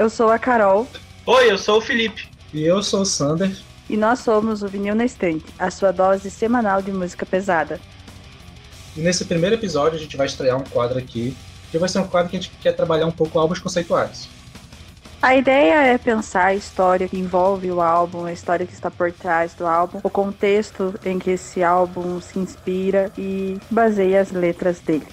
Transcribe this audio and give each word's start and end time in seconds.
Eu 0.00 0.08
sou 0.08 0.30
a 0.30 0.38
Carol. 0.38 0.88
Oi, 1.26 1.50
eu 1.50 1.58
sou 1.58 1.76
o 1.76 1.80
Felipe. 1.82 2.26
E 2.54 2.64
eu 2.64 2.82
sou 2.82 3.02
o 3.02 3.04
Sander. 3.04 3.54
E 3.86 3.98
nós 3.98 4.20
somos 4.20 4.62
o 4.62 4.66
Vinil 4.66 4.94
na 4.94 5.04
Estante, 5.04 5.44
a 5.58 5.70
sua 5.70 5.92
dose 5.92 6.30
semanal 6.30 6.80
de 6.80 6.90
música 6.90 7.26
pesada. 7.26 7.78
E 8.96 9.00
nesse 9.02 9.26
primeiro 9.26 9.56
episódio 9.56 9.98
a 9.98 10.00
gente 10.00 10.16
vai 10.16 10.26
estrear 10.26 10.56
um 10.56 10.64
quadro 10.64 10.98
aqui, 10.98 11.36
que 11.70 11.76
vai 11.76 11.86
ser 11.86 11.98
um 11.98 12.06
quadro 12.06 12.30
que 12.30 12.38
a 12.38 12.40
gente 12.40 12.50
quer 12.62 12.72
trabalhar 12.72 13.04
um 13.04 13.12
pouco 13.12 13.38
álbuns 13.38 13.58
conceituais. 13.58 14.26
A 15.20 15.36
ideia 15.36 15.82
é 15.82 15.98
pensar 15.98 16.46
a 16.46 16.54
história 16.54 17.06
que 17.06 17.18
envolve 17.18 17.70
o 17.70 17.82
álbum, 17.82 18.24
a 18.24 18.32
história 18.32 18.66
que 18.66 18.72
está 18.72 18.90
por 18.90 19.12
trás 19.12 19.52
do 19.52 19.66
álbum, 19.66 20.00
o 20.02 20.08
contexto 20.08 20.94
em 21.04 21.18
que 21.18 21.32
esse 21.32 21.62
álbum 21.62 22.22
se 22.22 22.38
inspira 22.38 23.12
e 23.18 23.58
baseia 23.70 24.22
as 24.22 24.30
letras 24.30 24.80
dele. 24.80 25.06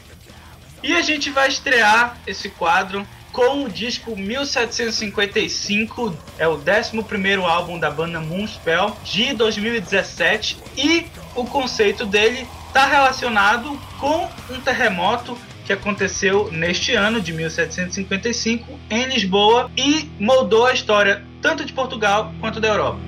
E 0.82 0.94
a 0.94 1.02
gente 1.02 1.30
vai 1.30 1.50
estrear 1.50 2.18
esse 2.26 2.48
quadro 2.48 3.06
com 3.38 3.66
o 3.66 3.70
disco 3.70 4.18
1755, 4.18 6.18
é 6.40 6.48
o 6.48 6.56
11 6.56 7.46
álbum 7.46 7.78
da 7.78 7.92
banda 7.92 8.20
Moonspell 8.20 8.98
de 9.04 9.32
2017 9.34 10.58
e 10.76 11.06
o 11.36 11.46
conceito 11.46 12.04
dele 12.04 12.48
está 12.66 12.88
relacionado 12.88 13.80
com 14.00 14.28
um 14.50 14.60
terremoto 14.60 15.38
que 15.64 15.72
aconteceu 15.72 16.52
neste 16.52 16.96
ano 16.96 17.22
de 17.22 17.32
1755 17.32 18.80
em 18.90 19.06
Lisboa 19.06 19.70
e 19.78 20.10
moldou 20.20 20.66
a 20.66 20.74
história 20.74 21.24
tanto 21.40 21.64
de 21.64 21.74
Portugal 21.74 22.34
quanto 22.40 22.60
da 22.60 22.70
Europa. 22.70 23.07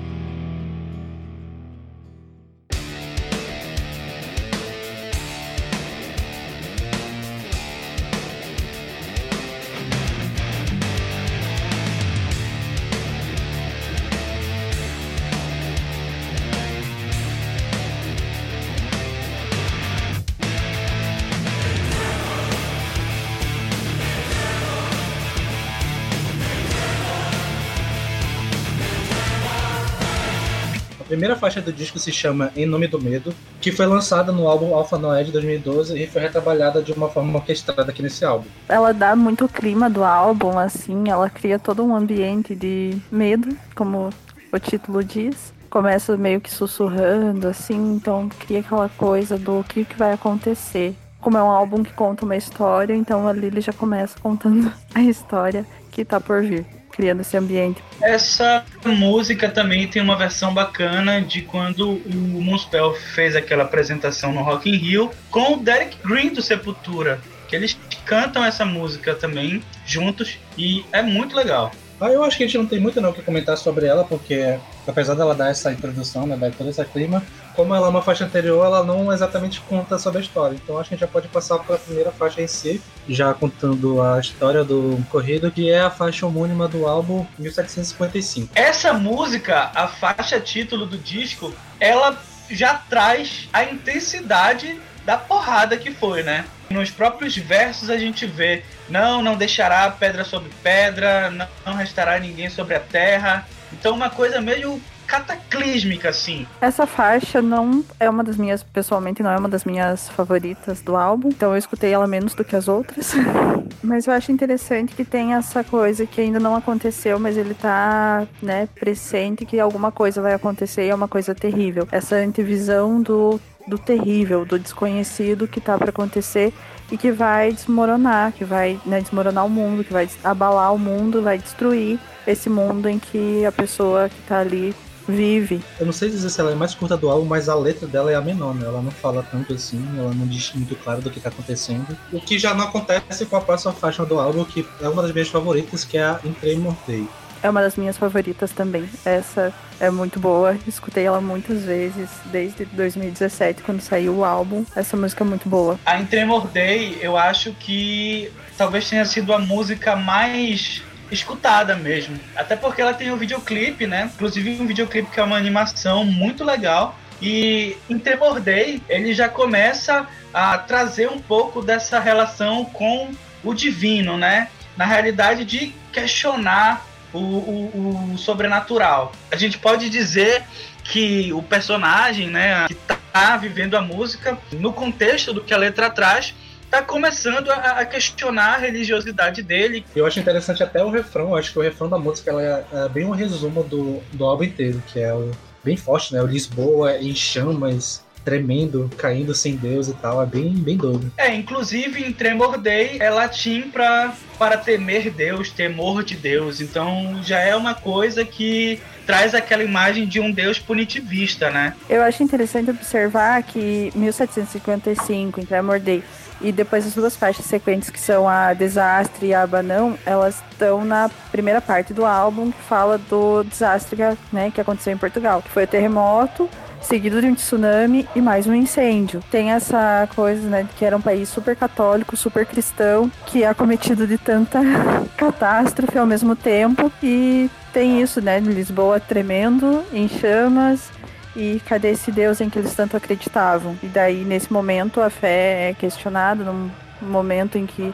Primeira 31.20 31.36
faixa 31.36 31.60
do 31.60 31.70
disco 31.70 31.98
se 31.98 32.10
chama 32.10 32.50
Em 32.56 32.64
Nome 32.64 32.86
do 32.86 32.98
Medo, 32.98 33.34
que 33.60 33.70
foi 33.70 33.84
lançada 33.84 34.32
no 34.32 34.48
álbum 34.48 34.74
Alpha 34.74 34.96
Noé 34.96 35.22
de 35.22 35.30
2012 35.30 36.02
e 36.02 36.06
foi 36.06 36.22
retrabalhada 36.22 36.80
de 36.80 36.92
uma 36.92 37.10
forma 37.10 37.38
orquestrada 37.38 37.90
aqui 37.90 38.02
nesse 38.02 38.24
álbum. 38.24 38.46
Ela 38.66 38.94
dá 38.94 39.14
muito 39.14 39.46
clima 39.46 39.90
do 39.90 40.02
álbum, 40.02 40.58
assim, 40.58 41.10
ela 41.10 41.28
cria 41.28 41.58
todo 41.58 41.84
um 41.84 41.94
ambiente 41.94 42.54
de 42.54 42.96
medo, 43.12 43.54
como 43.74 44.08
o 44.50 44.58
título 44.58 45.04
diz. 45.04 45.52
Começa 45.68 46.16
meio 46.16 46.40
que 46.40 46.50
sussurrando, 46.50 47.48
assim, 47.48 47.96
então 47.96 48.26
cria 48.38 48.60
aquela 48.60 48.88
coisa 48.88 49.36
do 49.36 49.62
que, 49.68 49.84
que 49.84 49.98
vai 49.98 50.14
acontecer. 50.14 50.96
Como 51.20 51.36
é 51.36 51.42
um 51.42 51.50
álbum 51.50 51.82
que 51.82 51.92
conta 51.92 52.24
uma 52.24 52.34
história, 52.34 52.94
então 52.94 53.28
ali 53.28 53.48
ele 53.48 53.60
já 53.60 53.74
começa 53.74 54.18
contando 54.18 54.72
a 54.94 55.02
história 55.02 55.66
que 55.90 56.02
tá 56.02 56.18
por 56.18 56.42
vir 56.42 56.79
criando 56.90 57.20
esse 57.20 57.36
ambiente. 57.36 57.82
Essa 58.02 58.64
música 58.84 59.48
também 59.48 59.86
tem 59.88 60.02
uma 60.02 60.16
versão 60.16 60.52
bacana 60.52 61.20
de 61.20 61.42
quando 61.42 61.90
o 61.90 62.42
Moonspell 62.42 62.94
fez 62.94 63.36
aquela 63.36 63.64
apresentação 63.64 64.32
no 64.32 64.42
Rock 64.42 64.68
in 64.68 64.76
Rio 64.76 65.10
com 65.30 65.54
o 65.54 65.56
Derek 65.58 65.96
Green 66.04 66.32
do 66.32 66.42
Sepultura, 66.42 67.20
que 67.48 67.56
eles 67.56 67.78
cantam 68.04 68.44
essa 68.44 68.64
música 68.64 69.14
também 69.14 69.62
juntos 69.86 70.38
e 70.56 70.84
é 70.92 71.02
muito 71.02 71.36
legal. 71.36 71.72
Ah, 72.00 72.10
eu 72.10 72.24
acho 72.24 72.36
que 72.36 72.44
a 72.44 72.46
gente 72.46 72.56
não 72.56 72.66
tem 72.66 72.80
muito 72.80 73.00
não 73.00 73.10
o 73.10 73.12
que 73.12 73.20
comentar 73.20 73.58
sobre 73.58 73.86
ela, 73.86 74.04
porque 74.04 74.58
apesar 74.86 75.14
dela 75.14 75.34
dar 75.34 75.50
essa 75.50 75.70
introdução, 75.70 76.26
né, 76.26 76.34
dar 76.34 76.50
todo 76.50 76.70
esse 76.70 76.82
clima, 76.86 77.22
como 77.54 77.74
ela 77.74 77.88
é 77.88 77.90
uma 77.90 78.00
faixa 78.00 78.24
anterior, 78.24 78.64
ela 78.64 78.82
não 78.82 79.12
exatamente 79.12 79.60
conta 79.60 79.98
sobre 79.98 80.18
a 80.18 80.22
história. 80.22 80.56
Então 80.56 80.78
acho 80.78 80.88
que 80.88 80.94
a 80.94 80.96
gente 80.96 81.06
já 81.06 81.12
pode 81.12 81.28
passar 81.28 81.58
para 81.58 81.76
a 81.76 81.78
primeira 81.78 82.10
faixa 82.10 82.40
em 82.40 82.46
si, 82.46 82.80
já 83.06 83.34
contando 83.34 84.00
a 84.00 84.18
história 84.18 84.64
do 84.64 84.98
corrido, 85.10 85.50
que 85.50 85.70
é 85.70 85.80
a 85.80 85.90
faixa 85.90 86.26
homônima 86.26 86.66
do 86.66 86.86
álbum 86.86 87.26
1755. 87.38 88.52
Essa 88.54 88.94
música, 88.94 89.70
a 89.74 89.86
faixa 89.86 90.40
título 90.40 90.86
do 90.86 90.96
disco, 90.96 91.52
ela 91.78 92.16
já 92.50 92.74
traz 92.74 93.48
a 93.52 93.64
intensidade 93.64 94.80
da 95.04 95.18
porrada 95.18 95.76
que 95.76 95.90
foi, 95.90 96.22
né? 96.22 96.46
Nos 96.70 96.88
próprios 96.88 97.36
versos 97.36 97.90
a 97.90 97.98
gente 97.98 98.26
vê: 98.26 98.62
não, 98.88 99.22
não 99.22 99.36
deixará 99.36 99.90
pedra 99.90 100.24
sobre 100.24 100.50
pedra, 100.62 101.30
não 101.66 101.74
restará 101.74 102.18
ninguém 102.18 102.48
sobre 102.48 102.76
a 102.76 102.80
terra. 102.80 103.46
Então, 103.72 103.94
uma 103.94 104.08
coisa 104.08 104.40
meio 104.40 104.80
cataclísmica, 105.10 106.08
assim. 106.10 106.46
Essa 106.60 106.86
faixa 106.86 107.42
não 107.42 107.84
é 107.98 108.08
uma 108.08 108.22
das 108.22 108.36
minhas, 108.36 108.62
pessoalmente, 108.62 109.22
não 109.22 109.30
é 109.30 109.36
uma 109.36 109.48
das 109.48 109.64
minhas 109.64 110.08
favoritas 110.10 110.80
do 110.80 110.96
álbum, 110.96 111.30
então 111.30 111.50
eu 111.50 111.58
escutei 111.58 111.92
ela 111.92 112.06
menos 112.06 112.32
do 112.32 112.44
que 112.44 112.54
as 112.54 112.68
outras. 112.68 113.12
mas 113.82 114.06
eu 114.06 114.12
acho 114.12 114.30
interessante 114.30 114.94
que 114.94 115.04
tem 115.04 115.34
essa 115.34 115.64
coisa 115.64 116.06
que 116.06 116.20
ainda 116.20 116.38
não 116.38 116.54
aconteceu, 116.54 117.18
mas 117.18 117.36
ele 117.36 117.54
tá, 117.54 118.26
né, 118.40 118.68
presente 118.78 119.44
que 119.44 119.58
alguma 119.58 119.90
coisa 119.90 120.22
vai 120.22 120.32
acontecer 120.32 120.86
e 120.86 120.90
é 120.90 120.94
uma 120.94 121.08
coisa 121.08 121.34
terrível. 121.34 121.88
Essa 121.90 122.16
antevisão 122.16 123.02
do 123.02 123.40
do 123.68 123.78
terrível, 123.78 124.44
do 124.44 124.58
desconhecido 124.58 125.46
que 125.46 125.60
tá 125.60 125.78
para 125.78 125.90
acontecer 125.90 126.52
e 126.90 126.96
que 126.96 127.12
vai 127.12 127.52
desmoronar, 127.52 128.32
que 128.32 128.44
vai 128.44 128.80
né, 128.84 129.00
desmoronar 129.00 129.46
o 129.46 129.50
mundo, 129.50 129.84
que 129.84 129.92
vai 129.92 130.08
abalar 130.24 130.74
o 130.74 130.78
mundo, 130.78 131.22
vai 131.22 131.38
destruir 131.38 131.98
esse 132.26 132.48
mundo 132.48 132.88
em 132.88 132.98
que 132.98 133.44
a 133.44 133.52
pessoa 133.52 134.08
que 134.08 134.20
tá 134.22 134.40
ali 134.40 134.74
vive. 135.08 135.62
Eu 135.78 135.86
não 135.86 135.92
sei 135.92 136.10
dizer 136.10 136.30
se 136.30 136.40
ela 136.40 136.52
é 136.52 136.54
mais 136.54 136.74
curta 136.74 136.96
do 136.96 137.08
álbum, 137.08 137.26
mas 137.26 137.48
a 137.48 137.54
letra 137.54 137.86
dela 137.86 138.10
é 138.10 138.14
a 138.14 138.20
menor, 138.20 138.54
né? 138.54 138.66
Ela 138.66 138.82
não 138.82 138.90
fala 138.90 139.22
tanto 139.22 139.52
assim, 139.52 139.84
ela 139.98 140.12
não 140.12 140.26
diz 140.26 140.52
muito 140.54 140.74
claro 140.76 141.00
do 141.00 141.10
que 141.10 141.20
tá 141.20 141.28
acontecendo. 141.28 141.96
O 142.12 142.20
que 142.20 142.38
já 142.38 142.54
não 142.54 142.64
acontece 142.64 143.26
com 143.26 143.36
a 143.36 143.40
próxima 143.40 143.72
faixa 143.72 144.04
do 144.04 144.18
álbum, 144.18 144.44
que 144.44 144.66
é 144.80 144.88
uma 144.88 145.02
das 145.02 145.12
minhas 145.12 145.28
favoritas, 145.28 145.84
que 145.84 145.98
é 145.98 146.04
a 146.04 146.20
Entrei 146.24 146.56
Mortei. 146.56 147.06
É 147.42 147.48
uma 147.48 147.62
das 147.62 147.76
minhas 147.76 147.96
favoritas 147.96 148.52
também. 148.52 148.86
Essa 149.04 149.52
é 149.80 149.90
muito 149.90 150.20
boa. 150.20 150.58
Escutei 150.66 151.04
ela 151.04 151.22
muitas 151.22 151.62
vezes 151.62 152.10
desde 152.26 152.66
2017, 152.66 153.62
quando 153.62 153.80
saiu 153.80 154.16
o 154.16 154.24
álbum. 154.24 154.64
Essa 154.76 154.96
música 154.96 155.24
é 155.24 155.26
muito 155.26 155.48
boa. 155.48 155.78
A 155.86 155.98
Entremor 155.98 156.46
Day, 156.48 156.98
eu 157.00 157.16
acho 157.16 157.52
que 157.54 158.30
talvez 158.58 158.90
tenha 158.90 159.06
sido 159.06 159.32
a 159.32 159.38
música 159.38 159.96
mais 159.96 160.82
escutada 161.10 161.74
mesmo. 161.74 162.18
Até 162.36 162.56
porque 162.56 162.80
ela 162.80 162.94
tem 162.94 163.12
um 163.12 163.16
videoclipe, 163.16 163.86
né? 163.86 164.10
Inclusive 164.14 164.60
um 164.60 164.66
videoclipe 164.66 165.10
que 165.10 165.20
é 165.20 165.22
uma 165.22 165.36
animação 165.36 166.04
muito 166.04 166.44
legal. 166.44 166.98
E 167.20 167.76
em 167.88 167.98
Tremor 167.98 168.40
Day, 168.40 168.82
ele 168.88 169.12
já 169.12 169.28
começa 169.28 170.06
a 170.32 170.56
trazer 170.58 171.08
um 171.08 171.18
pouco 171.18 171.60
dessa 171.60 172.00
relação 172.00 172.64
com 172.64 173.10
o 173.44 173.52
divino, 173.52 174.16
né? 174.16 174.48
Na 174.76 174.86
realidade, 174.86 175.44
de 175.44 175.74
questionar 175.92 176.86
o, 177.12 177.18
o, 177.18 178.12
o 178.14 178.18
sobrenatural. 178.18 179.12
A 179.30 179.36
gente 179.36 179.58
pode 179.58 179.90
dizer 179.90 180.44
que 180.84 181.32
o 181.32 181.42
personagem, 181.42 182.28
né, 182.28 182.66
que 182.66 182.74
está 182.74 183.36
vivendo 183.36 183.76
a 183.76 183.82
música, 183.82 184.38
no 184.52 184.72
contexto 184.72 185.32
do 185.32 185.42
que 185.42 185.52
a 185.52 185.56
letra 185.56 185.90
traz, 185.90 186.34
está 186.70 186.80
começando 186.82 187.50
a, 187.50 187.80
a, 187.80 187.84
questionar 187.84 188.54
a 188.54 188.58
religiosidade 188.58 189.42
dele. 189.42 189.84
Eu 189.94 190.06
acho 190.06 190.20
interessante 190.20 190.62
até 190.62 190.82
o 190.82 190.88
refrão, 190.88 191.30
eu 191.30 191.36
acho 191.36 191.52
que 191.52 191.58
o 191.58 191.62
refrão 191.62 191.88
da 191.88 191.98
música 191.98 192.30
ela 192.30 192.42
é, 192.42 192.64
é 192.72 192.88
bem 192.88 193.04
um 193.04 193.10
resumo 193.10 193.64
do, 193.64 194.00
do 194.12 194.24
álbum 194.24 194.44
inteiro, 194.44 194.80
que 194.86 195.00
é 195.00 195.12
o, 195.12 195.32
bem 195.64 195.76
forte, 195.76 196.14
né? 196.14 196.22
O 196.22 196.26
Lisboa 196.26 196.96
em 196.96 197.12
chamas, 197.12 198.04
tremendo, 198.24 198.88
caindo 198.96 199.34
sem 199.34 199.56
Deus 199.56 199.88
e 199.88 199.94
tal. 199.94 200.22
É 200.22 200.26
bem, 200.26 200.52
bem 200.54 200.76
doido. 200.76 201.10
É, 201.16 201.34
inclusive 201.34 202.04
em 202.04 202.12
Tremor 202.12 202.56
Day 202.56 202.98
é 203.00 203.10
latim 203.10 203.62
pra, 203.62 204.14
para 204.38 204.56
temer 204.56 205.10
Deus, 205.10 205.50
temor 205.50 206.04
de 206.04 206.14
Deus. 206.14 206.60
Então 206.60 207.20
já 207.24 207.40
é 207.40 207.56
uma 207.56 207.74
coisa 207.74 208.24
que 208.24 208.80
traz 209.04 209.34
aquela 209.34 209.64
imagem 209.64 210.06
de 210.06 210.20
um 210.20 210.30
Deus 210.30 210.60
punitivista, 210.60 211.50
né? 211.50 211.74
Eu 211.88 212.00
acho 212.02 212.22
interessante 212.22 212.70
observar 212.70 213.42
que 213.42 213.90
1755, 213.96 215.40
em 215.40 215.44
Tremor 215.44 215.80
Day, 215.80 216.04
e 216.40 216.52
depois 216.52 216.86
as 216.86 216.94
duas 216.94 217.16
faixas 217.16 217.44
sequentes, 217.46 217.90
que 217.90 218.00
são 218.00 218.28
a 218.28 218.52
Desastre 218.54 219.28
e 219.28 219.34
a 219.34 219.42
Abanão, 219.42 219.98
elas 220.04 220.42
estão 220.50 220.84
na 220.84 221.10
primeira 221.30 221.60
parte 221.60 221.92
do 221.92 222.04
álbum, 222.04 222.50
que 222.50 222.62
fala 222.62 222.98
do 222.98 223.42
desastre 223.44 223.96
né, 224.32 224.50
que 224.50 224.60
aconteceu 224.60 224.92
em 224.92 224.96
Portugal, 224.96 225.42
que 225.42 225.50
foi 225.50 225.64
o 225.64 225.66
terremoto, 225.66 226.48
seguido 226.80 227.20
de 227.20 227.26
um 227.26 227.34
tsunami 227.34 228.08
e 228.14 228.20
mais 228.20 228.46
um 228.46 228.54
incêndio. 228.54 229.22
Tem 229.30 229.50
essa 229.52 230.08
coisa, 230.14 230.48
né, 230.48 230.66
que 230.76 230.84
era 230.84 230.96
um 230.96 231.00
país 231.00 231.28
super 231.28 231.54
católico, 231.54 232.16
super 232.16 232.46
cristão, 232.46 233.10
que 233.26 233.44
é 233.44 233.48
acometido 233.48 234.06
de 234.06 234.18
tanta 234.18 234.60
catástrofe 235.16 235.98
ao 235.98 236.06
mesmo 236.06 236.34
tempo. 236.34 236.90
E 237.02 237.50
tem 237.72 238.00
isso, 238.00 238.20
né, 238.20 238.40
Lisboa 238.40 238.98
tremendo, 238.98 239.84
em 239.92 240.08
chamas, 240.08 240.90
e 241.34 241.60
cadê 241.66 241.90
esse 241.90 242.10
Deus 242.10 242.40
em 242.40 242.50
que 242.50 242.58
eles 242.58 242.74
tanto 242.74 242.96
acreditavam? 242.96 243.76
E 243.82 243.86
daí, 243.86 244.24
nesse 244.24 244.52
momento, 244.52 245.00
a 245.00 245.10
fé 245.10 245.70
é 245.70 245.74
questionada, 245.74 246.44
num 246.44 246.70
momento 247.00 247.56
em 247.56 247.66
que 247.66 247.92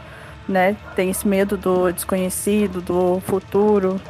né, 0.48 0.76
tem 0.94 1.10
esse 1.10 1.26
medo 1.26 1.56
do 1.56 1.92
desconhecido, 1.92 2.80
do 2.80 3.20
futuro. 3.20 4.00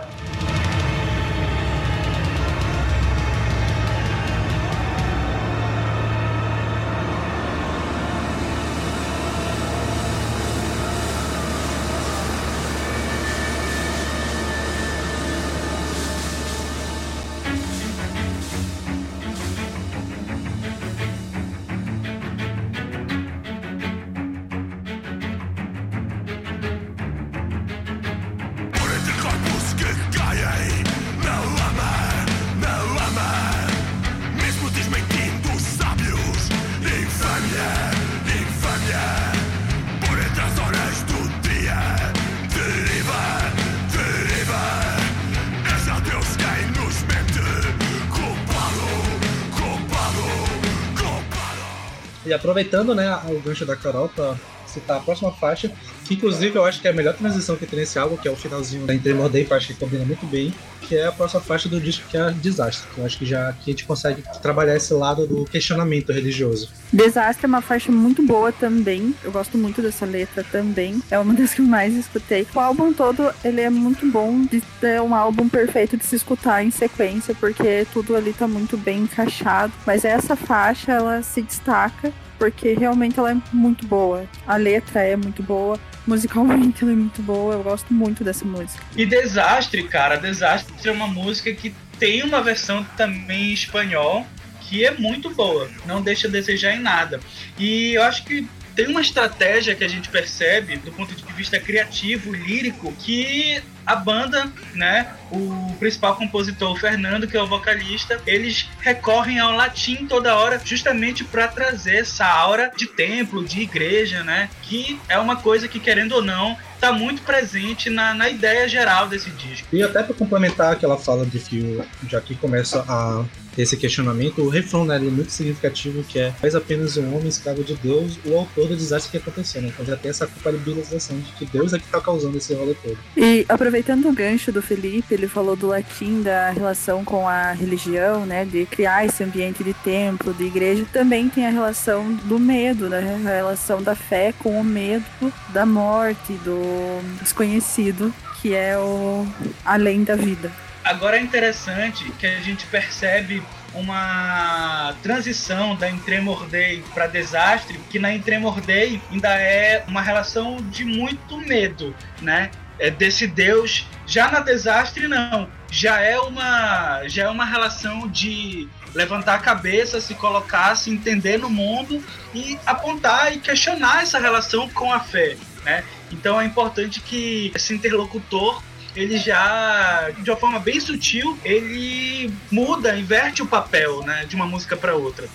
Aproveitando 52.56 52.94
né, 52.94 53.20
o 53.28 53.38
gancho 53.40 53.66
da 53.66 53.76
Carol 53.76 54.08
para 54.08 54.34
citar 54.66 54.98
a 54.98 55.00
próxima 55.00 55.32
faixa, 55.32 55.70
que 56.04 56.14
inclusive 56.14 56.56
eu 56.56 56.64
acho 56.64 56.80
que 56.80 56.88
é 56.88 56.90
a 56.90 56.94
melhor 56.94 57.14
transição 57.14 57.56
que 57.56 57.66
tem 57.66 57.78
nesse 57.78 57.98
álbum, 57.98 58.16
que 58.16 58.28
é 58.28 58.30
o 58.30 58.36
finalzinho 58.36 58.86
da 58.86 58.94
Entre 58.94 59.12
Day, 59.12 59.44
que 59.44 59.54
acho 59.54 59.68
que 59.68 59.74
combina 59.74 60.04
muito 60.04 60.26
bem, 60.26 60.52
que 60.82 60.96
é 60.96 61.06
a 61.06 61.12
próxima 61.12 61.40
faixa 61.40 61.68
do 61.68 61.80
disco, 61.80 62.06
que 62.08 62.16
é 62.16 62.30
Desastre. 62.30 62.88
Eu 62.96 63.06
acho 63.06 63.18
que 63.18 63.26
já 63.26 63.52
que 63.52 63.70
a 63.70 63.72
gente 63.72 63.84
consegue 63.84 64.22
trabalhar 64.42 64.76
esse 64.76 64.92
lado 64.92 65.26
do 65.26 65.44
questionamento 65.44 66.12
religioso. 66.12 66.68
Desastre 66.92 67.46
é 67.46 67.48
uma 67.48 67.62
faixa 67.62 67.90
muito 67.90 68.22
boa 68.22 68.52
também. 68.52 69.14
Eu 69.24 69.32
gosto 69.32 69.56
muito 69.56 69.80
dessa 69.80 70.04
letra 70.04 70.44
também. 70.44 71.02
É 71.10 71.18
uma 71.18 71.34
das 71.34 71.54
que 71.54 71.60
eu 71.60 71.66
mais 71.66 71.94
escutei. 71.94 72.46
O 72.54 72.60
álbum 72.60 72.92
todo, 72.92 73.32
ele 73.44 73.60
é 73.60 73.70
muito 73.70 74.06
bom 74.06 74.46
ter 74.80 75.00
um 75.00 75.14
álbum 75.14 75.48
perfeito 75.48 75.96
de 75.96 76.04
se 76.04 76.16
escutar 76.16 76.62
em 76.62 76.70
sequência, 76.70 77.34
porque 77.34 77.86
tudo 77.92 78.14
ali 78.14 78.32
tá 78.32 78.46
muito 78.46 78.76
bem 78.76 79.00
encaixado. 79.00 79.72
Mas 79.86 80.04
essa 80.04 80.36
faixa, 80.36 80.92
ela 80.92 81.22
se 81.22 81.42
destaca 81.42 82.12
porque 82.38 82.74
realmente 82.74 83.18
ela 83.18 83.32
é 83.32 83.36
muito 83.52 83.86
boa. 83.86 84.26
A 84.46 84.56
letra 84.56 85.02
é 85.02 85.16
muito 85.16 85.42
boa, 85.42 85.78
musicalmente 86.06 86.82
ela 86.84 86.92
é 86.92 86.96
muito 86.96 87.22
boa, 87.22 87.54
eu 87.54 87.62
gosto 87.62 87.92
muito 87.92 88.22
dessa 88.22 88.44
música. 88.44 88.82
E 88.96 89.04
Desastre, 89.06 89.84
cara, 89.84 90.16
Desastre 90.16 90.88
é 90.88 90.92
uma 90.92 91.06
música 91.06 91.52
que 91.52 91.74
tem 91.98 92.22
uma 92.22 92.42
versão 92.42 92.84
também 92.96 93.50
em 93.50 93.52
espanhol 93.52 94.26
que 94.60 94.84
é 94.84 94.90
muito 94.90 95.30
boa, 95.30 95.70
não 95.86 96.02
deixa 96.02 96.26
a 96.26 96.30
desejar 96.30 96.74
em 96.74 96.80
nada. 96.80 97.20
E 97.56 97.94
eu 97.94 98.02
acho 98.02 98.24
que 98.24 98.48
tem 98.76 98.86
uma 98.88 99.00
estratégia 99.00 99.74
que 99.74 99.82
a 99.82 99.88
gente 99.88 100.10
percebe 100.10 100.76
do 100.76 100.92
ponto 100.92 101.14
de 101.14 101.32
vista 101.32 101.58
criativo, 101.58 102.32
lírico, 102.32 102.92
que 102.92 103.60
a 103.86 103.96
banda, 103.96 104.52
né, 104.74 105.14
o 105.30 105.74
principal 105.78 106.16
compositor, 106.16 106.72
o 106.72 106.76
Fernando, 106.76 107.26
que 107.26 107.36
é 107.36 107.42
o 107.42 107.46
vocalista, 107.46 108.20
eles 108.26 108.68
recorrem 108.80 109.38
ao 109.38 109.52
latim 109.52 110.06
toda 110.06 110.34
hora, 110.34 110.60
justamente 110.62 111.24
para 111.24 111.48
trazer 111.48 111.98
essa 111.98 112.26
aura 112.26 112.70
de 112.76 112.86
templo, 112.86 113.44
de 113.44 113.60
igreja, 113.62 114.22
né, 114.22 114.50
que 114.62 115.00
é 115.08 115.18
uma 115.18 115.36
coisa 115.36 115.68
que, 115.68 115.80
querendo 115.80 116.16
ou 116.16 116.22
não, 116.22 116.58
está 116.74 116.92
muito 116.92 117.22
presente 117.22 117.88
na, 117.88 118.12
na 118.12 118.28
ideia 118.28 118.68
geral 118.68 119.08
desse 119.08 119.30
disco. 119.30 119.68
E 119.72 119.82
até 119.82 120.02
para 120.02 120.14
complementar 120.14 120.72
aquela 120.72 120.98
fala 120.98 121.24
de 121.24 121.38
que 121.38 121.80
já 122.08 122.20
que 122.20 122.34
começa 122.34 122.84
a 122.88 123.24
esse 123.62 123.76
questionamento, 123.76 124.42
o 124.42 124.48
refrão 124.48 124.84
né, 124.84 124.96
é 124.96 125.00
muito 125.00 125.30
significativo 125.30 126.02
que 126.04 126.18
é 126.18 126.32
faz 126.32 126.54
apenas 126.54 126.96
um 126.96 127.14
homem 127.14 127.28
escravo 127.28 127.64
de 127.64 127.74
Deus, 127.74 128.18
o 128.24 128.36
autor 128.36 128.68
do 128.68 128.76
desastre 128.76 129.10
que 129.10 129.16
aconteceu. 129.16 129.62
Né? 129.62 129.68
Então 129.68 129.84
já 129.84 129.96
tem 129.96 130.10
essa 130.10 130.26
culpabilização 130.26 131.18
de 131.18 131.32
que 131.32 131.46
Deus 131.46 131.72
é 131.72 131.78
que 131.78 131.84
está 131.84 132.00
causando 132.00 132.36
esse 132.36 132.54
rolê 132.54 132.74
todo. 132.74 132.98
E 133.16 133.44
aproveitando 133.48 134.06
o 134.08 134.12
gancho 134.12 134.52
do 134.52 134.62
Felipe, 134.62 135.14
ele 135.14 135.28
falou 135.28 135.56
do 135.56 135.68
latim, 135.68 136.22
da 136.22 136.50
relação 136.50 137.04
com 137.04 137.28
a 137.28 137.52
religião, 137.52 138.26
né, 138.26 138.44
de 138.44 138.66
criar 138.66 139.04
esse 139.04 139.22
ambiente 139.22 139.64
de 139.64 139.74
templo, 139.74 140.34
de 140.34 140.44
igreja, 140.44 140.86
também 140.92 141.28
tem 141.28 141.46
a 141.46 141.50
relação 141.50 142.12
do 142.24 142.38
medo, 142.38 142.88
né, 142.88 143.20
a 143.24 143.28
relação 143.36 143.82
da 143.82 143.94
fé 143.94 144.32
com 144.38 144.60
o 144.60 144.64
medo 144.64 145.04
da 145.48 145.64
morte, 145.64 146.32
do 146.44 147.00
desconhecido, 147.20 148.12
que 148.40 148.54
é 148.54 148.78
o 148.78 149.26
além 149.64 150.04
da 150.04 150.14
vida. 150.14 150.65
Agora 150.86 151.16
é 151.16 151.20
interessante 151.20 152.08
que 152.12 152.24
a 152.24 152.40
gente 152.40 152.64
percebe 152.66 153.42
uma 153.74 154.94
transição 155.02 155.74
da 155.74 155.90
Entremor 155.90 156.46
Day 156.46 156.80
para 156.94 157.08
Desastre, 157.08 157.76
que 157.90 157.98
na 157.98 158.14
Entremor 158.14 158.60
Day 158.60 159.02
ainda 159.10 159.30
é 159.34 159.84
uma 159.88 160.00
relação 160.00 160.58
de 160.70 160.84
muito 160.84 161.38
medo, 161.38 161.92
né? 162.22 162.52
É 162.78 162.88
desse 162.88 163.26
Deus. 163.26 163.84
Já 164.06 164.30
na 164.30 164.38
Desastre 164.38 165.08
não, 165.08 165.50
já 165.68 166.00
é 166.00 166.20
uma 166.20 167.02
já 167.08 167.24
é 167.24 167.28
uma 167.28 167.44
relação 167.44 168.06
de 168.06 168.68
levantar 168.94 169.34
a 169.34 169.38
cabeça, 169.38 170.00
se 170.00 170.14
colocar, 170.14 170.76
se 170.76 170.88
entender 170.90 171.36
no 171.36 171.50
mundo 171.50 172.00
e 172.32 172.56
apontar 172.64 173.34
e 173.34 173.40
questionar 173.40 174.04
essa 174.04 174.20
relação 174.20 174.68
com 174.68 174.92
a 174.92 175.00
fé, 175.00 175.36
né? 175.64 175.82
Então 176.12 176.40
é 176.40 176.44
importante 176.44 177.00
que 177.00 177.50
esse 177.56 177.74
interlocutor 177.74 178.62
ele 178.96 179.18
já, 179.18 180.10
de 180.18 180.30
uma 180.30 180.36
forma 180.36 180.58
bem 180.58 180.80
sutil, 180.80 181.38
ele 181.44 182.32
muda, 182.50 182.98
inverte 182.98 183.42
o 183.42 183.46
papel, 183.46 184.02
né, 184.02 184.24
de 184.24 184.34
uma 184.34 184.46
música 184.46 184.76
para 184.76 184.96
outra. 184.96 185.28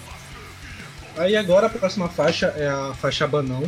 Aí 1.17 1.35
agora 1.35 1.67
a 1.67 1.69
próxima 1.69 2.09
faixa 2.09 2.47
é 2.57 2.67
a 2.67 2.93
faixa 2.95 3.27
Banão, 3.27 3.63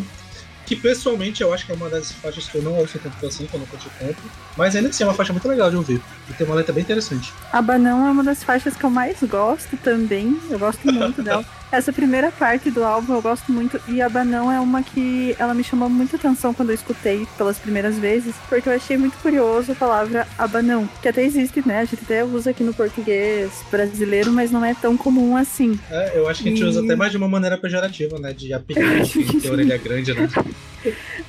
que 0.66 0.76
pessoalmente 0.76 1.44
eu 1.44 1.54
acho 1.54 1.66
que 1.66 1.72
é 1.72 1.76
uma 1.76 1.90
das 1.90 2.12
faixas 2.12 2.48
que 2.48 2.58
eu 2.58 2.64
não 2.64 2.74
ouço 2.74 2.98
tanto 2.98 3.26
assim, 3.26 3.46
quando 3.46 3.64
eu 3.64 3.68
curto 3.68 3.92
tanto, 4.00 4.22
mas 4.58 4.76
ainda 4.76 4.90
assim 4.90 5.04
é 5.04 5.08
uma 5.08 5.14
faixa 5.14 5.32
muito 5.34 5.48
legal 5.48 5.70
de 5.70 5.76
ouvir, 5.76 6.02
e 6.30 6.34
tem 6.34 6.48
uma 6.48 6.56
letra 6.56 6.74
bem 6.74 6.84
interessante. 6.84 7.32
A 7.52 7.62
Banão 7.62 8.08
é 8.08 8.12
uma 8.12 8.24
das 8.24 8.44
faixas 8.44 8.76
que 8.76 8.84
eu 8.84 8.90
mais 8.90 9.22
gosto 9.22 9.78
também, 9.78 10.40
eu 10.50 10.58
gosto 10.58 10.92
muito 10.92 11.22
dela. 11.22 11.46
Essa 11.74 11.92
primeira 11.92 12.32
parte 12.32 12.70
do 12.70 12.84
álbum 12.84 13.16
eu 13.16 13.22
gosto 13.24 13.52
muito 13.52 13.82
e 13.88 14.00
a 14.00 14.08
Banão 14.08 14.52
é 14.52 14.60
uma 14.60 14.84
que 14.84 15.36
ela 15.40 15.56
me 15.56 15.64
chamou 15.64 15.90
muita 15.90 16.18
atenção 16.18 16.54
quando 16.54 16.70
eu 16.70 16.76
escutei 16.76 17.28
pelas 17.36 17.58
primeiras 17.58 17.98
vezes, 17.98 18.36
porque 18.48 18.70
eu 18.70 18.74
achei 18.74 18.96
muito 18.96 19.18
curioso 19.18 19.72
a 19.72 19.76
palavra 19.76 20.28
abanão, 20.38 20.88
que 21.02 21.08
até 21.08 21.24
existe, 21.26 21.68
né? 21.68 21.80
A 21.80 21.86
gente 21.86 22.04
até 22.04 22.24
usa 22.24 22.52
aqui 22.52 22.64
no 22.64 22.76
português 22.76 23.52
brasileiro, 23.72 24.32
mas 24.32 24.52
não 24.52 24.64
é 24.64 24.76
tão 24.76 24.96
comum 24.96 25.36
assim. 25.36 25.80
É, 25.90 26.12
eu 26.16 26.30
acho 26.30 26.44
que 26.44 26.50
a 26.50 26.52
gente 26.52 26.62
e... 26.62 26.66
usa 26.66 26.84
até 26.84 26.96
mais 26.96 27.10
de 27.10 27.18
uma 27.18 27.28
maneira 27.28 27.58
pejorativa, 27.58 28.20
né? 28.20 28.34
De 28.34 28.54
apelido, 28.54 29.10
que 29.10 29.42
tem 29.42 29.50
orelha 29.50 29.78
grande, 29.78 30.14
né? 30.14 30.30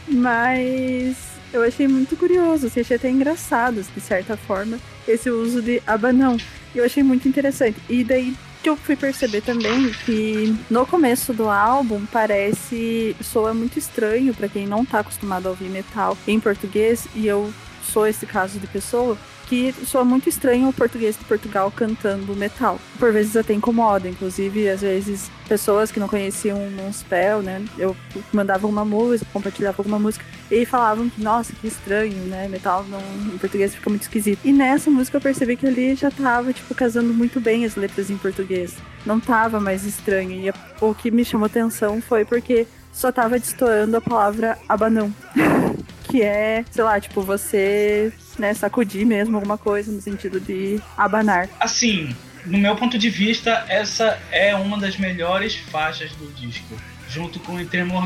Mas 0.07 1.17
eu 1.55 1.63
achei 1.63 1.89
muito 1.89 2.19
curioso, 2.19 2.67
assim, 2.67 2.81
achei 2.81 2.99
até 2.99 3.09
engraçado, 3.09 3.83
de 3.83 4.01
certa 4.03 4.37
forma, 4.37 4.79
esse 5.09 5.31
uso 5.31 5.63
de 5.63 5.83
abanão. 5.87 6.37
E 6.75 6.79
eu 6.79 6.85
achei 6.85 7.03
muito 7.03 7.27
interessante. 7.27 7.79
E 7.89 8.05
daí 8.05 8.35
que 8.65 8.71
eu 8.71 8.77
fui 8.79 8.97
perceber 8.97 9.43
também 9.43 9.91
que 10.07 10.57
no 10.71 10.87
começo 10.87 11.35
do 11.35 11.51
álbum 11.51 12.07
parece 12.07 13.15
soa 13.21 13.53
muito 13.53 13.79
estranho 13.79 14.33
para 14.33 14.49
quem 14.49 14.67
não 14.67 14.87
tá 14.87 15.01
acostumado 15.01 15.47
a 15.47 15.51
ouvir 15.51 15.69
metal 15.69 16.17
em 16.27 16.41
português 16.41 17.07
e 17.15 17.27
eu 17.27 17.53
sou 17.83 18.07
esse 18.07 18.25
caso 18.25 18.59
de 18.59 18.67
pessoa 18.67 19.19
que 19.49 19.73
soa 19.85 20.05
muito 20.05 20.29
estranho 20.29 20.69
o 20.69 20.73
português 20.73 21.17
de 21.17 21.25
Portugal 21.25 21.71
cantando 21.71 22.35
metal. 22.35 22.79
Por 22.99 23.13
vezes 23.13 23.37
até 23.37 23.53
incomoda, 23.53 24.09
inclusive, 24.09 24.69
às 24.69 24.81
vezes 24.81 25.31
pessoas 25.49 25.93
que 25.93 26.01
não 26.01 26.09
conheciam 26.09 26.59
um 26.59 26.93
spell, 26.93 27.43
né? 27.43 27.65
Eu 27.79 27.97
mandava 28.33 28.67
uma 28.67 28.85
música, 28.85 29.31
compartilhava 29.33 29.77
alguma 29.79 29.99
música 29.99 30.25
e 30.51 30.65
falavam 30.65 31.09
que, 31.09 31.23
nossa, 31.23 31.53
que 31.53 31.67
estranho, 31.67 32.17
né? 32.25 32.49
Metal 32.49 32.85
não, 32.85 33.01
em 33.35 33.39
português 33.39 33.75
fica 33.75 33.91
muito 33.91 34.03
esquisito. 34.03 34.41
E 34.45 34.53
nessa 34.53 34.91
música 34.91 35.17
eu 35.17 35.21
percebi 35.21 35.57
que 35.57 35.67
ali 35.67 35.95
já 35.95 36.11
tava, 36.11 36.53
tipo, 36.53 36.75
casando 36.75 37.13
muito 37.13 37.41
bem 37.41 37.65
as 37.65 37.77
letras 37.77 38.11
em 38.11 38.17
português. 38.17 38.75
Não 39.05 39.21
tava 39.21 39.61
mais 39.61 39.85
estranho. 39.85 40.33
E 40.33 40.53
o 40.81 40.95
que 40.95 41.11
me 41.11 41.25
chamou 41.25 41.47
atenção 41.47 42.01
foi 42.01 42.25
porque 42.25 42.67
só 42.93 43.11
tava 43.11 43.39
destoando 43.39 43.97
a 43.97 44.01
palavra 44.01 44.59
abanão. 44.69 45.13
que 46.09 46.23
é, 46.23 46.65
sei 46.71 46.85
lá, 46.85 47.01
tipo, 47.01 47.23
você, 47.23 48.13
né, 48.39 48.55
sacudir 48.55 49.07
mesmo 49.07 49.37
alguma 49.37 49.59
coisa 49.59 49.91
no 49.91 50.01
sentido 50.01 50.41
de 50.41 50.81
abanar. 50.97 51.49
Assim, 51.61 52.15
no 52.47 52.59
meu 52.59 52.77
ponto 52.77 52.99
de 52.99 53.09
vista, 53.09 53.65
essa 53.69 54.19
é 54.31 54.55
uma 54.55 54.79
das 54.79 54.97
melhores 54.97 55.55
faixas 55.55 56.13
do 56.13 56.31
disco, 56.35 56.77
junto 57.09 57.39
com 57.41 57.57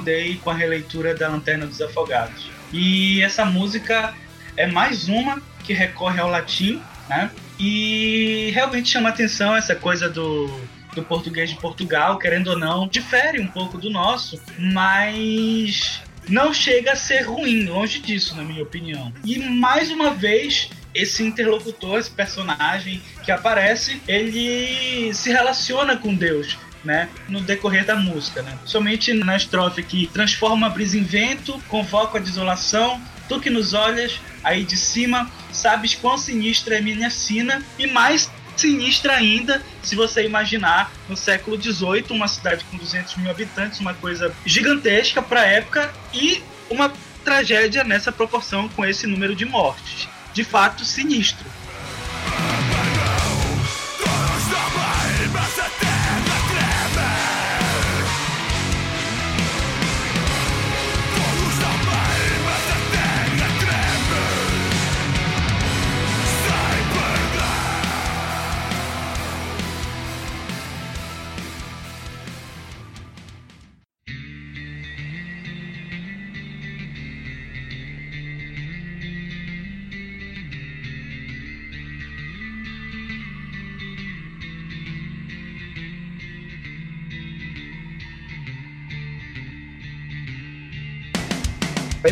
Day 0.00 0.32
e 0.32 0.36
com 0.36 0.50
a 0.50 0.54
releitura 0.54 1.14
da 1.14 1.28
Lanterna 1.28 1.66
dos 1.66 1.80
Afogados. 1.80 2.50
E 2.72 3.22
essa 3.22 3.44
música 3.44 4.14
é 4.56 4.66
mais 4.66 5.08
uma 5.08 5.40
que 5.64 5.72
recorre 5.72 6.20
ao 6.20 6.28
latim, 6.28 6.82
né? 7.08 7.30
E 7.58 8.50
realmente 8.54 8.88
chama 8.90 9.08
atenção 9.08 9.56
essa 9.56 9.74
coisa 9.74 10.08
do, 10.08 10.48
do 10.94 11.02
português 11.02 11.50
de 11.50 11.56
Portugal, 11.56 12.18
querendo 12.18 12.48
ou 12.48 12.58
não, 12.58 12.86
difere 12.86 13.40
um 13.40 13.46
pouco 13.46 13.78
do 13.78 13.90
nosso, 13.90 14.40
mas 14.58 16.02
não 16.28 16.52
chega 16.52 16.92
a 16.92 16.96
ser 16.96 17.22
ruim, 17.22 17.64
longe 17.64 17.98
disso, 18.00 18.34
na 18.36 18.42
minha 18.42 18.62
opinião. 18.62 19.12
E 19.24 19.38
mais 19.38 19.90
uma 19.90 20.10
vez, 20.10 20.70
esse 20.94 21.22
interlocutor, 21.22 21.98
esse 21.98 22.10
personagem 22.10 23.02
que 23.24 23.30
aparece, 23.30 24.00
ele 24.06 25.12
se 25.14 25.30
relaciona 25.30 25.96
com 25.96 26.14
Deus. 26.14 26.56
Né, 26.84 27.08
no 27.28 27.40
decorrer 27.40 27.84
da 27.84 27.96
música, 27.96 28.40
né? 28.40 28.56
Somente 28.64 29.12
na 29.12 29.36
estrofe 29.36 29.82
que 29.82 30.06
transforma 30.06 30.68
a 30.68 30.70
brisa 30.70 30.96
em 30.96 31.02
vento, 31.02 31.60
convoca 31.66 32.18
a 32.18 32.20
desolação, 32.20 33.02
tu 33.28 33.40
que 33.40 33.50
nos 33.50 33.74
olhas 33.74 34.20
aí 34.44 34.64
de 34.64 34.76
cima, 34.76 35.30
sabes 35.52 35.94
quão 35.94 36.16
sinistra 36.16 36.78
é 36.78 36.80
minha 36.80 37.10
sina, 37.10 37.62
e 37.76 37.86
mais 37.88 38.30
sinistra 38.60 39.14
ainda 39.14 39.62
se 39.82 39.94
você 39.94 40.24
imaginar 40.24 40.92
no 41.08 41.16
século 41.16 41.60
XVIII 41.60 42.06
uma 42.10 42.28
cidade 42.28 42.64
com 42.64 42.76
200 42.76 43.16
mil 43.16 43.30
habitantes, 43.30 43.80
uma 43.80 43.94
coisa 43.94 44.34
gigantesca 44.44 45.22
para 45.22 45.40
a 45.40 45.46
época 45.46 45.92
e 46.12 46.42
uma 46.68 46.92
tragédia 47.24 47.84
nessa 47.84 48.10
proporção 48.10 48.68
com 48.68 48.84
esse 48.84 49.06
número 49.06 49.34
de 49.34 49.44
mortes. 49.44 50.08
De 50.32 50.44
fato, 50.44 50.84
sinistro. 50.84 51.46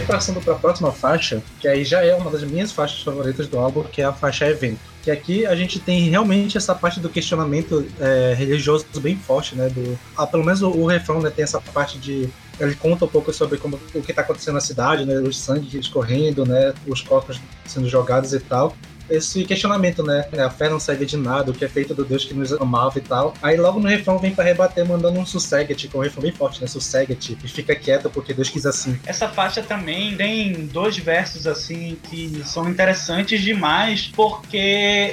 Passando 0.07 0.41
para 0.41 0.55
a 0.55 0.59
próxima 0.59 0.93
faixa, 0.93 1.43
que 1.61 1.67
aí 1.69 1.85
já 1.85 2.05
é 2.05 2.15
uma 2.15 2.31
das 2.31 2.43
minhas 2.45 2.73
faixas 2.73 3.03
favoritas 3.03 3.49
do 3.49 3.59
álbum, 3.59 3.83
que 3.83 4.01
é 4.01 4.05
a 4.05 4.13
faixa 4.13 4.47
Evento. 4.47 4.81
Que 5.03 5.11
aqui 5.11 5.47
a 5.47 5.55
gente 5.55 5.79
tem 5.79 6.09
realmente 6.09 6.57
essa 6.57 6.75
parte 6.75 6.99
do 6.99 7.09
questionamento 7.09 7.87
é, 8.01 8.35
religioso 8.37 8.87
bem 8.97 9.17
forte, 9.17 9.55
né? 9.55 9.69
Do, 9.69 9.99
ah, 10.17 10.27
pelo 10.27 10.45
menos 10.45 10.63
o, 10.63 10.71
o 10.71 10.87
refrão 10.87 11.21
né, 11.21 11.31
tem 11.31 11.45
essa 11.45 11.61
parte 11.61 11.99
de 11.99 12.29
ele 12.59 12.75
conta 12.75 13.05
um 13.05 13.09
pouco 13.09 13.33
sobre 13.33 13.59
como, 13.59 13.79
o 13.95 14.03
que 14.03 14.11
está 14.13 14.23
acontecendo 14.23 14.55
na 14.55 14.61
cidade, 14.61 15.05
né, 15.05 15.17
os 15.21 15.39
sangue 15.39 15.79
escorrendo, 15.79 16.47
né, 16.47 16.73
os 16.87 17.03
corpos 17.03 17.39
sendo 17.67 17.87
jogados 17.87 18.33
e 18.33 18.41
tal 18.41 18.75
esse 19.09 19.45
questionamento, 19.45 20.03
né? 20.03 20.29
A 20.39 20.51
fé 20.51 20.69
não 20.69 20.81
serve 20.81 21.07
de 21.07 21.17
nada, 21.17 21.51
o 21.51 21.55
que 21.55 21.65
é 21.65 21.69
feito 21.69 21.95
do 21.95 22.05
Deus 22.05 22.25
que 22.25 22.35
nos 22.35 22.53
amava 22.53 22.99
e 22.99 23.03
tal. 23.03 23.35
Aí 23.43 23.57
logo 23.57 23.81
no 23.81 23.89
refrão 23.89 24.19
vem 24.19 24.35
para 24.35 24.45
rebater 24.45 24.87
mandando 24.87 25.19
um 25.19 25.27
sossegue, 25.27 25.75
com 25.89 25.99
um 25.99 26.03
refrão 26.03 26.23
bem 26.23 26.33
forte, 26.33 26.61
né? 26.61 26.67
Sossegue, 26.67 27.19
e 27.45 27.49
fica 27.49 27.75
quieto 27.75 28.11
porque 28.11 28.33
Deus 28.33 28.49
quis 28.49 28.67
assim. 28.67 28.99
Essa 29.07 29.29
faixa 29.29 29.63
também 29.63 30.17
tem 30.17 30.67
dois 30.67 30.97
versos 30.97 31.47
assim 31.47 31.97
que 32.09 32.43
são 32.45 32.69
interessantes 32.69 33.41
demais 33.43 34.11
porque 34.15 34.57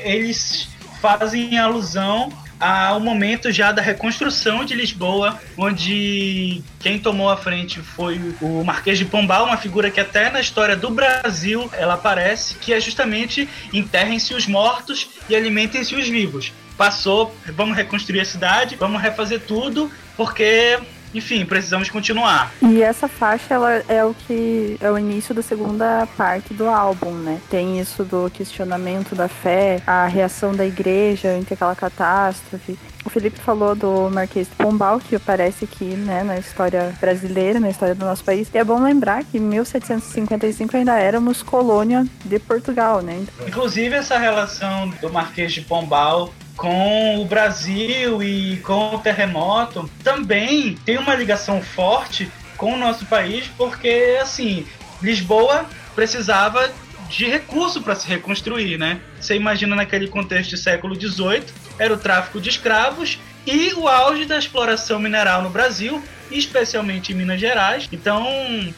eles 0.04 0.68
fazem 1.02 1.58
alusão 1.58 2.32
ao 2.64 3.00
momento 3.00 3.52
já 3.52 3.74
da 3.74 3.82
reconstrução 3.82 4.64
de 4.64 4.74
Lisboa, 4.74 5.38
onde 5.58 6.62
quem 6.80 6.98
tomou 6.98 7.30
a 7.30 7.36
frente 7.36 7.82
foi 7.82 8.20
o 8.42 8.64
Marquês 8.64 8.98
de 8.98 9.04
Pombal, 9.04 9.46
uma 9.46 9.58
figura 9.58 9.92
que 9.92 10.00
até 10.00 10.30
na 10.30 10.40
história 10.40 10.74
do 10.74 10.90
Brasil 10.90 11.70
ela 11.74 11.96
aparece, 11.96 12.56
que 12.56 12.74
é 12.74 12.80
justamente 12.80 13.50
enterrem-se 13.74 14.34
os 14.34 14.48
mortos 14.48 15.10
e 15.28 15.36
alimentem-se 15.36 15.94
os 15.94 16.08
vivos. 16.08 16.54
Passou, 16.78 17.36
vamos 17.48 17.76
reconstruir 17.76 18.22
a 18.22 18.26
cidade, 18.26 18.78
vamos 18.78 19.02
refazer 19.02 19.42
tudo, 19.42 19.92
porque 20.16 20.80
enfim, 21.14 21.46
precisamos 21.46 21.90
continuar. 21.90 22.52
E 22.62 22.82
essa 22.82 23.08
faixa 23.08 23.54
ela 23.54 23.84
é 23.88 24.04
o 24.04 24.14
que 24.14 24.78
é 24.82 24.90
o 24.90 24.98
início 24.98 25.34
da 25.34 25.42
segunda 25.42 26.08
parte 26.18 26.54
do 26.54 26.68
álbum, 26.68 27.12
né? 27.12 27.40
Tem 27.50 27.80
isso 27.80 28.04
do 28.04 28.30
questionamento 28.32 29.16
da 29.16 29.28
fé, 29.28 29.82
a 29.86 30.06
reação 30.06 30.56
da 30.56 30.66
igreja 30.66 31.30
ante 31.30 31.54
aquela 31.54 31.76
catástrofe. 31.76 32.78
O 33.06 33.10
Felipe 33.10 33.38
falou 33.40 33.76
do 33.76 34.10
Marquês 34.10 34.48
de 34.48 34.56
Pombal, 34.56 35.00
que 35.00 35.16
aparece 35.16 35.66
aqui, 35.66 35.84
né, 35.84 36.24
na 36.24 36.38
história 36.38 36.94
brasileira, 37.02 37.60
na 37.60 37.70
história 37.70 37.94
do 37.94 38.06
nosso 38.06 38.24
país. 38.24 38.50
E 38.54 38.58
é 38.58 38.64
bom 38.64 38.82
lembrar 38.82 39.26
que 39.26 39.38
em 39.38 39.42
1755 39.42 40.78
ainda 40.78 40.98
éramos 40.98 41.44
colônia 41.44 42.06
de 42.24 42.40
Portugal, 42.40 43.02
né? 43.02 43.26
Inclusive 43.46 43.94
essa 43.96 44.18
relação 44.18 44.90
do 45.02 45.12
Marquês 45.12 45.52
de 45.52 45.62
Pombal 45.62 46.34
com 46.56 47.22
o 47.22 47.26
Brasil 47.26 48.22
e 48.22 48.58
com 48.58 48.96
o 48.96 49.00
terremoto 49.00 49.90
também 50.04 50.76
tem 50.86 50.98
uma 50.98 51.16
ligação 51.16 51.62
forte 51.62 52.32
com 52.58 52.74
o 52.74 52.78
nosso 52.78 53.06
país, 53.06 53.48
porque 53.58 54.18
assim, 54.22 54.66
Lisboa 55.02 55.66
precisava 55.96 56.72
de 57.10 57.26
recurso 57.26 57.82
para 57.82 57.96
se 57.96 58.08
reconstruir, 58.08 58.78
né? 58.78 59.00
Você 59.20 59.36
imagina 59.36 59.76
naquele 59.76 60.08
contexto 60.08 60.52
do 60.52 60.58
século 60.58 60.96
XVIII, 60.96 61.44
era 61.78 61.94
o 61.94 61.98
tráfico 61.98 62.40
de 62.40 62.50
escravos 62.50 63.20
e 63.46 63.74
o 63.74 63.88
auge 63.88 64.26
da 64.26 64.38
exploração 64.38 65.00
mineral 65.00 65.42
no 65.42 65.50
Brasil, 65.50 66.02
especialmente 66.32 67.12
em 67.12 67.16
Minas 67.16 67.40
Gerais. 67.40 67.88
Então, 67.92 68.26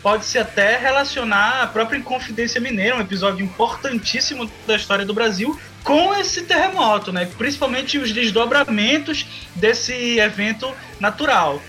pode-se 0.01 0.37
até 0.37 0.77
relacionar 0.77 1.63
a 1.63 1.67
própria 1.67 1.97
Inconfidência 1.97 2.59
Mineira, 2.61 2.95
um 2.95 3.01
episódio 3.01 3.43
importantíssimo 3.43 4.49
da 4.67 4.75
história 4.75 5.05
do 5.05 5.13
Brasil, 5.13 5.59
com 5.83 6.13
esse 6.15 6.43
terremoto, 6.43 7.11
né? 7.11 7.29
Principalmente 7.37 7.97
os 7.97 8.11
desdobramentos 8.11 9.25
desse 9.55 10.19
evento 10.19 10.73
natural. 10.99 11.61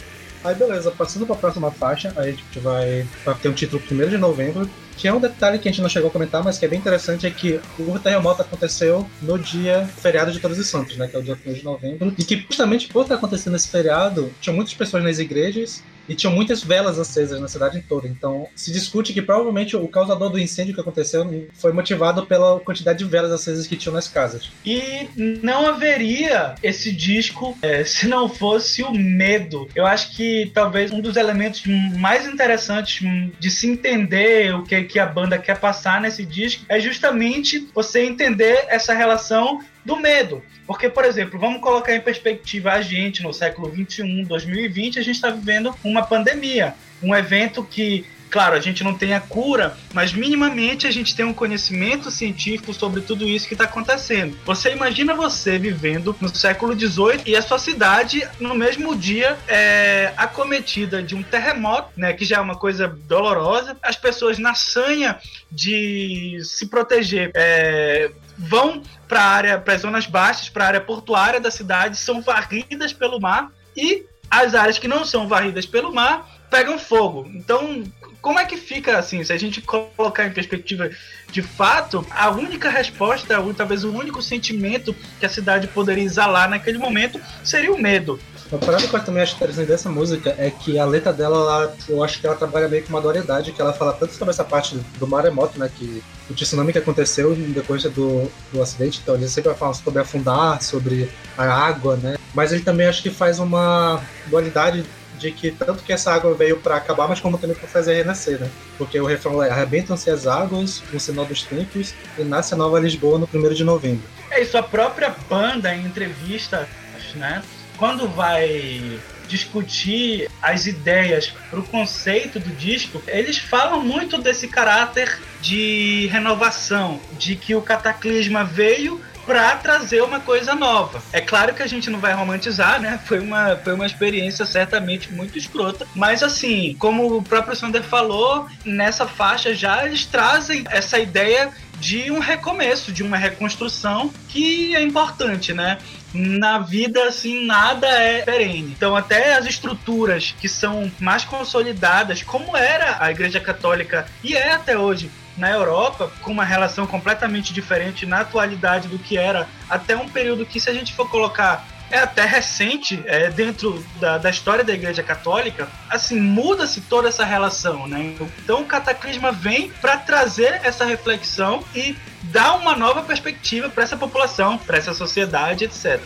Aí 0.42 0.54
beleza, 0.54 0.90
passando 0.90 1.26
para 1.26 1.35
a 1.35 1.38
próxima 1.38 1.71
faixa, 1.71 2.12
aí 2.16 2.28
a 2.28 2.33
gente 2.33 2.59
vai, 2.61 3.06
ter 3.42 3.49
um 3.49 3.52
título 3.52 3.83
1 3.90 4.09
de 4.09 4.16
novembro, 4.16 4.71
que 4.96 5.06
é 5.06 5.12
um 5.12 5.20
detalhe 5.20 5.58
que 5.58 5.68
a 5.68 5.70
gente 5.72 5.82
não 5.82 5.88
chegou 5.88 6.08
a 6.08 6.12
comentar, 6.12 6.42
mas 6.42 6.58
que 6.58 6.64
é 6.64 6.68
bem 6.68 6.78
interessante, 6.78 7.26
é 7.26 7.30
que 7.30 7.60
o 7.78 7.98
terremoto 7.98 8.42
aconteceu 8.42 9.08
no 9.22 9.38
dia 9.38 9.86
feriado 9.98 10.32
de 10.32 10.40
Todos 10.40 10.58
os 10.58 10.66
Santos, 10.66 10.96
né? 10.96 11.06
Que 11.06 11.16
é 11.16 11.18
o 11.18 11.22
dia 11.22 11.38
1 11.46 11.52
de 11.52 11.64
novembro. 11.64 12.14
E 12.18 12.24
que 12.24 12.36
justamente 12.48 12.88
por 12.88 13.02
estar 13.02 13.16
acontecendo 13.16 13.56
esse 13.56 13.68
feriado, 13.68 14.32
tinha 14.40 14.54
muitas 14.54 14.74
pessoas 14.74 15.02
nas 15.02 15.18
igrejas 15.18 15.82
e 16.08 16.14
tinham 16.14 16.32
muitas 16.32 16.62
velas 16.62 16.98
acesas 16.98 17.40
na 17.40 17.48
cidade 17.48 17.82
toda. 17.88 18.06
Então, 18.06 18.48
se 18.54 18.72
discute 18.72 19.12
que 19.12 19.22
provavelmente 19.22 19.76
o 19.76 19.88
causador 19.88 20.30
do 20.30 20.38
incêndio 20.38 20.74
que 20.74 20.80
aconteceu 20.80 21.48
foi 21.54 21.72
motivado 21.72 22.26
pela 22.26 22.60
quantidade 22.60 22.98
de 22.98 23.04
velas 23.04 23.32
acesas 23.32 23.66
que 23.66 23.76
tinham 23.76 23.94
nas 23.94 24.08
casas. 24.08 24.50
E 24.64 25.08
não 25.16 25.66
haveria 25.66 26.54
esse 26.62 26.92
disco 26.92 27.56
é, 27.62 27.84
se 27.84 28.06
não 28.06 28.28
fosse 28.28 28.82
o 28.82 28.92
medo. 28.92 29.68
Eu 29.74 29.86
acho 29.86 30.14
que 30.14 30.50
talvez 30.54 30.92
um 30.92 31.00
dos 31.00 31.16
elementos 31.16 31.64
mais 31.98 32.26
interessantes 32.26 33.06
de 33.38 33.50
se 33.50 33.66
entender 33.66 34.54
o 34.54 34.62
que, 34.62 34.82
que 34.87 34.99
a 34.99 35.07
banda 35.07 35.38
quer 35.38 35.59
passar 35.59 36.00
nesse 36.00 36.25
disco 36.25 36.64
é 36.69 36.81
justamente 36.81 37.69
você 37.75 38.05
entender 38.05 38.64
essa 38.69 38.95
relação 38.95 39.61
do 39.85 39.97
medo. 39.97 40.43
Porque, 40.66 40.88
por 40.88 41.05
exemplo, 41.05 41.38
vamos 41.38 41.61
colocar 41.61 41.95
em 41.95 42.00
perspectiva 42.00 42.73
a 42.73 42.83
gente 42.83 43.23
no 43.23 43.33
século 43.33 43.69
21, 43.69 44.25
2020, 44.25 44.99
a 44.99 45.02
gente 45.02 45.14
está 45.14 45.31
vivendo 45.31 45.75
uma 45.85 46.02
pandemia, 46.02 46.75
um 47.02 47.14
evento 47.14 47.62
que 47.62 48.05
Claro, 48.30 48.54
a 48.54 48.61
gente 48.61 48.83
não 48.83 48.95
tem 48.95 49.14
a 49.14 49.21
cura, 49.21 49.76
mas 49.95 50.12
minimamente 50.12 50.87
a 50.87 50.90
gente 50.90 51.14
tem 51.14 51.25
um 51.25 51.33
conhecimento 51.33 52.11
científico 52.11 52.75
sobre 52.75 53.00
tudo 53.00 53.25
isso 53.25 53.47
que 53.47 53.54
está 53.54 53.64
acontecendo. 53.64 54.37
Você 54.45 54.73
imagina 54.73 55.14
você 55.14 55.59
vivendo 55.59 56.14
no 56.21 56.28
século 56.28 56.78
XVIII 56.78 57.23
e 57.25 57.37
a 57.37 57.42
sua 57.42 57.59
cidade, 57.59 58.26
no 58.40 58.54
mesmo 58.54 58.97
dia, 58.97 59.38
é 59.47 60.12
acometida 60.16 61.02
de 61.02 61.14
um 61.14 61.23
terremoto, 61.23 61.90
né, 61.97 62.12
que 62.12 62.25
já 62.25 62.37
é 62.37 62.40
uma 62.40 62.56
coisa 62.56 62.88
dolorosa. 62.88 63.76
As 63.83 63.97
pessoas 63.97 64.38
na 64.38 64.54
sanha 64.54 65.18
de 65.50 66.40
se 66.42 66.66
proteger 66.66 67.30
é, 67.35 68.11
vão 68.37 68.83
para 69.09 69.23
área, 69.23 69.59
para 69.59 69.75
as 69.75 69.83
zonas 69.83 70.06
baixas, 70.06 70.49
para 70.49 70.64
a 70.64 70.68
área 70.68 70.80
portuária 70.80 71.40
da 71.40 71.50
cidade, 71.50 71.97
são 71.97 72.21
varridas 72.21 72.92
pelo 72.92 73.21
mar 73.21 73.50
e 73.76 74.04
as 74.30 74.54
áreas 74.54 74.78
que 74.78 74.88
não 74.88 75.04
são 75.04 75.28
varridas 75.28 75.66
pelo 75.66 75.92
mar 75.92 76.28
pegam 76.50 76.78
fogo. 76.78 77.30
Então, 77.35 77.83
como 78.26 78.40
é 78.40 78.45
que 78.45 78.56
fica 78.56 78.99
assim? 78.99 79.23
Se 79.23 79.33
a 79.33 79.38
gente 79.38 79.62
colocar 79.62 80.26
em 80.26 80.33
perspectiva 80.33 80.90
de 81.30 81.42
fato, 81.42 82.04
a 82.11 82.28
única 82.28 82.68
resposta, 82.68 83.38
ou 83.38 83.54
talvez 83.54 83.85
o 83.85 83.92
único 83.92 84.21
sentimento 84.21 84.92
que 85.21 85.26
a 85.26 85.28
cidade 85.28 85.68
poderia 85.68 86.02
exalar 86.02 86.50
naquele 86.50 86.76
momento 86.76 87.21
seria 87.45 87.73
o 87.73 87.80
medo. 87.80 88.18
Uma 88.50 88.59
parada 88.59 88.85
que 88.85 88.92
eu 88.92 89.04
também 89.04 89.23
acho 89.23 89.37
interessante 89.37 89.68
dessa 89.68 89.88
música 89.88 90.35
é 90.38 90.50
que 90.50 90.76
a 90.76 90.85
letra 90.85 91.12
dela, 91.12 91.37
ela, 91.37 91.76
eu 91.88 92.02
acho 92.02 92.21
que 92.21 92.26
ela 92.26 92.35
trabalha 92.35 92.68
meio 92.68 92.83
com 92.83 92.88
uma 92.88 93.00
dualidade, 93.00 93.52
que 93.52 93.61
ela 93.61 93.73
fala 93.73 93.92
tanto 93.92 94.14
sobre 94.14 94.30
essa 94.30 94.42
parte 94.42 94.76
do 94.99 95.06
maremoto, 95.06 95.56
né, 95.61 95.71
que 95.73 96.02
o 96.28 96.35
tsunami 96.35 96.73
que 96.73 96.78
aconteceu 96.78 97.33
depois 97.33 97.85
do, 97.85 98.28
do 98.52 98.61
acidente, 98.61 98.99
então 99.00 99.14
ele 99.14 99.28
sempre 99.28 99.50
vai 99.50 99.59
falar 99.59 99.75
sobre 99.75 100.00
afundar, 100.00 100.61
sobre 100.61 101.09
a 101.38 101.45
água, 101.45 101.97
né, 101.97 102.16
mas 102.35 102.52
ele 102.52 102.62
também 102.62 102.88
acho 102.88 103.04
que 103.04 103.11
faz 103.11 103.38
uma 103.38 104.00
dualidade 104.26 104.85
de 105.18 105.32
que 105.32 105.50
tanto 105.50 105.82
que 105.82 105.92
essa 105.92 106.12
água 106.12 106.35
veio 106.35 106.58
para 106.58 106.76
acabar, 106.76 107.08
mas 107.08 107.20
como 107.20 107.38
também 107.38 107.56
para 107.56 107.68
fazer 107.68 107.94
renascer, 107.94 108.38
né? 108.40 108.50
Porque 108.78 108.99
o 109.00 109.06
refrão 109.06 109.42
é 109.42 109.50
arrebentam-se 109.50 110.11
as 110.11 110.26
águas 110.26 110.82
no 110.92 111.00
sinal 111.00 111.25
dos 111.25 111.42
tempos 111.42 111.94
e 112.18 112.23
nasce 112.23 112.54
a 112.54 112.56
nova 112.56 112.78
Lisboa 112.78 113.18
no 113.18 113.28
1 113.32 113.54
de 113.54 113.64
novembro. 113.64 114.04
É 114.30 114.42
isso, 114.42 114.56
a 114.56 114.62
própria 114.62 115.14
banda 115.28 115.75
em 115.75 115.85
entrevista, 115.85 116.68
né? 117.14 117.42
Quando 117.76 118.08
vai 118.08 118.99
discutir 119.28 120.30
as 120.40 120.66
ideias 120.66 121.32
para 121.50 121.58
o 121.58 121.62
conceito 121.62 122.38
do 122.38 122.50
disco, 122.50 123.02
eles 123.06 123.38
falam 123.38 123.82
muito 123.82 124.18
desse 124.18 124.49
caráter 124.49 125.20
de 125.40 126.08
renovação, 126.12 127.00
de 127.18 127.37
que 127.37 127.54
o 127.54 127.61
cataclisma 127.61 128.44
veio 128.44 129.00
para 129.26 129.56
trazer 129.56 130.02
uma 130.02 130.21
coisa 130.21 130.54
nova. 130.54 131.02
É 131.12 131.21
claro 131.21 131.52
que 131.52 131.62
a 131.62 131.66
gente 131.66 131.90
não 131.90 131.99
vai 131.99 132.14
romantizar, 132.14 132.80
né? 132.80 133.00
Foi 133.04 133.18
uma, 133.18 133.56
foi 133.56 133.75
uma 133.75 133.85
experiência 133.85 134.47
certamente 134.47 135.12
muito 135.12 135.37
escrota, 135.37 135.87
mas 135.95 136.23
assim, 136.23 136.76
como 136.78 137.16
o 137.16 137.23
próprio 137.23 137.56
Sander 137.56 137.83
falou, 137.83 138.47
nessa 138.64 139.06
faixa 139.06 139.52
já 139.54 139.85
eles 139.85 140.06
trazem 140.06 140.64
essa 140.71 140.99
ideia 140.99 141.50
de 141.78 142.11
um 142.11 142.18
recomeço, 142.18 142.92
de 142.92 143.02
uma 143.02 143.16
reconstrução 143.16 144.11
que 144.28 144.75
é 144.75 144.83
importante, 144.83 145.52
né? 145.52 145.78
Na 146.14 146.59
vida, 146.59 147.04
assim, 147.04 147.45
nada 147.45 147.87
é 147.87 148.23
perene. 148.23 148.73
Então, 148.75 148.97
até 148.97 149.35
as 149.35 149.45
estruturas 149.45 150.35
que 150.40 150.49
são 150.49 150.90
mais 150.99 151.25
consolidadas, 151.25 152.23
como 152.23 152.56
era 152.56 152.97
a 153.00 153.11
Igreja 153.11 153.40
Católica 153.40 154.06
e 154.25 154.35
é 154.35 154.52
até 154.52 154.78
hoje, 154.78 155.11
na 155.37 155.50
Europa, 155.50 156.11
com 156.23 156.33
uma 156.33 156.45
relação 156.45 156.87
completamente 156.87 157.52
diferente 157.52 158.07
na 158.07 158.21
atualidade 158.21 158.88
do 158.88 158.99
que 158.99 159.19
era 159.19 159.49
até 159.69 159.97
um 159.97 160.09
período 160.09 160.47
que, 160.47 160.61
se 160.61 160.71
a 160.71 160.75
gente 160.75 160.95
for 160.95 161.09
colocar 161.09 161.66
é 161.90 161.99
até 161.99 162.25
recente 162.25 163.02
é, 163.07 163.31
dentro 163.31 163.85
da, 164.00 164.19
da, 164.19 164.31
história 164.31 164.64
da 164.64 164.73
Igreja 164.73 165.02
Católica, 165.02 165.69
assim, 165.88 166.21
muda-se 166.21 166.81
toda 166.81 167.09
essa 167.09 167.25
relação, 167.25 167.87
né? 167.87 168.16
Então 168.43 168.62
o 168.62 168.64
Cataclisma 168.64 169.31
vem 169.31 169.71
para 169.81 169.97
trazer 169.97 170.61
essa 170.64 170.85
reflexão 170.85 171.62
e 171.75 171.97
dar 172.25 172.55
uma 172.55 172.75
nova 172.75 173.02
perspectiva 173.02 173.69
para 173.69 173.85
essa 173.85 173.97
população, 173.97 174.59
para 174.59 174.78
essa 174.78 174.93
sociedade, 174.95 175.64
etc. 175.64 176.00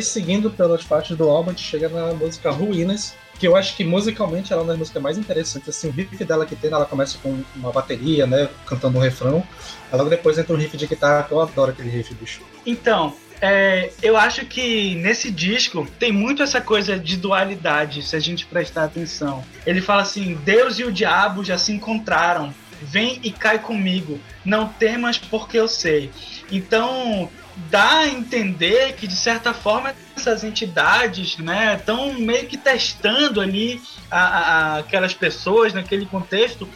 Seguindo 0.00 0.50
pelas 0.50 0.84
partes 0.84 1.16
do 1.16 1.28
álbum, 1.28 1.50
a 1.50 1.52
gente 1.52 1.64
chega 1.64 1.88
na 1.88 2.14
música 2.14 2.50
Ruínas, 2.50 3.14
que 3.38 3.46
eu 3.46 3.56
acho 3.56 3.76
que 3.76 3.84
musicalmente 3.84 4.52
ela 4.52 4.62
é 4.62 4.64
uma 4.64 4.68
das 4.68 4.78
músicas 4.78 5.02
mais 5.02 5.18
interessantes. 5.18 5.68
Assim, 5.68 5.88
o 5.88 5.90
riff 5.90 6.24
dela 6.24 6.46
que 6.46 6.54
tem, 6.54 6.70
ela 6.70 6.86
começa 6.86 7.18
com 7.22 7.42
uma 7.56 7.72
bateria, 7.72 8.26
né, 8.26 8.48
cantando 8.64 8.98
um 8.98 9.00
refrão. 9.00 9.46
Aí 9.90 9.98
logo 9.98 10.08
depois 10.08 10.38
entra 10.38 10.54
um 10.54 10.56
riff 10.56 10.76
de 10.76 10.86
guitarra, 10.86 11.24
que 11.24 11.32
eu 11.32 11.40
adoro 11.40 11.72
aquele 11.72 11.90
riff, 11.90 12.14
bicho. 12.14 12.40
Então, 12.64 13.14
é, 13.40 13.90
eu 14.00 14.16
acho 14.16 14.46
que 14.46 14.94
nesse 14.94 15.28
disco 15.28 15.84
tem 15.98 16.12
muito 16.12 16.44
essa 16.44 16.60
coisa 16.60 16.96
de 16.96 17.16
dualidade, 17.16 18.00
se 18.02 18.14
a 18.14 18.20
gente 18.20 18.46
prestar 18.46 18.84
atenção. 18.84 19.44
Ele 19.66 19.80
fala 19.80 20.02
assim: 20.02 20.38
Deus 20.44 20.78
e 20.78 20.84
o 20.84 20.92
diabo 20.92 21.44
já 21.44 21.58
se 21.58 21.72
encontraram. 21.72 22.54
Vem 22.80 23.20
e 23.22 23.30
cai 23.30 23.58
comigo. 23.58 24.18
Não 24.44 24.68
temas 24.68 25.18
porque 25.18 25.58
eu 25.58 25.66
sei. 25.66 26.10
Então, 26.50 27.28
dá 27.70 28.00
a 28.00 28.08
entender 28.08 28.94
que, 28.94 29.06
de 29.06 29.16
certa 29.16 29.52
forma, 29.52 29.94
essas 30.16 30.44
entidades 30.44 31.38
né, 31.38 31.76
estão 31.78 32.14
meio 32.14 32.46
que 32.46 32.56
testando 32.56 33.40
ali 33.40 33.80
a, 34.10 34.20
a, 34.20 34.78
aquelas 34.78 35.14
pessoas 35.14 35.72
naquele 35.72 36.06
contexto 36.06 36.68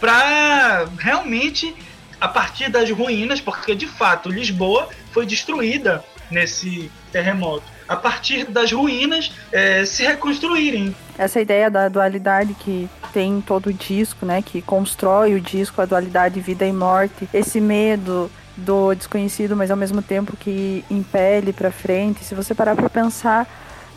para 0.00 0.86
realmente, 0.98 1.74
a 2.20 2.28
partir 2.28 2.68
das 2.70 2.90
ruínas, 2.90 3.40
porque 3.40 3.74
de 3.74 3.86
fato 3.86 4.28
Lisboa 4.28 4.88
foi 5.12 5.24
destruída 5.26 6.04
nesse 6.30 6.90
terremoto. 7.12 7.64
A 7.86 7.96
partir 7.96 8.46
das 8.46 8.72
ruínas 8.72 9.30
é, 9.52 9.84
se 9.84 10.02
reconstruírem. 10.04 10.94
Essa 11.18 11.40
ideia 11.40 11.70
da 11.70 11.88
dualidade 11.88 12.54
que 12.54 12.88
tem 13.12 13.40
todo 13.40 13.66
o 13.68 13.72
disco, 13.72 14.24
né? 14.24 14.42
Que 14.42 14.62
constrói 14.62 15.34
o 15.34 15.40
disco, 15.40 15.80
a 15.80 15.84
dualidade 15.84 16.40
vida 16.40 16.66
e 16.66 16.72
morte, 16.72 17.28
esse 17.32 17.60
medo, 17.60 18.30
do 18.56 18.94
desconhecido, 18.94 19.56
mas 19.56 19.70
ao 19.70 19.76
mesmo 19.76 20.02
tempo 20.02 20.36
que 20.36 20.84
impele 20.90 21.52
para 21.52 21.70
frente. 21.70 22.24
Se 22.24 22.34
você 22.34 22.54
parar 22.54 22.76
para 22.76 22.88
pensar, 22.88 23.48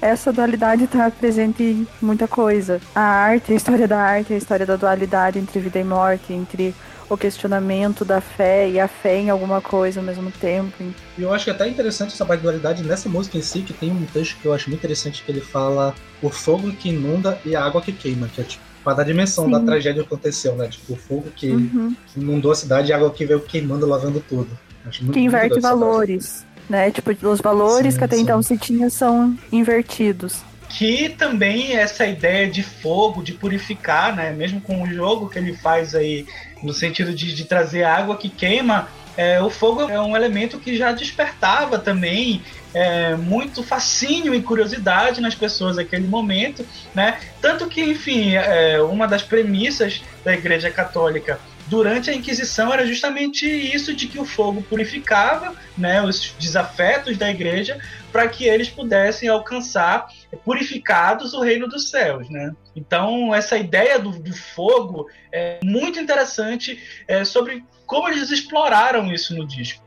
essa 0.02 0.32
dualidade 0.32 0.84
está 0.84 1.10
presente 1.10 1.63
em 1.63 1.88
muita 2.02 2.28
coisa. 2.28 2.80
A 2.93 3.02
arte, 3.02 3.54
a 3.54 3.56
história 3.56 3.88
da 3.88 4.00
arte, 4.00 4.34
a 4.34 4.38
história 4.38 4.65
da 4.65 4.76
dualidade 4.76 5.39
entre 5.39 5.60
vida 5.60 5.80
e 5.80 5.84
morte, 5.84 6.34
entre 6.34 6.74
o 7.10 7.17
questionamento 7.17 8.04
da 8.04 8.20
fé 8.20 8.70
e 8.70 8.80
a 8.80 8.88
fé 8.88 9.17
em 9.17 9.30
alguma 9.30 9.62
coisa 9.62 10.00
ao 10.00 10.06
mesmo 10.06 10.30
tempo. 10.30 10.84
E 11.17 11.22
eu 11.22 11.34
acho 11.34 11.46
que 11.46 11.50
é 11.50 11.54
até 11.54 11.67
interessante 11.67 12.13
essa 12.13 12.26
dualidade 12.38 12.84
nessa 12.84 13.08
música 13.08 13.38
em 13.38 13.41
si, 13.41 13.62
que 13.62 13.74
tem 13.74 13.91
um 13.91 14.06
texto 14.06 14.38
que 14.41 14.46
eu 14.46 14.54
acho 14.54 14.70
muito 14.70 14.82
interessante 14.82 15.24
que 15.24 15.32
ele 15.32 15.41
fala 15.41 15.96
o 16.22 16.30
fogo 16.30 16.72
que 16.74 16.89
inunda 16.89 17.39
e 17.46 17.56
a 17.56 17.63
água 17.63 17.82
que 17.82 17.93
queima, 17.93 18.28
que 18.28 18.41
é 18.41 18.43
tipo 18.43 18.66
para 18.88 18.93
dar 18.93 19.04
dimensão 19.04 19.43
Sim. 19.43 19.52
da 19.52 19.60
tragédia 19.60 20.02
que 20.02 20.08
aconteceu, 20.08 20.56
né? 20.56 20.69
Tipo, 20.69 20.93
o 20.93 20.95
fogo 20.95 21.26
que 21.36 21.50
uhum. 21.50 21.93
inundou 22.15 22.54
a 22.54 22.56
cidade 22.56 22.89
e 22.89 22.93
a 22.93 22.95
água 22.95 23.12
que 23.12 23.26
veio 23.26 23.41
queimando, 23.41 23.86
lavando 23.86 24.23
tudo. 24.30 24.47
Acho 24.86 25.04
muito, 25.04 25.13
que 25.13 25.19
inverte 25.19 25.60
valores, 25.60 26.45
né? 26.69 26.89
Tipo, 26.89 27.12
os 27.28 27.41
valores 27.41 27.95
sim, 27.95 28.00
que 28.00 28.06
até 28.06 28.15
sim. 28.15 28.21
então 28.21 28.41
se 28.41 28.58
tinha 28.58 28.89
são 28.89 29.38
invertidos. 29.52 30.41
Que 30.69 31.10
também 31.10 31.76
essa 31.76 32.08
ideia 32.08 32.50
de 32.50 32.63
fogo, 32.63 33.21
de 33.21 33.34
purificar, 33.34 34.15
né? 34.15 34.32
Mesmo 34.32 34.62
com 34.62 34.82
o 34.82 34.88
jogo 34.88 35.28
que 35.28 35.38
ele 35.38 35.54
faz 35.58 35.93
aí, 35.93 36.26
no 36.63 36.71
sentido 36.71 37.13
de, 37.13 37.36
de 37.36 37.43
trazer 37.43 37.84
água 37.84 38.15
que 38.15 38.30
queima, 38.30 38.88
é, 39.17 39.41
o 39.41 39.50
fogo 39.50 39.82
é 39.82 40.00
um 40.00 40.15
elemento 40.15 40.60
que 40.60 40.78
já 40.78 40.93
despertava 40.93 41.78
também 41.78 42.41
é, 42.77 43.15
muito 43.15 43.63
fascínio 43.63 44.35
e 44.35 44.41
curiosidade 44.41 45.19
nas 45.19 45.33
pessoas 45.33 45.77
naquele 45.77 46.07
momento, 46.07 46.63
né? 46.93 47.19
Tanto 47.41 47.65
que, 47.67 47.81
enfim, 47.81 48.35
é, 48.35 48.79
uma 48.81 49.07
das 49.07 49.23
premissas 49.23 50.03
da 50.23 50.33
Igreja 50.33 50.69
Católica 50.69 51.39
durante 51.65 52.11
a 52.11 52.13
Inquisição 52.13 52.71
era 52.71 52.85
justamente 52.85 53.45
isso 53.47 53.95
de 53.95 54.07
que 54.07 54.19
o 54.19 54.25
fogo 54.25 54.61
purificava 54.61 55.55
né, 55.75 56.01
os 56.03 56.35
desafetos 56.39 57.17
da 57.17 57.29
igreja 57.29 57.79
para 58.11 58.27
que 58.27 58.45
eles 58.45 58.69
pudessem 58.69 59.27
alcançar 59.27 60.07
purificados 60.45 61.33
o 61.33 61.41
reino 61.41 61.67
dos 61.67 61.89
céus. 61.89 62.29
Né? 62.29 62.53
Então, 62.75 63.33
essa 63.33 63.57
ideia 63.57 63.97
do, 63.97 64.11
do 64.11 64.33
fogo 64.33 65.09
é 65.31 65.59
muito 65.63 65.99
interessante 65.99 66.79
é, 67.07 67.25
sobre 67.25 67.63
como 67.87 68.07
eles 68.07 68.29
exploraram 68.29 69.11
isso 69.11 69.35
no 69.35 69.45
disco. 69.45 69.87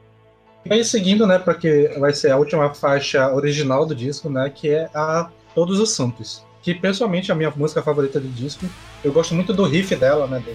Aí, 0.69 0.85
seguindo, 0.85 1.27
né, 1.27 1.39
para 1.39 1.55
que 1.55 1.89
vai 1.99 2.13
ser 2.13 2.31
a 2.31 2.37
última 2.37 2.73
faixa 2.75 3.33
original 3.33 3.87
do 3.87 3.95
disco, 3.95 4.29
né, 4.29 4.51
que 4.51 4.69
é 4.71 4.91
a 4.95 5.31
Todos 5.55 5.81
os 5.81 5.91
Santos 5.91 6.45
que 6.63 6.75
pessoalmente 6.75 7.31
é 7.31 7.35
a 7.35 7.37
minha 7.37 7.51
música 7.51 7.83
favorita 7.83 8.21
do 8.21 8.29
disco. 8.29 8.67
Eu 9.03 9.13
gosto 9.13 9.35
muito 9.35 9.55
do 9.55 9.65
riff 9.65 9.97
dela, 9.97 10.27
né? 10.27 10.41
Do... 10.41 10.51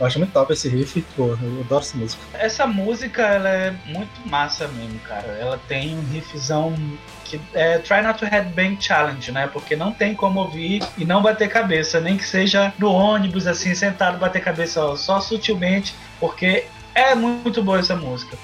Eu 0.00 0.06
acho 0.06 0.18
muito 0.18 0.32
top 0.32 0.52
esse 0.54 0.68
riff, 0.70 1.02
pô, 1.14 1.28
eu 1.28 1.60
adoro 1.60 1.82
essa 1.82 1.96
música. 1.96 2.22
Essa 2.32 2.66
música, 2.66 3.22
ela 3.22 3.48
é 3.50 3.74
muito 3.84 4.26
massa 4.26 4.66
mesmo, 4.68 4.98
cara. 5.00 5.26
Ela 5.38 5.60
tem 5.68 5.98
um 5.98 6.02
riffzão 6.12 6.74
que 7.26 7.38
é 7.52 7.78
Try 7.78 8.00
Not 8.02 8.18
to 8.18 8.24
Headbang 8.24 8.78
Challenge, 8.80 9.30
né? 9.32 9.48
Porque 9.52 9.76
não 9.76 9.92
tem 9.92 10.14
como 10.14 10.40
ouvir 10.40 10.82
e 10.96 11.04
não 11.04 11.20
bater 11.20 11.48
cabeça, 11.48 12.00
nem 12.00 12.16
que 12.16 12.26
seja 12.26 12.72
no 12.78 12.90
ônibus, 12.90 13.46
assim, 13.46 13.74
sentado, 13.74 14.18
bater 14.18 14.42
cabeça 14.42 14.96
só 14.96 15.20
sutilmente, 15.20 15.94
porque 16.18 16.64
é 16.94 17.14
muito 17.14 17.62
boa 17.62 17.78
essa 17.78 17.96
música. 17.96 18.36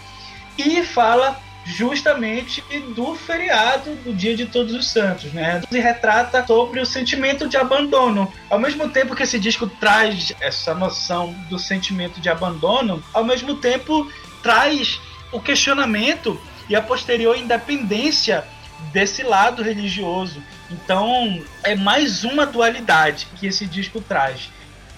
E 0.58 0.82
fala 0.84 1.40
justamente 1.64 2.62
do 2.94 3.14
feriado 3.14 3.94
do 3.96 4.14
Dia 4.14 4.36
de 4.36 4.46
Todos 4.46 4.74
os 4.74 4.88
Santos, 4.88 5.32
né? 5.32 5.62
E 5.70 5.78
retrata 5.78 6.44
sobre 6.46 6.80
o 6.80 6.86
sentimento 6.86 7.48
de 7.48 7.56
abandono. 7.56 8.32
Ao 8.48 8.58
mesmo 8.58 8.88
tempo 8.88 9.14
que 9.14 9.22
esse 9.22 9.38
disco 9.38 9.66
traz 9.66 10.32
essa 10.40 10.74
noção 10.74 11.32
do 11.48 11.58
sentimento 11.58 12.20
de 12.20 12.28
abandono, 12.28 13.02
ao 13.12 13.24
mesmo 13.24 13.56
tempo 13.56 14.10
traz 14.42 15.00
o 15.32 15.40
questionamento 15.40 16.40
e 16.68 16.74
a 16.74 16.82
posterior 16.82 17.36
independência 17.36 18.44
desse 18.92 19.22
lado 19.22 19.62
religioso. 19.62 20.42
Então, 20.70 21.42
é 21.62 21.74
mais 21.74 22.24
uma 22.24 22.46
dualidade 22.46 23.26
que 23.36 23.46
esse 23.46 23.66
disco 23.66 24.00
traz. 24.00 24.50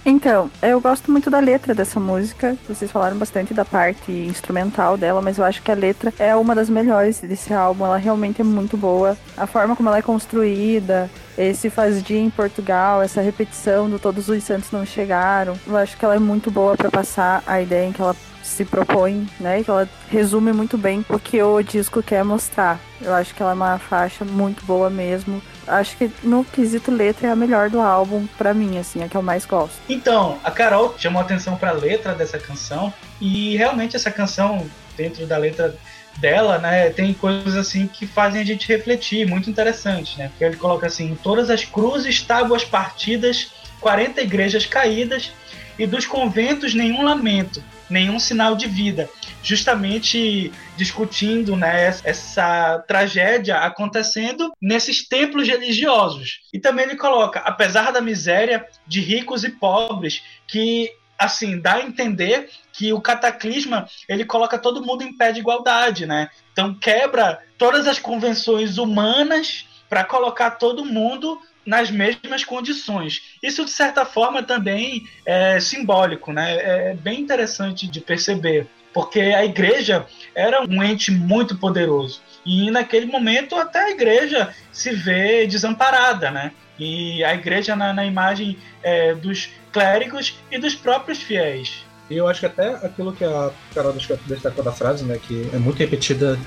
Então, 0.04 0.50
eu 0.60 0.80
gosto 0.80 1.12
muito 1.12 1.30
da 1.30 1.38
letra 1.38 1.74
dessa 1.74 2.00
música. 2.00 2.56
Vocês 2.68 2.90
falaram 2.90 3.16
bastante 3.16 3.54
da 3.54 3.64
parte 3.64 4.10
instrumental 4.10 4.96
dela, 4.96 5.22
mas 5.22 5.38
eu 5.38 5.44
acho 5.44 5.62
que 5.62 5.70
a 5.70 5.74
letra 5.74 6.12
é 6.18 6.34
uma 6.34 6.56
das 6.56 6.68
melhores 6.68 7.20
desse 7.20 7.54
álbum. 7.54 7.86
Ela 7.86 7.98
realmente 7.98 8.40
é 8.40 8.44
muito 8.44 8.76
boa. 8.76 9.16
A 9.36 9.46
forma 9.46 9.76
como 9.76 9.88
ela 9.88 9.98
é 9.98 10.02
construída, 10.02 11.08
esse 11.38 11.70
faz 11.70 12.02
dia 12.02 12.18
em 12.18 12.30
Portugal, 12.30 13.00
essa 13.00 13.20
repetição 13.20 13.88
do 13.88 13.96
Todos 13.96 14.28
os 14.28 14.42
Santos 14.42 14.72
Não 14.72 14.84
Chegaram. 14.84 15.54
Eu 15.64 15.76
acho 15.76 15.96
que 15.96 16.04
ela 16.04 16.16
é 16.16 16.18
muito 16.18 16.50
boa 16.50 16.76
para 16.76 16.90
passar 16.90 17.44
a 17.46 17.60
ideia 17.62 17.86
em 17.86 17.92
que 17.92 18.02
ela 18.02 18.16
se 18.42 18.64
propõe, 18.64 19.28
né? 19.38 19.62
Que 19.62 19.70
ela 19.70 19.88
resume 20.10 20.52
muito 20.52 20.76
bem 20.76 21.06
o 21.08 21.18
que 21.18 21.40
o 21.40 21.62
disco 21.62 22.02
quer 22.02 22.24
mostrar. 22.24 22.80
Eu 23.00 23.14
acho 23.14 23.32
que 23.32 23.40
ela 23.40 23.52
é 23.52 23.54
uma 23.54 23.78
faixa 23.78 24.24
muito 24.24 24.64
boa 24.64 24.90
mesmo 24.90 25.40
acho 25.66 25.96
que 25.96 26.10
no 26.22 26.44
quesito 26.44 26.90
letra 26.90 27.28
é 27.28 27.30
a 27.30 27.36
melhor 27.36 27.70
do 27.70 27.80
álbum 27.80 28.26
para 28.38 28.52
mim, 28.52 28.78
assim, 28.78 29.00
é 29.00 29.04
a 29.04 29.08
que 29.08 29.16
eu 29.16 29.22
mais 29.22 29.44
gosto. 29.44 29.76
Então, 29.88 30.38
a 30.42 30.50
Carol 30.50 30.94
chamou 30.98 31.22
atenção 31.22 31.56
para 31.56 31.70
a 31.70 31.74
letra 31.74 32.14
dessa 32.14 32.38
canção 32.38 32.92
e 33.20 33.56
realmente 33.56 33.96
essa 33.96 34.10
canção 34.10 34.66
dentro 34.96 35.26
da 35.26 35.36
letra 35.36 35.76
dela, 36.18 36.58
né, 36.58 36.90
tem 36.90 37.14
coisas 37.14 37.56
assim 37.56 37.86
que 37.86 38.06
fazem 38.06 38.42
a 38.42 38.44
gente 38.44 38.68
refletir, 38.68 39.26
muito 39.26 39.48
interessante, 39.48 40.18
né? 40.18 40.28
Porque 40.28 40.44
ele 40.44 40.56
coloca 40.56 40.86
assim: 40.86 41.16
todas 41.22 41.48
as 41.48 41.64
cruzes, 41.64 42.20
tábuas 42.20 42.64
partidas, 42.64 43.50
40 43.80 44.20
igrejas 44.20 44.66
caídas 44.66 45.32
e 45.78 45.86
dos 45.86 46.06
conventos 46.06 46.74
nenhum 46.74 47.02
lamento, 47.02 47.62
nenhum 47.88 48.18
sinal 48.18 48.54
de 48.54 48.66
vida 48.66 49.08
justamente 49.42 50.52
discutindo 50.76 51.56
né, 51.56 51.88
essa 52.04 52.78
tragédia 52.86 53.58
acontecendo 53.58 54.52
nesses 54.60 55.06
templos 55.06 55.48
religiosos. 55.48 56.40
E 56.52 56.58
também 56.58 56.84
ele 56.84 56.96
coloca, 56.96 57.40
apesar 57.40 57.90
da 57.90 58.00
miséria 58.00 58.66
de 58.86 59.00
ricos 59.00 59.42
e 59.42 59.50
pobres, 59.50 60.22
que 60.46 60.90
assim 61.18 61.60
dá 61.60 61.74
a 61.74 61.82
entender 61.82 62.48
que 62.72 62.92
o 62.92 63.00
cataclisma 63.00 63.88
ele 64.08 64.24
coloca 64.24 64.58
todo 64.58 64.84
mundo 64.84 65.02
em 65.02 65.16
pé 65.16 65.32
de 65.32 65.40
igualdade, 65.40 66.06
né? 66.06 66.30
Então 66.52 66.74
quebra 66.74 67.38
todas 67.58 67.86
as 67.86 67.98
convenções 67.98 68.78
humanas 68.78 69.66
para 69.88 70.04
colocar 70.04 70.52
todo 70.52 70.84
mundo 70.84 71.38
nas 71.64 71.90
mesmas 71.90 72.44
condições. 72.44 73.36
Isso, 73.42 73.64
de 73.64 73.70
certa 73.70 74.04
forma, 74.04 74.42
também 74.42 75.04
é 75.24 75.60
simbólico, 75.60 76.32
né? 76.32 76.56
É 76.90 76.94
bem 76.94 77.20
interessante 77.20 77.86
de 77.86 78.00
perceber 78.00 78.68
porque 78.92 79.20
a 79.20 79.44
igreja 79.44 80.06
era 80.34 80.62
um 80.62 80.82
ente 80.82 81.10
muito 81.10 81.56
poderoso. 81.56 82.20
E 82.44 82.70
naquele 82.70 83.06
momento 83.06 83.56
até 83.56 83.84
a 83.84 83.90
igreja 83.90 84.54
se 84.70 84.90
vê 84.90 85.46
desamparada, 85.46 86.30
né? 86.30 86.52
E 86.78 87.22
a 87.24 87.34
igreja 87.34 87.76
na, 87.76 87.92
na 87.92 88.04
imagem 88.04 88.58
é, 88.82 89.14
dos 89.14 89.50
clérigos 89.72 90.36
e 90.50 90.58
dos 90.58 90.74
próprios 90.74 91.22
fiéis. 91.22 91.84
E 92.10 92.16
eu 92.16 92.28
acho 92.28 92.40
que 92.40 92.46
até 92.46 92.74
aquilo 92.84 93.12
que 93.12 93.24
a 93.24 93.50
Carol 93.74 93.94
destacou 94.26 94.64
da 94.64 94.72
frase, 94.72 95.04
né, 95.04 95.18
que 95.22 95.48
é 95.52 95.56
muito 95.56 95.78
repetida 95.78 96.38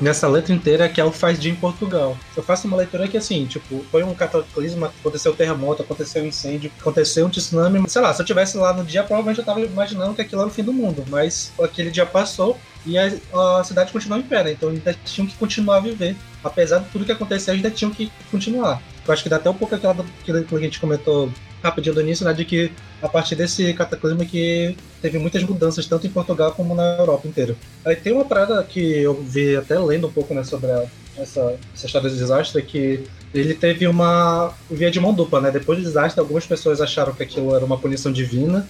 nessa 0.00 0.28
letra 0.28 0.52
inteira 0.52 0.88
que 0.88 1.00
é 1.00 1.04
o 1.04 1.10
faz 1.10 1.38
dia 1.38 1.50
em 1.50 1.56
Portugal. 1.56 2.16
Eu 2.36 2.42
faço 2.42 2.66
uma 2.66 2.76
leitura 2.76 3.08
que 3.08 3.16
assim, 3.16 3.46
tipo, 3.46 3.84
foi 3.90 4.02
um 4.02 4.14
cataclismo, 4.14 4.84
aconteceu 4.84 5.34
terremoto, 5.34 5.82
aconteceu 5.82 6.22
um 6.22 6.26
incêndio, 6.26 6.70
aconteceu 6.80 7.26
um 7.26 7.30
tsunami, 7.30 7.88
sei 7.88 8.02
lá, 8.02 8.12
se 8.12 8.22
eu 8.22 8.26
tivesse 8.26 8.56
lá 8.56 8.72
no 8.72 8.84
dia, 8.84 9.02
provavelmente 9.02 9.38
eu 9.38 9.44
tava 9.44 9.60
imaginando 9.60 10.14
que 10.14 10.22
aquilo 10.22 10.42
era 10.42 10.50
o 10.50 10.52
fim 10.52 10.62
do 10.62 10.72
mundo, 10.72 11.04
mas 11.08 11.52
aquele 11.60 11.90
dia 11.90 12.06
passou 12.06 12.58
e 12.86 12.96
a, 12.96 13.10
a 13.58 13.64
cidade 13.64 13.92
continuou 13.92 14.20
em 14.20 14.24
pé, 14.24 14.44
né? 14.44 14.52
Então 14.52 14.70
ainda 14.70 14.94
tinham 15.04 15.26
que 15.26 15.36
continuar 15.36 15.76
a 15.76 15.80
viver. 15.80 16.16
Apesar 16.42 16.78
de 16.78 16.88
tudo 16.90 17.04
que 17.04 17.12
aconteceu, 17.12 17.52
ainda 17.54 17.70
tinham 17.70 17.92
que 17.92 18.10
continuar. 18.30 18.80
Eu 19.08 19.14
acho 19.14 19.22
que 19.22 19.28
dá 19.28 19.36
até 19.36 19.48
um 19.48 19.54
pouco 19.54 19.74
aquela 19.74 20.04
que 20.22 20.30
a 20.30 20.58
gente 20.58 20.78
comentou 20.78 21.32
rapidinho 21.62 21.94
do 21.94 22.02
início, 22.02 22.24
né, 22.24 22.32
de 22.32 22.44
que 22.44 22.70
a 23.00 23.08
partir 23.08 23.34
desse 23.34 23.72
cataclismo 23.72 24.24
que 24.24 24.76
teve 25.00 25.18
muitas 25.18 25.42
mudanças, 25.42 25.86
tanto 25.86 26.06
em 26.06 26.10
Portugal 26.10 26.52
como 26.52 26.74
na 26.74 26.96
Europa 26.98 27.26
inteira. 27.26 27.56
Aí 27.84 27.96
tem 27.96 28.12
uma 28.12 28.24
parada 28.24 28.62
que 28.62 28.80
eu 28.80 29.14
vi 29.14 29.56
até 29.56 29.78
lendo 29.78 30.06
um 30.06 30.12
pouco 30.12 30.34
né, 30.34 30.44
sobre 30.44 30.70
a, 30.70 30.84
essa, 31.16 31.56
essa 31.74 31.86
história 31.86 32.08
do 32.10 32.16
desastre, 32.16 32.62
que 32.62 33.04
ele 33.34 33.54
teve 33.54 33.86
uma 33.86 34.52
via 34.70 34.90
de 34.90 35.00
mão 35.00 35.12
dupla, 35.12 35.40
né? 35.40 35.50
Depois 35.50 35.78
do 35.78 35.84
desastre, 35.84 36.20
algumas 36.20 36.46
pessoas 36.46 36.80
acharam 36.80 37.12
que 37.12 37.22
aquilo 37.22 37.54
era 37.54 37.64
uma 37.64 37.78
punição 37.78 38.12
divina, 38.12 38.68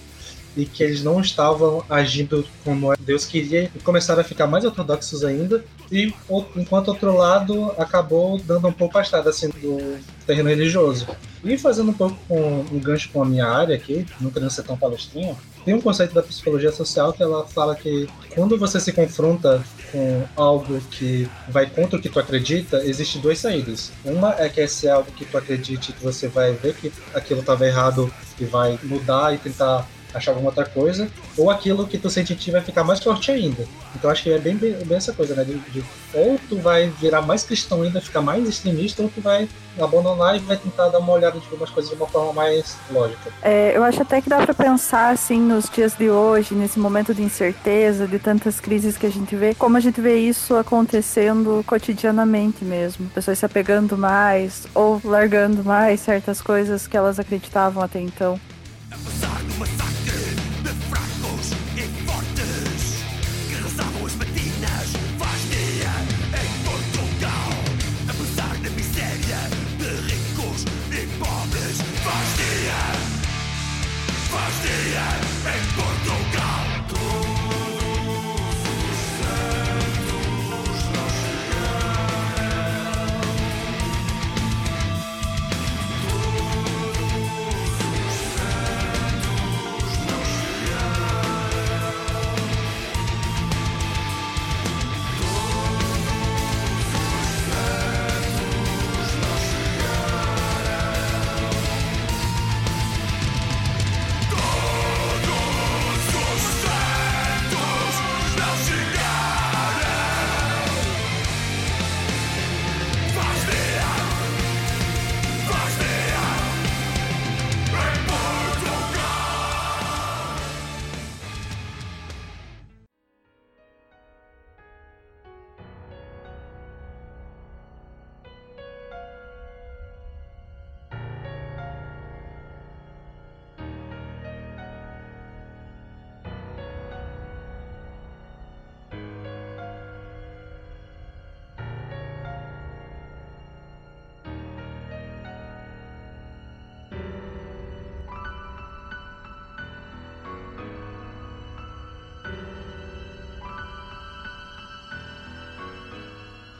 e 0.55 0.65
que 0.65 0.83
eles 0.83 1.03
não 1.03 1.19
estavam 1.21 1.83
agindo 1.89 2.45
como 2.63 2.95
Deus 2.99 3.25
queria 3.25 3.71
e 3.75 3.79
começaram 3.79 4.21
a 4.21 4.23
ficar 4.23 4.47
mais 4.47 4.65
ortodoxos 4.65 5.23
ainda. 5.23 5.63
E 5.91 6.13
enquanto 6.55 6.89
outro 6.89 7.15
lado 7.15 7.71
acabou 7.77 8.39
dando 8.39 8.67
um 8.67 8.71
pouco 8.71 8.97
afastado 8.97 9.29
assim 9.29 9.49
do 9.49 9.99
terreno 10.25 10.49
religioso. 10.49 11.07
E 11.43 11.57
fazendo 11.57 11.91
um 11.91 11.93
pouco 11.93 12.17
com 12.27 12.65
um 12.71 12.79
gancho 12.79 13.09
com 13.11 13.23
a 13.23 13.25
minha 13.25 13.47
área 13.47 13.75
aqui, 13.75 14.05
não 14.19 14.29
querendo 14.29 14.51
ser 14.51 14.63
tão 14.63 14.77
palestrinha, 14.77 15.35
tem 15.63 15.73
um 15.73 15.81
conceito 15.81 16.13
da 16.13 16.21
psicologia 16.21 16.71
social 16.71 17.13
que 17.13 17.23
ela 17.23 17.45
fala 17.45 17.75
que 17.75 18.07
quando 18.33 18.57
você 18.57 18.79
se 18.79 18.91
confronta 18.91 19.63
com 19.91 20.23
algo 20.35 20.79
que 20.91 21.29
vai 21.47 21.65
contra 21.65 21.97
o 21.97 22.01
que 22.01 22.09
tu 22.09 22.19
acredita, 22.19 22.83
existem 22.83 23.21
duas 23.21 23.39
saídas. 23.39 23.91
Uma 24.03 24.35
é 24.37 24.49
que 24.49 24.61
esse 24.61 24.87
é 24.87 24.91
algo 24.91 25.11
que 25.11 25.25
tu 25.25 25.37
acredite 25.37 25.93
que 25.93 26.03
você 26.03 26.27
vai 26.27 26.53
ver 26.53 26.75
que 26.75 26.91
aquilo 27.13 27.39
estava 27.39 27.65
errado 27.65 28.11
e 28.39 28.45
vai 28.45 28.79
mudar 28.83 29.33
e 29.33 29.37
tentar 29.37 29.87
achar 30.13 30.31
alguma 30.31 30.49
outra 30.49 30.65
coisa, 30.65 31.07
ou 31.37 31.49
aquilo 31.49 31.87
que 31.87 31.97
tu 31.97 32.09
sente 32.09 32.51
vai 32.51 32.61
ficar 32.61 32.83
mais 32.83 32.99
forte 32.99 33.31
ainda. 33.31 33.65
Então 33.95 34.09
acho 34.09 34.23
que 34.23 34.31
é 34.31 34.39
bem, 34.39 34.55
bem, 34.55 34.73
bem 34.85 34.97
essa 34.97 35.13
coisa, 35.13 35.35
né? 35.35 35.43
De, 35.43 35.57
de, 35.57 35.83
ou 36.13 36.39
tu 36.49 36.57
vai 36.57 36.89
virar 36.89 37.21
mais 37.21 37.43
cristão 37.43 37.81
ainda, 37.81 38.01
ficar 38.01 38.21
mais 38.21 38.47
extremista, 38.47 39.01
ou 39.01 39.09
tu 39.09 39.21
vai 39.21 39.47
abandonar 39.79 40.35
e 40.35 40.39
vai 40.39 40.57
tentar 40.57 40.89
dar 40.89 40.99
uma 40.99 41.13
olhada 41.13 41.39
de 41.39 41.45
algumas 41.45 41.69
coisas 41.69 41.91
de 41.91 41.97
uma 41.97 42.07
forma 42.07 42.33
mais 42.33 42.75
lógica. 42.91 43.31
É, 43.41 43.75
eu 43.75 43.83
acho 43.83 44.01
até 44.01 44.21
que 44.21 44.29
dá 44.29 44.37
para 44.37 44.53
pensar 44.53 45.11
assim 45.13 45.39
nos 45.39 45.69
dias 45.69 45.93
de 45.93 46.09
hoje, 46.09 46.53
nesse 46.53 46.79
momento 46.79 47.13
de 47.13 47.21
incerteza, 47.21 48.07
de 48.07 48.19
tantas 48.19 48.59
crises 48.59 48.97
que 48.97 49.05
a 49.05 49.11
gente 49.11 49.35
vê, 49.35 49.53
como 49.53 49.77
a 49.77 49.79
gente 49.79 50.01
vê 50.01 50.17
isso 50.17 50.55
acontecendo 50.55 51.63
cotidianamente 51.65 52.65
mesmo. 52.65 53.07
Pessoas 53.09 53.39
se 53.39 53.45
apegando 53.45 53.97
mais 53.97 54.67
ou 54.73 54.99
largando 55.03 55.63
mais 55.63 55.99
certas 56.01 56.41
coisas 56.41 56.87
que 56.87 56.97
elas 56.97 57.19
acreditavam 57.19 57.83
até 57.83 57.99
então. 57.99 58.39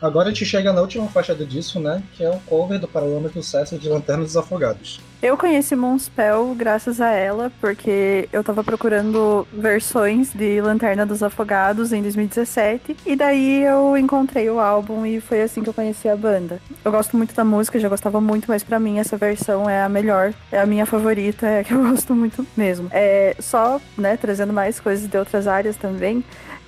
Agora 0.01 0.29
a 0.29 0.31
gente 0.31 0.45
chega 0.45 0.71
na 0.71 0.81
última 0.81 1.07
faixa 1.07 1.35
do 1.35 1.45
disco, 1.45 1.79
né? 1.79 2.01
Que 2.13 2.23
é 2.23 2.29
o 2.29 2.39
cover 2.41 2.79
do 2.79 2.88
Paralâmetro 2.88 3.41
Sucesso 3.43 3.77
de 3.77 3.89
Lanterna 3.89 4.23
dos 4.23 4.38
Afogados. 4.38 4.99
Eu 5.21 5.35
conheci 5.35 5.75
Moonspell 5.75 6.55
graças 6.55 7.01
a 7.01 7.09
ela, 7.09 7.51
porque 7.59 8.29
eu 8.31 8.41
tava 8.41 8.63
procurando 8.63 9.45
versões 9.51 10.31
de 10.33 10.62
Lanterna 10.62 11.05
dos 11.05 11.21
Afogados 11.21 11.91
em 11.91 12.01
2017, 12.01 12.95
e 13.05 13.17
daí 13.17 13.65
eu 13.65 13.97
encontrei 13.97 14.49
o 14.49 14.62
álbum 14.62 15.05
e 15.05 15.19
foi 15.19 15.41
assim 15.41 15.62
que 15.62 15.67
eu 15.67 15.73
conheci 15.73 16.07
a 16.07 16.15
banda. 16.15 16.62
Eu 16.85 16.89
gosto 16.89 17.17
muito 17.17 17.35
da 17.35 17.43
música, 17.43 17.77
já 17.77 17.89
gostava 17.89 18.21
muito, 18.21 18.45
mas 18.47 18.63
para 18.63 18.79
mim 18.79 18.97
essa 18.97 19.17
versão 19.17 19.69
é 19.69 19.83
a 19.83 19.89
melhor, 19.89 20.33
é 20.49 20.62
a 20.62 20.65
minha 20.65 20.85
favorita, 20.85 21.45
é 21.45 21.59
a 21.59 21.63
que 21.65 21.73
eu 21.73 21.83
gosto 21.83 22.15
muito 22.15 22.47
mesmo. 22.55 22.88
É 22.89 23.35
só, 23.39 23.81
né, 23.97 24.15
trazendo 24.15 24.53
mais 24.53 24.79
coisas 24.79 25.05
de 25.05 25.17
outras 25.17 25.47
áreas 25.47 25.75
também 25.75 26.23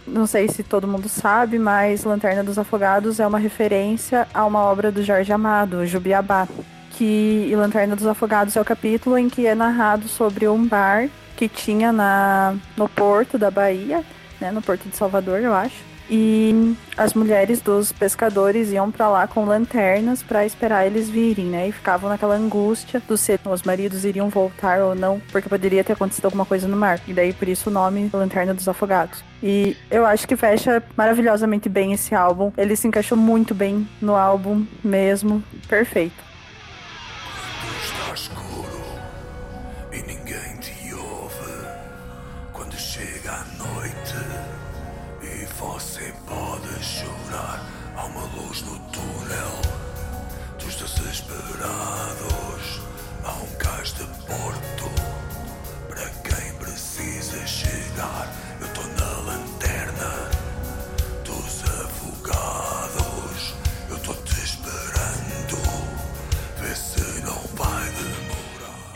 não 0.08 0.26
sei 0.26 0.48
se 0.48 0.64
todo 0.64 0.88
mundo 0.88 1.08
sabe, 1.08 1.60
mas 1.60 2.04
Lanterna 2.04 2.44
dos 2.44 2.58
Afogados 2.58 3.20
é 3.20 3.28
uma 3.28 3.40
referência 3.40 4.28
a 4.34 4.46
uma 4.46 4.60
obra 4.60 4.92
do 4.92 5.04
Jorge 5.04 5.32
Amado, 5.32 5.86
Jubiabá. 5.86 6.48
Que 6.92 7.52
Lanterna 7.56 7.96
dos 7.96 8.06
Afogados 8.06 8.56
é 8.56 8.62
o 8.62 8.66
capítulo 8.66 9.18
em 9.18 9.30
que 9.30 9.48
é 9.48 9.56
narrado 9.56 10.08
sobre 10.08 10.48
um 10.48 10.66
bar 10.66 11.08
que 11.36 11.48
tinha 11.48 11.92
na, 11.92 12.56
no 12.78 12.88
porto 12.88 13.38
da 13.38 13.50
Bahia, 13.50 14.04
né, 14.40 14.52
no 14.52 14.62
porto 14.62 14.88
de 14.88 14.96
Salvador, 14.96 15.40
eu 15.40 15.54
acho 15.54 15.91
e 16.12 16.76
as 16.98 17.14
mulheres 17.14 17.62
dos 17.62 17.94
pescadores 17.94 18.70
iam 18.70 18.92
para 18.92 19.08
lá 19.08 19.28
com 19.28 19.46
lanternas 19.46 20.22
para 20.22 20.46
esperar 20.46 20.86
eles 20.86 21.10
virem, 21.10 21.46
né? 21.46 21.70
E 21.70 21.72
ficavam 21.72 22.10
naquela 22.10 22.36
angústia 22.36 23.02
do 23.08 23.16
se 23.16 23.40
os 23.50 23.64
maridos 23.64 24.04
iriam 24.04 24.28
voltar 24.28 24.82
ou 24.82 24.94
não, 24.94 25.22
porque 25.32 25.48
poderia 25.48 25.86
ter 25.86 25.94
acontecido 25.94 26.26
alguma 26.26 26.46
coisa 26.46 26.68
no 26.68 26.76
mar. 26.76 27.00
E 27.08 27.14
daí 27.14 27.32
por 27.32 27.48
isso 27.48 27.70
o 27.70 27.74
nome 27.74 28.10
Lanterna 28.14 28.54
dos 28.54 28.68
Afogados. 28.68 29.24
E 29.42 29.78
eu 29.90 30.06
acho 30.06 30.28
que 30.28 30.36
fecha 30.36 30.84
maravilhosamente 30.98 31.70
bem 31.70 31.94
esse 31.94 32.14
álbum. 32.14 32.52
Ele 32.58 32.76
se 32.76 32.88
encaixou 32.88 33.18
muito 33.18 33.56
bem 33.56 33.88
no 34.02 34.16
álbum 34.16 34.66
mesmo, 34.84 35.42
perfeito. 35.70 36.31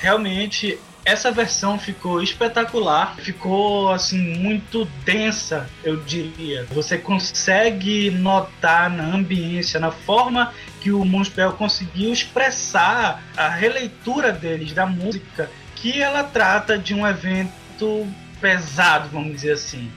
Realmente 0.05 0.77
essa 1.03 1.31
versão 1.31 1.79
ficou 1.79 2.21
espetacular, 2.21 3.15
ficou 3.15 3.89
assim 3.89 4.35
muito 4.37 4.85
densa, 5.03 5.67
eu 5.83 5.97
diria. 5.97 6.63
Você 6.65 6.95
consegue 6.95 8.11
notar 8.11 8.87
na 8.87 9.03
ambiência, 9.03 9.79
na 9.79 9.89
forma 9.89 10.53
que 10.79 10.91
o 10.91 11.03
Moonspell 11.03 11.53
conseguiu 11.53 12.13
expressar 12.13 13.23
a 13.35 13.49
releitura 13.49 14.31
deles 14.31 14.73
da 14.73 14.85
música, 14.85 15.49
que 15.75 15.99
ela 15.99 16.23
trata 16.23 16.77
de 16.77 16.93
um 16.93 17.07
evento 17.07 18.07
pesado, 18.39 19.09
vamos 19.09 19.33
dizer 19.33 19.53
assim. 19.53 19.91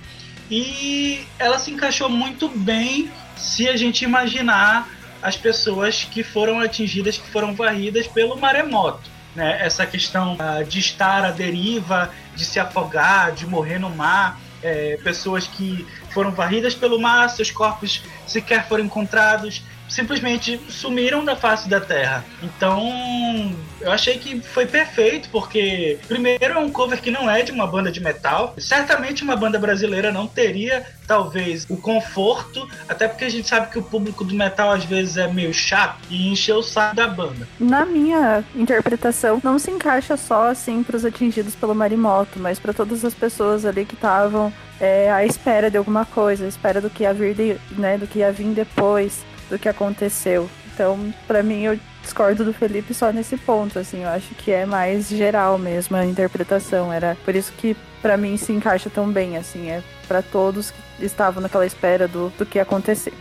E 0.51 1.27
ela 1.39 1.59
se 1.59 1.71
encaixou 1.71 2.09
muito 2.09 2.49
bem 2.49 3.11
se 3.37 3.69
a 3.69 3.77
gente 3.77 4.07
imaginar 4.07 4.89
as 5.21 5.37
pessoas 5.37 6.05
que 6.11 6.23
foram 6.23 6.61
atingidas, 6.61 7.19
que 7.19 7.29
foram 7.29 7.55
varridas 7.55 8.07
pelo 8.07 8.39
maremoto 8.39 9.18
né? 9.39 9.65
Essa 9.65 9.87
questão 9.87 10.35
uh, 10.35 10.65
de 10.65 10.81
estar 10.81 11.25
à 11.25 11.31
deriva, 11.31 12.11
de 12.35 12.45
se 12.45 12.59
afogar, 12.59 13.33
de 13.33 13.47
morrer 13.47 13.79
no 13.79 13.89
mar, 13.89 14.39
é, 14.61 14.99
pessoas 15.05 15.47
que 15.47 15.87
foram 16.11 16.33
varridas 16.33 16.75
pelo 16.75 17.01
mar, 17.01 17.31
seus 17.31 17.49
corpos 17.49 18.03
sequer 18.27 18.67
foram 18.67 18.85
encontrados, 18.85 19.63
simplesmente 19.89 20.61
sumiram 20.69 21.25
da 21.25 21.35
face 21.35 21.69
da 21.69 21.81
Terra. 21.81 22.25
Então, 22.43 23.55
eu 23.81 23.91
achei 23.91 24.19
que 24.19 24.41
foi 24.41 24.67
perfeito, 24.67 25.29
porque, 25.31 25.99
primeiro, 26.07 26.45
é 26.45 26.59
um 26.59 26.71
cover 26.71 27.01
que 27.01 27.11
não 27.11 27.31
é 27.31 27.43
de 27.43 27.53
uma 27.53 27.67
banda 27.67 27.91
de 27.91 28.01
metal. 28.01 28.55
Certamente 28.59 29.23
uma 29.23 29.37
banda 29.37 29.59
brasileira 29.59 30.13
não 30.13 30.27
teria, 30.27 30.85
talvez, 31.07 31.67
o 31.69 31.77
conforto, 31.77 32.69
até 32.89 33.09
porque 33.09 33.25
a 33.25 33.31
gente 33.31 33.49
sabe 33.49 33.71
que 33.71 33.79
o 33.79 33.83
público 33.83 34.25
do 34.25 34.35
metal 34.35 34.73
às 34.73 34.85
vezes 34.85 35.17
é 35.17 35.29
meio 35.29 35.53
chato 35.53 35.99
e 36.11 36.29
encheu 36.31 36.59
o 36.59 36.63
saco 36.63 36.97
da 36.97 37.07
banda. 37.07 37.49
Na 37.59 37.85
minha 37.85 38.45
interpretação, 38.55 39.41
não 39.43 39.59
se 39.59 39.71
encaixa 39.71 40.17
só 40.17 40.49
assim 40.49 40.83
para 40.83 40.97
os 40.97 41.05
atingidos 41.05 41.55
pelo 41.55 41.75
marimoto, 41.75 42.39
mas 42.39 42.59
para 42.59 42.73
todas 42.73 43.05
as 43.05 43.15
pessoas 43.15 43.65
ali 43.65 43.85
que 43.85 43.95
estavam 43.95 44.53
é, 44.81 45.11
à 45.11 45.25
espera 45.25 45.71
de 45.71 45.77
alguma 45.77 46.05
coisa, 46.05 46.45
à 46.45 46.49
espera 46.49 46.81
do 46.81 46.91
que 46.91 47.03
ia 47.03 47.13
vir, 47.13 47.35
de, 47.35 47.57
né, 47.77 47.97
do 47.99 48.07
que 48.07 48.21
ia 48.21 48.33
vir 48.33 48.49
depois 48.49 49.25
do 49.49 49.59
que 49.59 49.69
aconteceu. 49.69 50.49
Então, 50.73 51.13
para 51.27 51.43
mim, 51.43 51.63
eu 51.63 51.79
discordo 52.03 52.45
do 52.45 52.53
Felipe 52.53 52.95
só 52.95 53.13
nesse 53.13 53.37
ponto, 53.37 53.79
assim, 53.79 54.03
eu 54.03 54.09
acho 54.09 54.35
que 54.37 54.51
é 54.51 54.65
mais 54.65 55.09
geral 55.09 55.59
mesmo 55.59 55.97
a 55.97 56.07
interpretação. 56.07 56.93
Era 56.93 57.17
por 57.25 57.35
isso 57.35 57.53
que 57.53 57.77
para 58.01 58.17
mim 58.17 58.37
se 58.37 58.53
encaixa 58.53 58.89
tão 58.89 59.11
bem, 59.11 59.37
assim, 59.37 59.69
é 59.69 59.83
para 60.07 60.23
todos 60.23 60.71
que 60.71 61.05
estavam 61.05 61.43
naquela 61.43 61.67
espera 61.67 62.07
do, 62.07 62.33
do 62.39 62.47
que 62.47 62.59
ia 62.59 62.63
acontecer. 62.63 63.13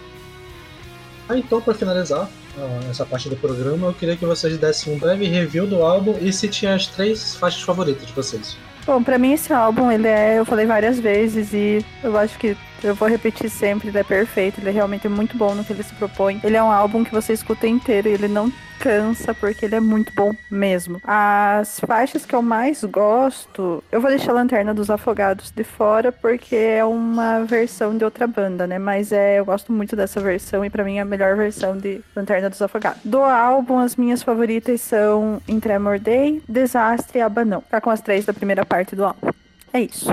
Ah, 1.28 1.38
então, 1.38 1.60
para 1.60 1.74
finalizar 1.74 2.26
uh, 2.26 2.90
essa 2.90 3.06
parte 3.06 3.28
do 3.28 3.36
programa, 3.36 3.88
eu 3.88 3.94
queria 3.94 4.16
que 4.16 4.26
vocês 4.26 4.58
dessem 4.58 4.94
um 4.94 4.98
breve 4.98 5.26
review 5.26 5.68
do 5.68 5.82
álbum 5.82 6.16
e 6.22 6.32
se 6.32 6.48
tinha 6.48 6.74
as 6.74 6.88
três 6.88 7.36
faixas 7.36 7.62
favoritas 7.64 8.06
de 8.06 8.14
vocês. 8.14 8.58
Bom, 8.86 9.04
para 9.04 9.18
mim 9.18 9.34
esse 9.34 9.52
álbum, 9.52 9.92
ele 9.92 10.08
é, 10.08 10.40
eu 10.40 10.46
falei 10.46 10.66
várias 10.66 10.98
vezes 10.98 11.52
e 11.52 11.86
eu 12.02 12.18
acho 12.18 12.40
que 12.40 12.56
eu 12.84 12.96
vou 12.96 13.08
repetir 13.08 13.50
sempre, 13.50 13.90
ele 13.90 13.98
é 13.98 14.04
perfeito, 14.04 14.60
ele 14.60 14.70
é 14.70 14.74
realmente 14.74 15.08
muito 15.08 15.38
bom 15.38 15.56
no 15.56 15.64
que 15.64 15.74
ele 15.74 15.84
se 15.84 15.94
propõe. 15.96 16.40
Ele 16.44 16.58
é 16.58 16.64
um 16.64 16.72
álbum 16.72 17.04
que 17.04 17.12
você 17.12 17.34
escuta 17.34 17.68
inteiro 17.68 18.08
e 18.08 18.14
ele 18.14 18.28
não 18.28 18.52
cansa, 18.80 19.34
porque 19.34 19.66
ele 19.66 19.76
é 19.76 19.80
muito 19.80 20.14
bom 20.14 20.34
mesmo. 20.50 21.02
As 21.04 21.80
faixas 21.80 22.26
que 22.26 22.36
eu 22.36 22.42
mais 22.42 22.84
gosto, 22.84 23.84
eu 23.92 24.00
vou 24.00 24.10
deixar 24.10 24.32
a 24.32 24.36
Lanterna 24.36 24.74
dos 24.74 24.90
Afogados 24.90 25.52
de 25.52 25.64
fora, 25.64 26.12
porque 26.12 26.56
é 26.56 26.86
uma 26.86 27.44
versão 27.44 27.98
de 27.98 28.06
outra 28.06 28.28
banda, 28.28 28.68
né? 28.68 28.78
Mas 28.78 29.12
é, 29.12 29.40
eu 29.40 29.46
gosto 29.46 29.72
muito 29.72 29.96
dessa 29.96 30.20
versão 30.20 30.64
e 30.64 30.70
para 30.70 30.84
mim 30.84 30.98
é 30.98 31.02
a 31.02 31.06
melhor 31.06 31.36
versão 31.36 31.78
de 31.78 32.02
Lanterna 32.16 32.50
dos 32.50 32.62
Afogados. 32.62 33.02
Do 33.04 33.22
álbum, 33.22 33.80
as 33.80 33.96
minhas 33.96 34.22
favoritas 34.24 34.82
são 34.82 35.42
Tremor 35.62 36.00
Day, 36.00 36.42
Desastre 36.48 37.20
e 37.20 37.22
Abanão. 37.22 37.64
Tá 37.70 37.82
com 37.82 37.90
as 37.90 38.00
três 38.00 38.26
da 38.26 38.34
primeira 38.34 38.66
parte 38.66 38.96
do 38.96 39.04
álbum. 39.04 39.32
É 39.74 39.82
isso. 39.82 40.08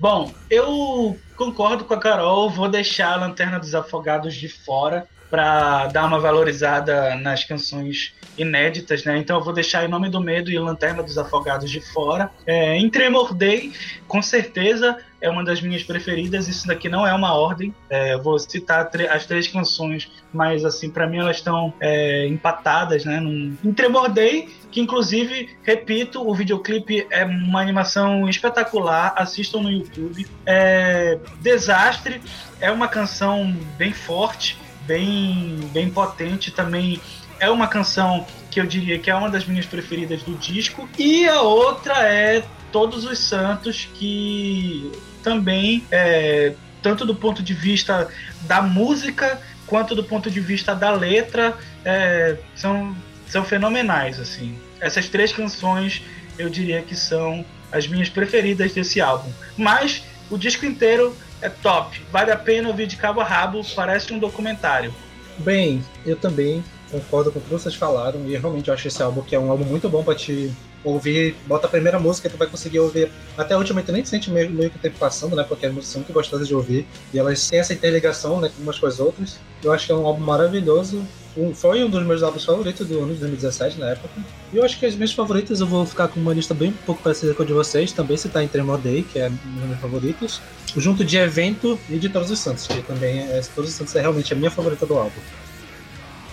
Bom, 0.00 0.32
eu 0.48 1.14
concordo 1.36 1.84
com 1.84 1.92
a 1.92 2.00
Carol, 2.00 2.48
vou 2.48 2.70
deixar 2.70 3.12
a 3.12 3.16
Lanterna 3.16 3.60
dos 3.60 3.74
Afogados 3.74 4.34
de 4.34 4.48
fora 4.48 5.06
para 5.28 5.88
dar 5.88 6.06
uma 6.06 6.18
valorizada 6.18 7.14
nas 7.16 7.44
canções 7.44 8.14
inéditas, 8.38 9.04
né? 9.04 9.18
Então 9.18 9.36
eu 9.36 9.44
vou 9.44 9.52
deixar 9.52 9.84
Em 9.84 9.88
Nome 9.88 10.08
do 10.08 10.18
Medo 10.18 10.50
e 10.50 10.58
Lanterna 10.58 11.02
dos 11.02 11.18
Afogados 11.18 11.70
de 11.70 11.82
fora. 11.82 12.30
É, 12.46 12.78
em 12.78 12.88
Tremor 12.88 13.34
Day, 13.34 13.72
com 14.08 14.22
certeza 14.22 14.98
é 15.20 15.28
uma 15.28 15.44
das 15.44 15.60
minhas 15.60 15.82
preferidas. 15.82 16.48
Isso 16.48 16.66
daqui 16.66 16.88
não 16.88 17.06
é 17.06 17.12
uma 17.12 17.34
ordem. 17.34 17.74
É, 17.90 18.14
eu 18.14 18.22
vou 18.22 18.38
citar 18.38 18.90
as 19.10 19.26
três 19.26 19.46
canções, 19.46 20.10
mas 20.32 20.64
assim 20.64 20.90
para 20.90 21.06
mim 21.06 21.18
elas 21.18 21.36
estão 21.36 21.74
é, 21.78 22.26
empatadas, 22.26 23.04
né? 23.04 23.20
Num... 23.20 23.56
Em 23.62 23.72
Tremor 23.72 24.08
Day, 24.10 24.48
que 24.70 24.80
inclusive, 24.80 25.56
repito, 25.62 26.26
o 26.26 26.34
videoclipe 26.34 27.06
é 27.10 27.24
uma 27.24 27.60
animação 27.60 28.28
espetacular. 28.28 29.12
Assistam 29.16 29.60
no 29.60 29.70
YouTube. 29.70 30.26
É... 30.46 31.18
Desastre 31.40 32.20
é 32.60 32.70
uma 32.70 32.88
canção 32.88 33.56
bem 33.76 33.92
forte, 33.92 34.58
bem, 34.86 35.58
bem 35.72 35.90
potente 35.90 36.50
também. 36.50 37.00
É 37.38 37.50
uma 37.50 37.66
canção 37.66 38.26
que 38.50 38.60
eu 38.60 38.66
diria 38.66 38.98
que 38.98 39.10
é 39.10 39.14
uma 39.14 39.30
das 39.30 39.46
minhas 39.46 39.66
preferidas 39.66 40.22
do 40.22 40.34
disco. 40.34 40.88
E 40.98 41.28
a 41.28 41.40
outra 41.42 42.06
é 42.06 42.44
Todos 42.72 43.04
os 43.04 43.18
Santos, 43.18 43.88
que 43.94 44.92
também, 45.22 45.84
é, 45.90 46.54
tanto 46.82 47.04
do 47.04 47.14
ponto 47.14 47.42
de 47.42 47.52
vista 47.52 48.08
da 48.42 48.62
música 48.62 49.40
quanto 49.66 49.94
do 49.94 50.02
ponto 50.02 50.28
de 50.28 50.40
vista 50.40 50.74
da 50.74 50.90
letra, 50.90 51.56
é, 51.84 52.36
são, 52.56 52.94
são 53.30 53.44
fenomenais. 53.44 54.18
assim. 54.18 54.58
Essas 54.80 55.08
três 55.08 55.32
canções 55.32 56.02
eu 56.38 56.48
diria 56.48 56.82
que 56.82 56.96
são 56.96 57.44
as 57.70 57.86
minhas 57.86 58.08
preferidas 58.08 58.72
desse 58.72 59.00
álbum. 59.00 59.30
Mas 59.56 60.02
o 60.30 60.36
disco 60.36 60.64
inteiro 60.66 61.14
é 61.40 61.48
top, 61.48 62.02
vale 62.10 62.30
a 62.30 62.36
pena 62.36 62.68
ouvir 62.68 62.86
de 62.86 62.96
cabo 62.96 63.20
a 63.20 63.24
rabo, 63.24 63.62
parece 63.74 64.12
um 64.12 64.18
documentário. 64.18 64.94
Bem, 65.38 65.82
eu 66.04 66.16
também 66.16 66.62
concordo 66.90 67.30
com 67.30 67.38
o 67.38 67.42
que 67.42 67.50
vocês 67.50 67.74
falaram 67.74 68.26
e 68.26 68.36
realmente 68.36 68.68
eu 68.68 68.74
acho 68.74 68.88
esse 68.88 69.02
álbum 69.02 69.22
que 69.22 69.34
é 69.34 69.38
um 69.38 69.50
álbum 69.50 69.64
muito 69.64 69.88
bom 69.88 70.02
para 70.02 70.14
te 70.14 70.52
ouvir, 70.82 71.36
bota 71.46 71.66
a 71.66 71.70
primeira 71.70 71.98
música 71.98 72.28
tu 72.28 72.36
vai 72.36 72.46
conseguir 72.46 72.78
ouvir 72.78 73.10
até 73.36 73.54
a 73.54 73.58
última, 73.58 73.82
tu 73.82 73.92
nem 73.92 74.04
sente 74.04 74.30
meio, 74.30 74.50
meio 74.50 74.70
que 74.70 74.76
o 74.76 74.80
tempo 74.80 74.98
passando, 74.98 75.36
né? 75.36 75.44
Porque 75.46 75.66
as 75.66 75.72
músicas 75.72 75.92
são 75.92 76.00
muito 76.00 76.12
gostosas 76.12 76.48
de 76.48 76.54
ouvir 76.54 76.86
e 77.12 77.18
elas 77.18 77.48
têm 77.48 77.58
essa 77.58 77.72
interligação, 77.72 78.40
né, 78.40 78.50
umas 78.58 78.78
com 78.78 78.86
as 78.86 78.98
outras. 78.98 79.38
Eu 79.62 79.72
acho 79.72 79.86
que 79.86 79.92
é 79.92 79.94
um 79.94 80.06
álbum 80.06 80.24
maravilhoso. 80.24 81.06
Um, 81.36 81.54
foi 81.54 81.84
um 81.84 81.88
dos 81.88 82.04
meus 82.04 82.22
álbuns 82.22 82.44
favoritos 82.44 82.86
do 82.86 82.98
ano 82.98 83.14
de 83.14 83.20
2017, 83.20 83.78
na 83.78 83.90
época. 83.90 84.08
E 84.52 84.56
eu 84.56 84.64
acho 84.64 84.78
que 84.78 84.86
as 84.86 84.96
minhas 84.96 85.12
favoritas 85.12 85.60
eu 85.60 85.66
vou 85.66 85.86
ficar 85.86 86.08
com 86.08 86.18
uma 86.18 86.34
lista 86.34 86.52
bem 86.52 86.70
um 86.70 86.84
pouco 86.84 87.02
parecida 87.02 87.34
com 87.34 87.42
a 87.42 87.46
de 87.46 87.52
vocês, 87.52 87.92
também 87.92 88.16
se 88.16 88.28
tá 88.28 88.42
em 88.42 88.48
Tremor 88.48 88.78
Day, 88.78 89.02
que 89.02 89.18
é 89.18 89.28
um 89.28 89.58
dos 89.58 89.68
meus 89.68 89.80
favoritos. 89.80 90.40
Junto 90.76 91.04
de 91.04 91.16
Evento 91.16 91.78
e 91.88 91.98
de 91.98 92.08
Todos 92.08 92.30
os 92.30 92.38
Santos, 92.38 92.66
que 92.66 92.82
também 92.82 93.20
é. 93.20 93.40
Todos 93.54 93.70
os 93.70 93.76
Santos 93.76 93.94
é 93.94 94.00
realmente 94.00 94.32
a 94.32 94.36
minha 94.36 94.50
favorita 94.50 94.86
do 94.86 94.98
álbum. 94.98 95.20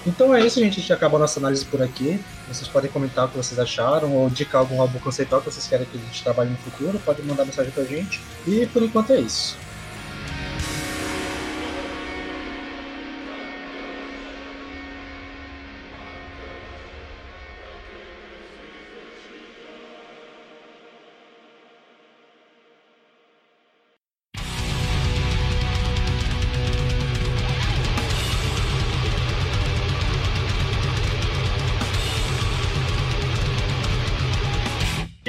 Então 0.06 0.34
é 0.34 0.46
isso, 0.46 0.60
gente. 0.60 0.80
A 0.80 0.82
gente 0.82 0.94
acabou 0.94 1.18
a 1.18 1.22
nossa 1.22 1.40
análise 1.40 1.66
por 1.66 1.82
aqui. 1.82 2.20
Vocês 2.48 2.68
podem 2.68 2.90
comentar 2.90 3.26
o 3.26 3.30
que 3.30 3.38
vocês 3.38 3.60
acharam 3.60 4.14
ou 4.14 4.28
indicar 4.30 4.62
algum 4.62 4.82
álbum 4.82 5.00
conceitual 5.00 5.42
que 5.42 5.52
vocês 5.52 5.68
querem 5.68 5.86
que 5.86 5.98
a 5.98 6.02
gente 6.02 6.24
trabalhe 6.24 6.50
no 6.50 6.58
futuro. 6.58 7.00
Pode 7.00 7.22
mandar 7.24 7.46
mensagem 7.46 7.72
pra 7.72 7.84
gente. 7.84 8.22
E 8.48 8.66
por 8.68 8.82
enquanto 8.82 9.12
é 9.12 9.20
isso. 9.20 9.58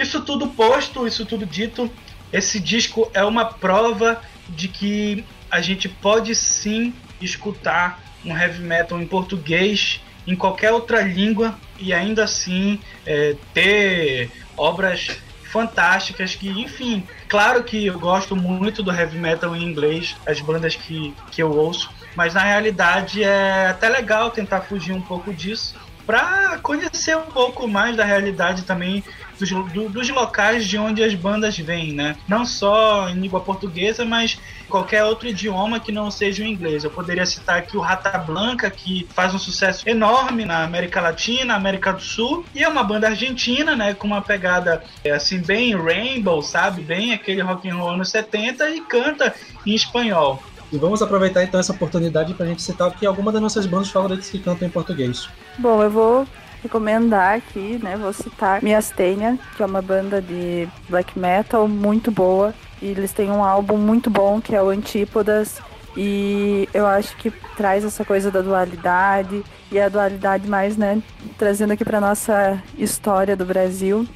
Isso 0.00 0.20
tudo 0.20 0.46
posto, 0.46 1.06
isso 1.06 1.26
tudo 1.26 1.44
dito, 1.44 1.90
esse 2.32 2.60
disco 2.60 3.10
é 3.12 3.24
uma 3.24 3.44
prova 3.44 4.22
de 4.48 4.68
que 4.68 5.24
a 5.50 5.60
gente 5.60 5.88
pode 5.88 6.34
sim 6.36 6.94
escutar 7.20 8.00
um 8.24 8.36
heavy 8.36 8.62
metal 8.62 9.00
em 9.00 9.06
português, 9.06 10.00
em 10.24 10.36
qualquer 10.36 10.72
outra 10.72 11.02
língua 11.02 11.58
e 11.80 11.92
ainda 11.92 12.24
assim 12.24 12.78
é, 13.04 13.34
ter 13.52 14.30
obras 14.56 15.08
fantásticas 15.50 16.34
que, 16.34 16.48
enfim, 16.48 17.02
claro 17.26 17.64
que 17.64 17.86
eu 17.86 17.98
gosto 17.98 18.36
muito 18.36 18.82
do 18.82 18.92
heavy 18.92 19.18
metal 19.18 19.56
em 19.56 19.64
inglês, 19.64 20.14
as 20.26 20.40
bandas 20.40 20.76
que, 20.76 21.12
que 21.32 21.42
eu 21.42 21.50
ouço, 21.50 21.90
mas 22.14 22.34
na 22.34 22.42
realidade 22.42 23.24
é 23.24 23.68
até 23.68 23.88
legal 23.88 24.30
tentar 24.30 24.60
fugir 24.60 24.92
um 24.92 25.00
pouco 25.00 25.32
disso 25.34 25.74
para 26.06 26.58
conhecer 26.58 27.16
um 27.16 27.26
pouco 27.26 27.66
mais 27.66 27.96
da 27.96 28.04
realidade 28.04 28.62
também 28.62 29.02
dos, 29.38 29.50
do, 29.50 29.88
dos 29.88 30.08
locais 30.10 30.66
de 30.66 30.76
onde 30.76 31.02
as 31.02 31.14
bandas 31.14 31.56
vêm, 31.56 31.92
né? 31.92 32.16
Não 32.26 32.44
só 32.44 33.08
em 33.08 33.14
língua 33.14 33.40
portuguesa, 33.40 34.04
mas 34.04 34.38
qualquer 34.68 35.04
outro 35.04 35.28
idioma 35.28 35.80
que 35.80 35.92
não 35.92 36.10
seja 36.10 36.42
o 36.42 36.46
inglês. 36.46 36.84
Eu 36.84 36.90
poderia 36.90 37.24
citar 37.24 37.58
aqui 37.58 37.76
o 37.76 37.80
Rata 37.80 38.16
Blanca, 38.18 38.70
que 38.70 39.06
faz 39.14 39.34
um 39.34 39.38
sucesso 39.38 39.88
enorme 39.88 40.44
na 40.44 40.64
América 40.64 41.00
Latina, 41.00 41.54
América 41.54 41.92
do 41.92 42.02
Sul, 42.02 42.44
e 42.54 42.62
é 42.62 42.68
uma 42.68 42.82
banda 42.82 43.08
argentina, 43.08 43.74
né, 43.74 43.94
com 43.94 44.06
uma 44.06 44.20
pegada 44.20 44.82
é, 45.04 45.12
assim 45.12 45.38
bem 45.38 45.74
rainbow, 45.76 46.42
sabe? 46.42 46.82
Bem 46.82 47.12
aquele 47.12 47.40
rock 47.40 47.68
and 47.68 47.76
roll 47.76 47.90
anos 47.90 48.10
70 48.10 48.70
e 48.70 48.80
canta 48.82 49.34
em 49.64 49.74
espanhol. 49.74 50.42
E 50.70 50.76
vamos 50.76 51.00
aproveitar 51.00 51.42
então 51.42 51.58
essa 51.58 51.72
oportunidade 51.72 52.34
para 52.34 52.44
a 52.44 52.48
gente 52.48 52.60
citar 52.60 52.88
aqui 52.88 53.06
alguma 53.06 53.32
das 53.32 53.40
nossas 53.40 53.64
bandas 53.64 53.88
favoritas 53.88 54.28
que 54.28 54.38
cantam 54.38 54.68
em 54.68 54.70
português. 54.70 55.28
Bom, 55.56 55.82
eu 55.82 55.90
vou 55.90 56.26
recomendar 56.62 57.36
aqui, 57.36 57.78
né? 57.82 57.96
Vou 57.96 58.12
citar 58.12 58.62
Miastênia, 58.62 59.38
que 59.56 59.62
é 59.62 59.66
uma 59.66 59.82
banda 59.82 60.20
de 60.20 60.68
black 60.88 61.18
metal 61.18 61.68
muito 61.68 62.10
boa. 62.10 62.54
E 62.80 62.86
eles 62.86 63.12
têm 63.12 63.30
um 63.30 63.42
álbum 63.42 63.76
muito 63.76 64.08
bom 64.10 64.40
que 64.40 64.54
é 64.54 64.62
o 64.62 64.68
Antípodas. 64.68 65.60
E 65.96 66.68
eu 66.72 66.86
acho 66.86 67.16
que 67.16 67.30
traz 67.56 67.84
essa 67.84 68.04
coisa 68.04 68.30
da 68.30 68.40
dualidade 68.40 69.42
e 69.70 69.80
a 69.80 69.88
dualidade 69.88 70.48
mais, 70.48 70.76
né, 70.76 71.02
trazendo 71.36 71.72
aqui 71.72 71.84
para 71.84 72.00
nossa 72.00 72.62
história 72.76 73.36
do 73.36 73.44
Brasil, 73.44 74.06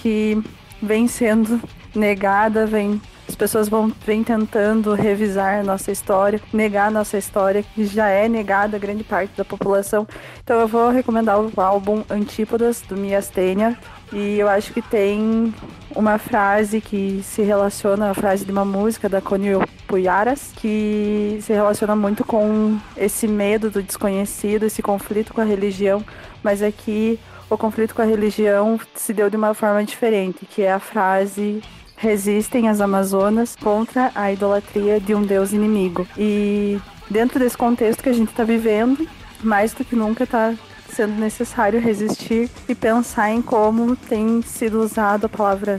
que 0.00 0.42
vem 0.80 1.06
sendo 1.06 1.60
negada, 1.94 2.66
vem 2.66 3.00
as 3.28 3.36
pessoas 3.36 3.68
vão 3.68 3.92
vem 4.06 4.24
tentando 4.24 4.94
revisar 4.94 5.62
nossa 5.62 5.92
história, 5.92 6.40
negar 6.52 6.90
nossa 6.90 7.18
história, 7.18 7.62
que 7.62 7.84
já 7.84 8.08
é 8.08 8.26
negada 8.28 8.76
a 8.76 8.80
grande 8.80 9.04
parte 9.04 9.36
da 9.36 9.44
população. 9.44 10.08
Então 10.42 10.58
eu 10.58 10.66
vou 10.66 10.90
recomendar 10.90 11.38
o 11.38 11.52
álbum 11.60 12.02
Antípodas, 12.08 12.80
do 12.80 12.96
Miastênia. 12.96 13.76
E 14.10 14.38
eu 14.38 14.48
acho 14.48 14.72
que 14.72 14.80
tem 14.80 15.52
uma 15.94 16.16
frase 16.16 16.80
que 16.80 17.20
se 17.22 17.42
relaciona, 17.42 18.10
a 18.10 18.14
frase 18.14 18.46
de 18.46 18.50
uma 18.50 18.64
música 18.64 19.06
da 19.08 19.20
Conil 19.20 19.60
Puyaras, 19.86 20.50
que 20.56 21.38
se 21.42 21.52
relaciona 21.52 21.94
muito 21.94 22.24
com 22.24 22.78
esse 22.96 23.28
medo 23.28 23.70
do 23.70 23.82
desconhecido, 23.82 24.64
esse 24.64 24.80
conflito 24.80 25.34
com 25.34 25.42
a 25.42 25.44
religião, 25.44 26.02
mas 26.42 26.62
aqui 26.62 27.20
é 27.50 27.54
o 27.54 27.58
conflito 27.58 27.94
com 27.94 28.02
a 28.02 28.04
religião 28.04 28.78
se 28.94 29.12
deu 29.12 29.30
de 29.30 29.36
uma 29.36 29.54
forma 29.54 29.82
diferente, 29.84 30.46
que 30.46 30.62
é 30.62 30.72
a 30.72 30.78
frase 30.78 31.62
resistem 31.98 32.68
as 32.68 32.80
Amazonas 32.80 33.56
contra 33.56 34.12
a 34.14 34.32
idolatria 34.32 35.00
de 35.00 35.14
um 35.14 35.22
deus 35.22 35.52
inimigo. 35.52 36.06
E 36.16 36.80
dentro 37.10 37.38
desse 37.38 37.58
contexto 37.58 38.02
que 38.02 38.08
a 38.08 38.12
gente 38.12 38.30
está 38.30 38.44
vivendo, 38.44 39.06
mais 39.42 39.72
do 39.72 39.84
que 39.84 39.96
nunca 39.96 40.24
está 40.24 40.54
sendo 40.88 41.18
necessário 41.20 41.80
resistir 41.80 42.48
e 42.68 42.74
pensar 42.74 43.30
em 43.30 43.42
como 43.42 43.96
tem 43.96 44.40
sido 44.42 44.80
usado 44.80 45.26
a 45.26 45.28
palavra 45.28 45.78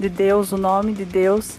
de 0.00 0.08
Deus, 0.08 0.52
o 0.52 0.56
nome 0.56 0.92
de 0.92 1.04
Deus, 1.04 1.58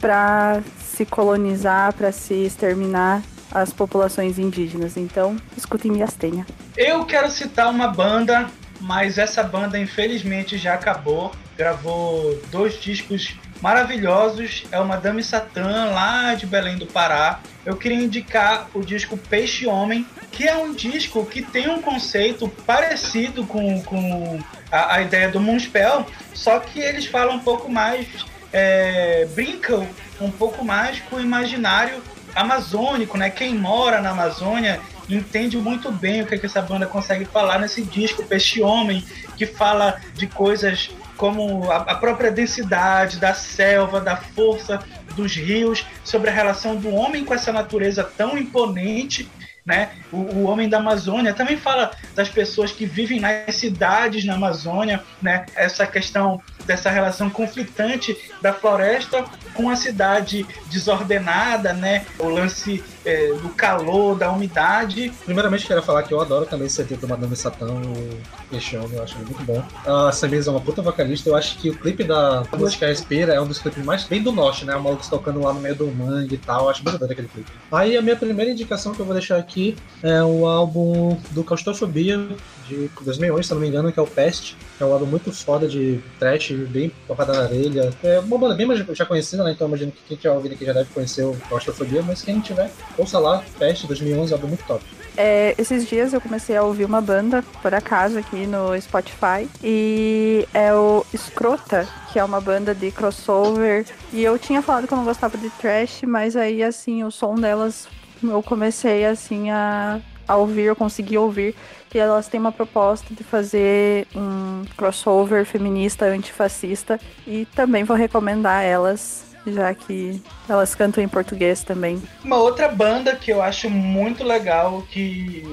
para 0.00 0.62
se 0.78 1.04
colonizar, 1.04 1.92
para 1.92 2.12
se 2.12 2.34
exterminar 2.34 3.20
as 3.50 3.72
populações 3.72 4.38
indígenas. 4.38 4.96
Então, 4.96 5.36
escutem 5.56 5.90
Miastenha. 5.90 6.46
Eu 6.76 7.04
quero 7.04 7.28
citar 7.30 7.68
uma 7.68 7.88
banda, 7.88 8.48
mas 8.80 9.18
essa 9.18 9.42
banda 9.42 9.78
infelizmente 9.78 10.56
já 10.56 10.74
acabou 10.74 11.32
gravou 11.60 12.40
dois 12.50 12.80
discos 12.80 13.34
maravilhosos. 13.60 14.64
É 14.72 14.80
o 14.80 14.86
Madame 14.86 15.22
Satã, 15.22 15.90
lá 15.92 16.34
de 16.34 16.46
Belém 16.46 16.78
do 16.78 16.86
Pará. 16.86 17.40
Eu 17.66 17.76
queria 17.76 17.98
indicar 17.98 18.66
o 18.72 18.80
disco 18.80 19.18
Peixe 19.18 19.66
Homem, 19.66 20.06
que 20.32 20.48
é 20.48 20.56
um 20.56 20.72
disco 20.72 21.26
que 21.26 21.42
tem 21.42 21.68
um 21.68 21.82
conceito 21.82 22.48
parecido 22.64 23.44
com, 23.44 23.82
com 23.82 24.40
a, 24.72 24.94
a 24.94 25.02
ideia 25.02 25.28
do 25.28 25.38
Moonspell, 25.38 26.06
só 26.32 26.58
que 26.60 26.80
eles 26.80 27.04
falam 27.04 27.36
um 27.36 27.40
pouco 27.40 27.70
mais, 27.70 28.06
é, 28.50 29.28
brincam 29.34 29.86
um 30.18 30.30
pouco 30.30 30.64
mais 30.64 31.00
com 31.00 31.16
o 31.16 31.20
imaginário 31.20 32.02
amazônico, 32.34 33.18
né? 33.18 33.28
Quem 33.28 33.54
mora 33.54 34.00
na 34.00 34.10
Amazônia 34.10 34.80
entende 35.10 35.58
muito 35.58 35.92
bem 35.92 36.22
o 36.22 36.26
que, 36.26 36.36
é 36.36 36.38
que 36.38 36.46
essa 36.46 36.62
banda 36.62 36.86
consegue 36.86 37.26
falar 37.26 37.58
nesse 37.58 37.82
disco 37.82 38.22
Peixe 38.22 38.62
Homem, 38.62 39.04
que 39.36 39.44
fala 39.44 40.00
de 40.14 40.26
coisas 40.26 40.90
como 41.20 41.70
a, 41.70 41.94
própria 41.96 42.30
densidade 42.30 43.18
da 43.18 43.34
selva, 43.34 44.00
da 44.00 44.16
força 44.16 44.82
dos 45.14 45.36
rios, 45.36 45.84
sobre 46.02 46.30
a 46.30 46.32
relação 46.32 46.76
do 46.76 46.88
homem 46.88 47.26
com 47.26 47.34
essa 47.34 47.52
natureza 47.52 48.02
tão 48.02 48.38
imponente 48.38 49.30
né? 49.64 49.90
O, 50.10 50.16
o, 50.16 50.44
Homem 50.44 50.70
da 50.70 50.78
Amazônia 50.78 51.34
também 51.34 51.56
fala 51.58 51.90
das 52.14 52.30
pessoas 52.30 52.72
que 52.72 52.86
vivem 52.86 53.20
nas 53.20 53.54
cidades 53.54 54.24
na 54.24 54.34
Amazônia, 54.34 55.04
né? 55.20 55.44
Essa 55.54 55.86
questão 55.86 56.40
dessa 56.64 56.88
relação 56.90 57.28
conflitante 57.28 58.16
da 58.40 58.54
floresta 58.54 59.22
com 59.60 59.68
a 59.68 59.76
cidade 59.76 60.46
desordenada, 60.70 61.72
né? 61.72 62.06
O 62.18 62.28
lance 62.28 62.82
é, 63.04 63.32
do 63.34 63.50
calor, 63.50 64.16
da 64.16 64.32
umidade. 64.32 65.12
Primeiramente, 65.24 65.66
quero 65.66 65.82
falar 65.82 66.02
que 66.02 66.12
eu 66.12 66.20
adoro 66.20 66.46
também 66.46 66.66
esse 66.66 66.76
CD 66.76 66.96
do 66.96 67.06
Madame 67.06 67.36
Satã, 67.36 67.66
o 67.66 68.20
Peixão, 68.48 68.88
eu 68.92 69.02
acho 69.02 69.16
muito 69.18 69.42
bom. 69.44 69.62
A 69.86 70.10
Samir 70.12 70.42
é 70.46 70.50
uma 70.50 70.60
puta 70.60 70.80
vocalista, 70.80 71.28
eu 71.28 71.36
acho 71.36 71.58
que 71.58 71.70
o 71.70 71.76
clipe 71.76 72.04
da 72.04 72.42
música 72.56 72.86
Respira 72.86 73.34
é 73.34 73.40
um 73.40 73.46
dos 73.46 73.58
clipes 73.58 73.84
mais 73.84 74.04
bem 74.04 74.22
do 74.22 74.32
norte, 74.32 74.64
né? 74.64 74.74
O 74.74 74.82
maluco 74.82 75.08
tocando 75.08 75.40
lá 75.40 75.52
no 75.52 75.60
meio 75.60 75.74
do 75.74 75.86
mangue 75.88 76.34
e 76.34 76.38
tal, 76.38 76.64
eu 76.64 76.70
acho 76.70 76.82
muito 76.82 76.98
doido 76.98 77.12
aquele 77.12 77.28
clipe. 77.28 77.50
Aí 77.70 77.96
a 77.96 78.02
minha 78.02 78.16
primeira 78.16 78.50
indicação 78.50 78.94
que 78.94 79.00
eu 79.00 79.04
vou 79.04 79.14
deixar 79.14 79.36
aqui 79.36 79.76
é 80.02 80.22
o 80.22 80.46
álbum 80.46 81.18
do 81.30 81.44
Claustrofobia, 81.44 82.28
de 82.70 82.90
2011, 83.02 83.44
se 83.44 83.54
não 83.54 83.60
me 83.60 83.68
engano, 83.68 83.92
que 83.92 83.98
é 83.98 84.02
o 84.02 84.06
Pest, 84.06 84.54
que 84.76 84.82
é 84.82 84.86
um 84.86 84.92
álbum 84.92 85.06
muito 85.06 85.32
foda 85.32 85.66
de 85.66 86.00
trash, 86.18 86.52
bem 86.52 86.92
porrada 87.06 87.32
na 87.32 87.42
orelha. 87.42 87.92
É 88.02 88.20
uma 88.20 88.38
banda 88.38 88.54
bem 88.54 88.66
já 88.94 89.04
conhecida, 89.04 89.42
né? 89.44 89.52
Então 89.52 89.66
imagino 89.66 89.92
que 89.92 90.02
quem 90.06 90.16
tiver 90.16 90.30
ouvido 90.30 90.54
aqui 90.54 90.64
já 90.64 90.72
deve 90.72 90.90
conhecer 90.94 91.24
o 91.24 91.36
Claustrofobia, 91.48 92.02
mas 92.02 92.22
quem 92.22 92.34
não 92.34 92.42
tiver, 92.42 92.70
ouça 92.96 93.18
lá, 93.18 93.42
Pest 93.58 93.86
2011, 93.86 94.32
álbum 94.32 94.48
muito 94.48 94.64
top. 94.64 94.84
É, 95.16 95.54
esses 95.58 95.86
dias 95.88 96.12
eu 96.12 96.20
comecei 96.20 96.56
a 96.56 96.62
ouvir 96.62 96.84
uma 96.84 97.00
banda, 97.00 97.44
por 97.60 97.74
acaso, 97.74 98.18
aqui 98.18 98.46
no 98.46 98.80
Spotify, 98.80 99.48
e 99.62 100.46
é 100.54 100.72
o 100.72 101.04
Escrota, 101.12 101.86
que 102.12 102.18
é 102.18 102.24
uma 102.24 102.40
banda 102.40 102.74
de 102.74 102.90
crossover. 102.90 103.84
E 104.12 104.22
eu 104.22 104.38
tinha 104.38 104.62
falado 104.62 104.86
que 104.86 104.94
eu 104.94 104.96
não 104.98 105.04
gostava 105.04 105.36
de 105.36 105.50
trash, 105.50 106.02
mas 106.06 106.36
aí, 106.36 106.62
assim, 106.62 107.02
o 107.04 107.10
som 107.10 107.34
delas 107.34 107.88
eu 108.22 108.42
comecei, 108.42 109.04
assim, 109.04 109.50
a 109.50 110.00
ao 110.30 110.42
ouvir, 110.42 110.62
eu 110.62 110.76
consegui 110.76 111.18
ouvir 111.18 111.56
que 111.88 111.98
elas 111.98 112.28
têm 112.28 112.38
uma 112.38 112.52
proposta 112.52 113.12
de 113.12 113.24
fazer 113.24 114.06
um 114.14 114.64
crossover 114.76 115.44
feminista 115.44 116.06
antifascista 116.06 117.00
e 117.26 117.44
também 117.46 117.82
vou 117.82 117.96
recomendar 117.96 118.62
elas, 118.62 119.24
já 119.44 119.74
que 119.74 120.22
elas 120.48 120.72
cantam 120.74 121.02
em 121.02 121.08
português 121.08 121.64
também. 121.64 122.00
Uma 122.24 122.36
outra 122.36 122.68
banda 122.68 123.16
que 123.16 123.32
eu 123.32 123.42
acho 123.42 123.68
muito 123.68 124.22
legal, 124.22 124.82
que, 124.82 125.44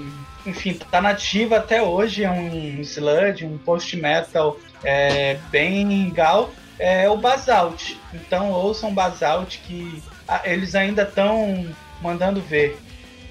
enfim, 0.46 0.80
tá 0.92 1.02
nativa 1.02 1.58
até 1.58 1.82
hoje, 1.82 2.24
é 2.24 2.30
um 2.30 2.80
sludge, 2.82 3.44
um 3.44 3.58
post-metal 3.58 4.60
é, 4.84 5.40
bem 5.50 6.06
legal, 6.06 6.52
é 6.78 7.10
o 7.10 7.18
Basalt. 7.18 7.94
Então 8.14 8.52
ouçam 8.52 8.94
Basalt 8.94 9.58
que 9.66 10.04
eles 10.44 10.76
ainda 10.76 11.02
estão 11.02 11.66
mandando 12.00 12.40
ver. 12.42 12.78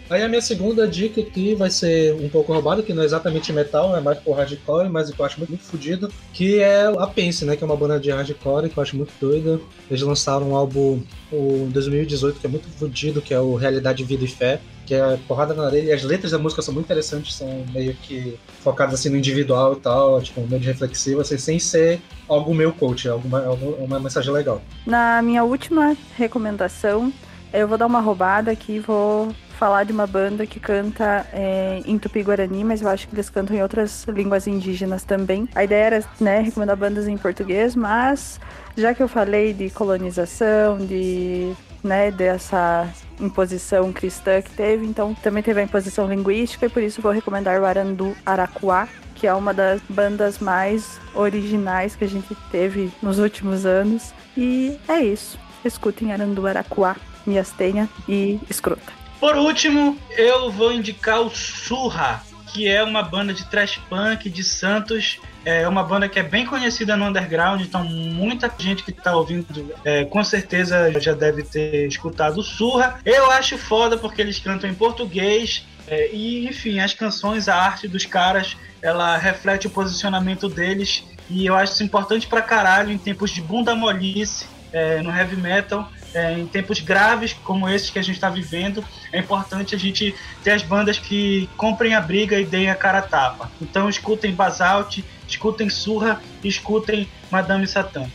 Aí 0.09 0.22
a 0.22 0.28
minha 0.28 0.40
segunda 0.40 0.86
dica 0.86 1.20
aqui 1.20 1.54
vai 1.54 1.68
ser 1.68 2.14
um 2.14 2.28
pouco 2.28 2.52
roubada, 2.52 2.82
que 2.82 2.92
não 2.92 3.02
é 3.02 3.04
exatamente 3.04 3.52
metal, 3.52 3.96
é 3.96 4.00
mais 4.00 4.18
por 4.18 4.36
hardcore, 4.36 4.88
mas 4.88 5.11
eu 5.11 5.24
acho 5.24 5.38
muito, 5.38 5.50
muito 5.50 5.64
fodido, 5.64 6.12
que 6.32 6.61
é 6.61 6.86
a 6.86 7.07
Pense, 7.07 7.44
né? 7.44 7.57
Que 7.57 7.64
é 7.64 7.66
uma 7.66 7.76
banda 7.76 7.98
de 7.98 8.11
hardcore 8.11 8.68
que 8.68 8.78
eu 8.78 8.82
acho 8.82 8.96
muito 8.96 9.12
doida. 9.20 9.61
Eles 9.90 10.02
lançaram 10.02 10.50
um 10.50 10.57
álbum 10.57 11.02
em 11.32 11.68
2018 11.70 12.38
que 12.38 12.46
é 12.46 12.50
muito 12.50 12.68
fodido, 12.68 13.20
que 13.20 13.34
é 13.34 13.40
o 13.40 13.57
Realidade, 13.57 14.04
Vida 14.04 14.24
e 14.24 14.28
Fé, 14.28 14.61
que 14.86 14.94
é 14.94 15.18
porrada 15.26 15.54
na 15.54 15.66
areia. 15.66 15.90
E 15.90 15.92
as 15.92 16.04
letras 16.04 16.30
da 16.30 16.38
música 16.38 16.62
são 16.62 16.72
muito 16.72 16.86
interessantes, 16.86 17.34
são 17.34 17.64
meio 17.72 17.94
que 17.94 18.38
focadas 18.61 18.94
assim 18.94 19.09
no 19.09 19.16
individual 19.16 19.72
e 19.72 19.80
tal, 19.80 20.22
tipo, 20.22 20.40
meio 20.42 20.61
de 20.61 20.68
reflexivo, 20.68 21.20
assim, 21.20 21.36
sem 21.36 21.59
ser 21.59 22.00
algo 22.28 22.54
meu 22.54 22.72
coach, 22.72 23.09
alguma, 23.09 23.44
alguma 23.44 23.98
mensagem 23.98 24.32
legal. 24.32 24.62
Na 24.86 25.20
minha 25.20 25.42
última 25.42 25.96
recomendação, 26.16 27.12
eu 27.52 27.66
vou 27.66 27.76
dar 27.76 27.86
uma 27.86 28.00
roubada 28.00 28.50
aqui, 28.52 28.78
vou 28.78 29.34
falar 29.57 29.84
de 29.84 29.92
uma 29.92 30.07
banda 30.07 30.46
que 30.46 30.61
canta 30.61 31.26
é, 31.32 31.82
em 31.84 31.98
tupi-guarani, 31.98 32.62
mas 32.62 32.82
eu 32.82 32.88
acho 32.88 33.09
que 33.09 33.14
eles 33.14 33.30
cantam 33.30 33.57
em 33.57 33.62
outras 33.62 34.04
línguas 34.04 34.46
indígenas 34.46 35.02
também. 35.02 35.48
A 35.54 35.64
ideia 35.64 35.84
era, 35.84 36.04
né, 36.20 36.40
recomendar 36.40 36.76
bandas 36.76 37.09
em 37.09 37.16
português, 37.16 37.74
mas 37.74 38.38
já 38.76 38.94
que 38.94 39.02
eu 39.02 39.09
falei 39.09 39.52
de 39.52 39.70
colonização, 39.70 40.78
de, 40.78 41.52
né, 41.82 42.11
dessa 42.11 42.88
imposição 43.18 43.92
cristã 43.92 44.42
que 44.42 44.50
teve, 44.50 44.84
então 44.84 45.14
também 45.14 45.42
teve 45.42 45.61
a 45.61 45.64
imposição 45.64 46.07
linguística 46.07 46.66
e 46.66 46.68
por 46.68 46.82
isso 46.82 47.00
vou 47.00 47.12
recomendar 47.12 47.59
o 47.61 47.64
Arandu 47.64 48.14
Aracuá, 48.26 48.86
que 49.14 49.26
é 49.26 49.32
uma 49.32 49.54
das 49.54 49.80
bandas 49.88 50.38
mais 50.38 51.00
originais 51.14 51.96
que 51.96 52.04
a 52.04 52.09
gente 52.09 52.36
teve 52.50 52.92
nos 53.02 53.18
últimos 53.18 53.64
anos. 53.64 54.12
E 54.36 54.78
é 54.86 55.00
isso. 55.00 55.38
Escutem 55.64 56.12
Arandu 56.12 56.46
Aracuá, 56.46 56.96
Miastenha 57.26 57.88
e 58.07 58.38
Escrota. 58.50 59.05
Por 59.21 59.37
último, 59.37 59.99
eu 60.11 60.51
vou 60.51 60.73
indicar 60.73 61.21
o 61.21 61.31
Surra, 61.31 62.23
que 62.53 62.69
é 62.69 62.83
uma 62.83 63.03
banda 63.03 63.33
de 63.33 63.45
trash 63.47 63.79
punk 63.89 64.29
de 64.29 64.45
Santos. 64.45 65.19
É 65.45 65.67
uma 65.69 65.83
banda 65.83 66.09
que 66.09 66.19
é 66.19 66.23
bem 66.23 66.45
conhecida 66.45 66.97
no 66.97 67.05
underground, 67.05 67.61
então 67.61 67.85
muita 67.85 68.53
gente 68.59 68.83
que 68.83 68.91
está 68.91 69.14
ouvindo 69.14 69.73
é, 69.85 70.05
com 70.05 70.23
certeza 70.25 70.93
já 71.01 71.12
deve 71.12 71.45
ter 71.45 71.87
escutado 71.87 72.39
o 72.39 72.43
Surra. 72.43 72.99
Eu 73.05 73.31
acho 73.31 73.57
foda 73.57 73.97
porque 73.97 74.21
eles 74.21 74.41
cantam 74.41 74.69
em 74.69 74.75
português 74.75 75.64
é, 75.87 76.11
e, 76.12 76.49
enfim, 76.49 76.81
as 76.81 76.93
canções, 76.95 77.49
a 77.49 77.55
arte 77.55 77.87
dos 77.87 78.05
caras, 78.05 78.57
ela 78.83 79.17
reflete 79.17 79.69
o 79.69 79.71
posicionamento 79.71 80.49
deles 80.49 81.05
e 81.31 81.47
eu 81.47 81.55
acho 81.55 81.75
isso 81.75 81.85
importante 81.85 82.27
pra 82.27 82.43
caralho 82.43 82.91
em 82.91 82.99
tempos 82.99 83.31
de 83.31 83.41
bunda 83.41 83.75
molice 83.75 84.47
é, 84.73 85.03
no 85.03 85.11
heavy 85.11 85.37
metal 85.37 85.91
é, 86.14 86.33
em 86.33 86.47
tempos 86.47 86.81
graves 86.81 87.35
como 87.45 87.69
esses 87.69 87.91
que 87.91 87.99
a 87.99 88.03
gente 88.03 88.14
está 88.14 88.31
vivendo, 88.31 88.83
é 89.12 89.19
importante 89.19 89.75
a 89.75 89.79
gente 89.79 90.14
ter 90.43 90.53
as 90.53 90.62
bandas 90.62 90.99
que 90.99 91.49
comprem 91.57 91.95
a 91.95 92.01
briga 92.01 92.41
e 92.41 92.45
deem 92.45 92.71
a 92.71 92.75
cara 92.75 92.99
a 92.99 93.03
tapa. 93.03 93.51
Então 93.61 93.89
escutem 93.89 94.33
Basalt, 94.33 95.01
escutem 95.29 95.69
Surra, 95.69 96.21
escutem 96.43 97.09
Madame 97.31 97.67
Satã. 97.67 98.07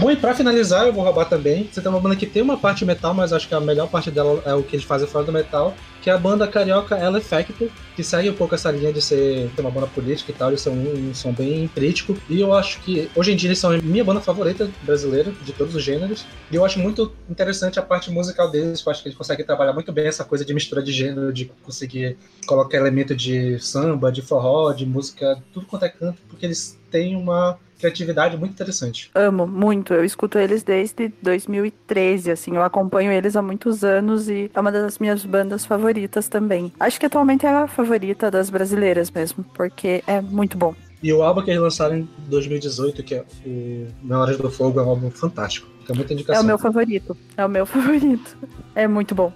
Bom, 0.00 0.10
e 0.10 0.16
pra 0.16 0.34
finalizar, 0.34 0.86
eu 0.86 0.94
vou 0.94 1.04
roubar 1.04 1.26
também. 1.26 1.68
Você 1.70 1.78
tem 1.78 1.90
uma 1.90 2.00
banda 2.00 2.16
que 2.16 2.24
tem 2.24 2.40
uma 2.40 2.56
parte 2.56 2.86
metal, 2.86 3.12
mas 3.12 3.34
acho 3.34 3.46
que 3.46 3.54
a 3.54 3.60
melhor 3.60 3.86
parte 3.86 4.10
dela 4.10 4.42
é 4.46 4.54
o 4.54 4.62
que 4.62 4.76
eles 4.76 4.86
fazem 4.86 5.06
fora 5.06 5.26
do 5.26 5.30
metal, 5.30 5.74
que 6.00 6.08
é 6.08 6.12
a 6.14 6.16
banda 6.16 6.48
carioca 6.48 6.96
Ela 6.96 7.18
Effect, 7.18 7.70
que 7.94 8.02
segue 8.02 8.30
um 8.30 8.34
pouco 8.34 8.54
essa 8.54 8.70
linha 8.70 8.94
de 8.94 9.02
ser 9.02 9.50
uma 9.58 9.70
banda 9.70 9.86
política 9.88 10.30
e 10.30 10.34
tal, 10.34 10.48
eles 10.48 10.62
são 10.62 10.72
um, 10.72 11.10
um 11.10 11.14
som 11.14 11.34
bem 11.34 11.68
crítico. 11.68 12.16
E 12.30 12.40
eu 12.40 12.54
acho 12.54 12.80
que 12.80 13.10
hoje 13.14 13.32
em 13.32 13.36
dia 13.36 13.48
eles 13.48 13.58
são 13.58 13.72
a 13.72 13.76
minha 13.76 14.02
banda 14.02 14.22
favorita 14.22 14.70
brasileira, 14.82 15.32
de 15.44 15.52
todos 15.52 15.74
os 15.74 15.84
gêneros. 15.84 16.24
E 16.50 16.56
eu 16.56 16.64
acho 16.64 16.78
muito 16.78 17.12
interessante 17.28 17.78
a 17.78 17.82
parte 17.82 18.10
musical 18.10 18.50
deles, 18.50 18.82
eu 18.82 18.90
acho 18.90 19.02
que 19.02 19.08
eles 19.08 19.18
conseguem 19.18 19.44
trabalhar 19.44 19.74
muito 19.74 19.92
bem 19.92 20.06
essa 20.06 20.24
coisa 20.24 20.46
de 20.46 20.54
mistura 20.54 20.82
de 20.82 20.92
gênero, 20.92 21.30
de 21.30 21.52
conseguir 21.62 22.16
colocar 22.46 22.78
elemento 22.78 23.14
de 23.14 23.58
samba, 23.58 24.10
de 24.10 24.22
forró, 24.22 24.72
de 24.72 24.86
música, 24.86 25.36
tudo 25.52 25.66
quanto 25.66 25.84
é 25.84 25.90
canto, 25.90 26.22
porque 26.26 26.46
eles 26.46 26.80
têm 26.90 27.14
uma 27.14 27.58
criatividade 27.80 28.36
muito 28.36 28.52
interessante. 28.52 29.10
Amo 29.14 29.46
muito. 29.46 29.94
Eu 29.94 30.04
escuto 30.04 30.38
eles 30.38 30.62
desde 30.62 31.12
2013, 31.22 32.30
assim. 32.30 32.56
Eu 32.56 32.62
acompanho 32.62 33.10
eles 33.10 33.36
há 33.36 33.42
muitos 33.42 33.82
anos 33.82 34.28
e 34.28 34.50
é 34.52 34.60
uma 34.60 34.70
das 34.70 34.98
minhas 34.98 35.24
bandas 35.24 35.64
favoritas 35.64 36.28
também. 36.28 36.72
Acho 36.78 37.00
que 37.00 37.06
atualmente 37.06 37.46
é 37.46 37.48
a 37.48 37.66
favorita 37.66 38.30
das 38.30 38.50
brasileiras 38.50 39.10
mesmo, 39.10 39.44
porque 39.54 40.02
é 40.06 40.20
muito 40.20 40.56
bom. 40.56 40.74
E 41.02 41.12
o 41.12 41.22
álbum 41.22 41.42
que 41.42 41.50
eles 41.50 41.62
lançaram 41.62 41.96
em 41.96 42.08
2018, 42.28 43.02
que 43.02 43.14
é 43.14 43.24
o 43.46 43.86
Memórias 44.02 44.36
do 44.36 44.50
Fogo, 44.50 44.80
é 44.80 44.82
um 44.82 44.90
álbum 44.90 45.10
fantástico. 45.10 45.66
Fica 45.80 45.94
muita 45.94 46.12
indicação. 46.12 46.42
É 46.42 46.44
o 46.44 46.46
meu 46.46 46.58
favorito. 46.58 47.16
É 47.36 47.46
o 47.46 47.48
meu 47.48 47.64
favorito. 47.66 48.36
É 48.74 48.86
muito 48.86 49.14
bom. 49.14 49.32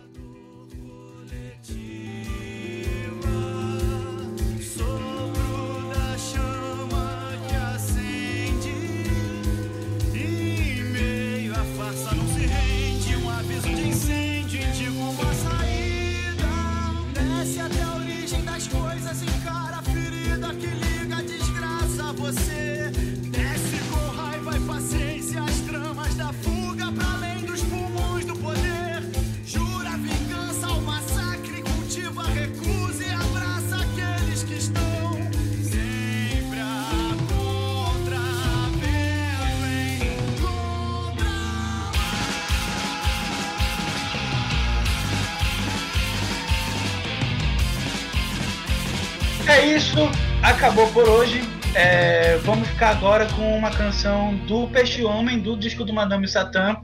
Isso, 49.85 50.11
acabou 50.43 50.87
por 50.93 51.07
hoje. 51.07 51.43
É, 51.75 52.39
vamos 52.39 52.69
ficar 52.69 52.91
agora 52.91 53.27
com 53.27 53.57
uma 53.57 53.71
canção 53.71 54.35
do 54.47 54.67
Peixe 54.69 55.05
Homem, 55.05 55.39
do 55.39 55.57
disco 55.57 55.85
do 55.85 55.93
Madame 55.93 56.27
Satã, 56.27 56.77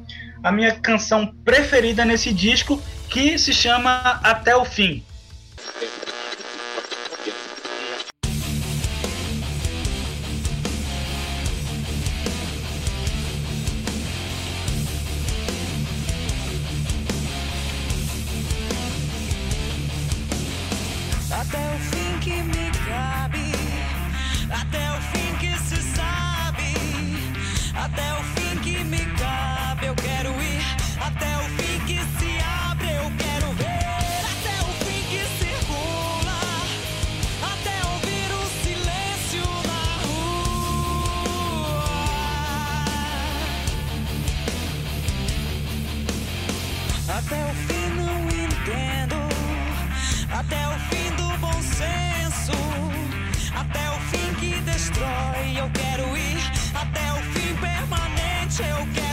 a 0.42 0.52
minha 0.52 0.72
canção 0.72 1.32
preferida 1.44 2.04
nesse 2.04 2.32
disco, 2.32 2.80
que 3.08 3.38
se 3.38 3.52
chama 3.54 4.20
Até 4.22 4.54
o 4.54 4.64
Fim. 4.64 5.02
Até 47.18 47.44
o 47.44 47.54
fim 47.66 47.88
não 47.96 48.22
entendo, 48.28 49.16
até 50.32 50.68
o 50.68 50.78
fim 50.88 51.10
do 51.16 51.38
bom 51.38 51.60
senso, 51.60 52.52
até 53.52 53.90
o 53.90 54.00
fim 54.10 54.34
que 54.34 54.60
destrói. 54.60 55.58
Eu 55.58 55.68
quero 55.70 56.16
ir 56.16 56.38
até 56.72 57.12
o 57.12 57.16
fim 57.32 57.54
permanente. 57.56 58.62
Eu 58.62 58.86
quero. 58.94 59.09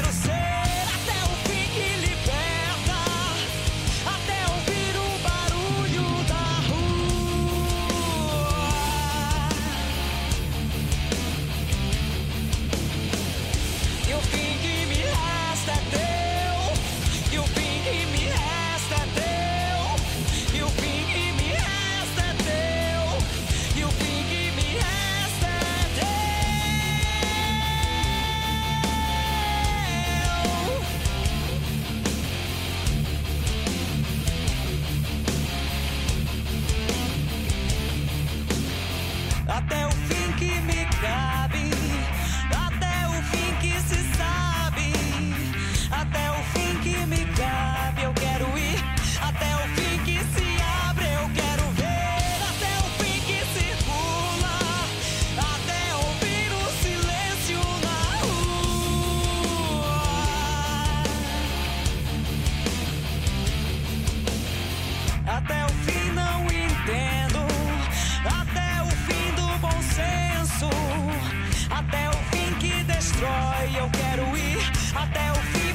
Boy, 73.20 73.78
eu 73.78 73.89
quero 73.89 74.38
ir 74.38 74.57
até 74.95 75.32
o 75.32 75.36
fim 75.36 75.66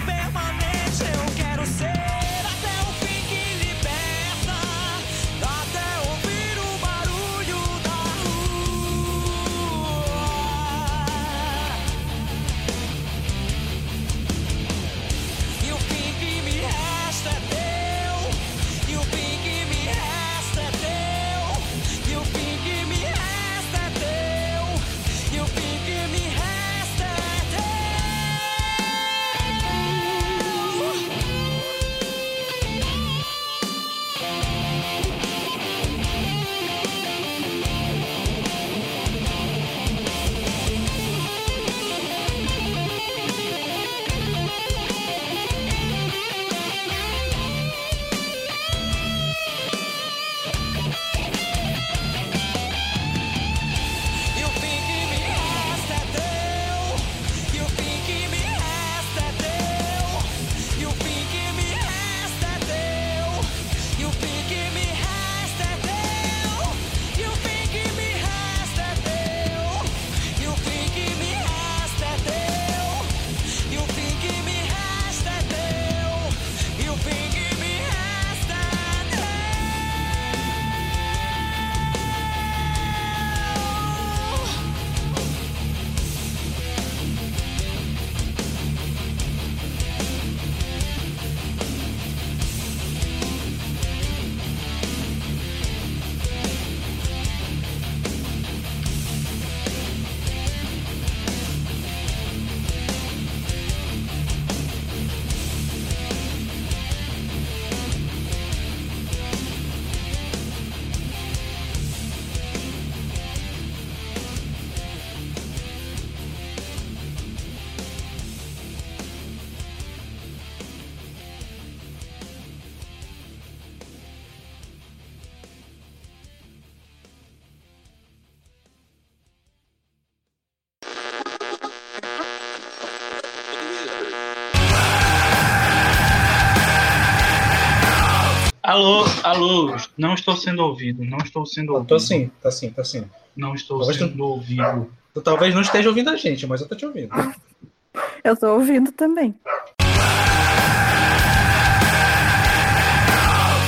Alô, 138.72 139.04
alô, 139.22 139.76
não 139.98 140.14
estou 140.14 140.34
sendo 140.34 140.62
ouvido, 140.64 141.04
não 141.04 141.18
estou 141.18 141.44
sendo 141.44 141.74
ouvido. 141.74 141.88
Tô 141.88 141.98
sim, 142.00 142.30
tá 142.42 142.50
sim, 142.50 142.70
tá 142.70 142.82
sim. 142.82 143.04
Não 143.36 143.54
estou 143.54 143.76
Talvez 143.80 143.98
tu- 143.98 144.08
sendo 144.08 144.24
ouvido. 144.24 144.90
Tu 145.12 145.20
talvez 145.20 145.54
não 145.54 145.60
esteja 145.60 145.90
ouvindo 145.90 146.08
a 146.08 146.16
gente, 146.16 146.46
mas 146.46 146.62
eu 146.62 146.66
tô 146.66 146.74
te 146.74 146.86
ouvindo. 146.86 147.10
Eu 148.24 148.34
tô 148.34 148.54
ouvindo 148.54 148.90
também. 148.92 149.34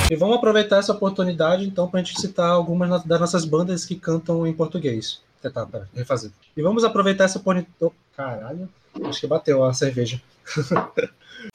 E 0.09 0.15
vamos 0.15 0.37
aproveitar 0.37 0.77
essa 0.79 0.91
oportunidade, 0.91 1.67
então, 1.67 1.87
pra 1.87 1.99
gente 2.01 2.19
citar 2.19 2.49
algumas 2.49 3.03
das 3.03 3.19
nossas 3.19 3.45
bandas 3.45 3.85
que 3.85 3.95
cantam 3.95 4.47
em 4.47 4.53
português. 4.53 5.21
Tá, 5.39 5.51
tá, 5.51 5.67
pera, 5.67 5.87
refazer. 5.93 6.31
E 6.57 6.63
vamos 6.63 6.83
aproveitar 6.83 7.25
essa 7.25 7.37
oportunidade. 7.37 7.75
Oh, 7.79 7.91
caralho, 8.17 8.67
acho 9.03 9.19
que 9.19 9.27
bateu 9.27 9.63
a 9.63 9.71
cerveja. 9.71 10.19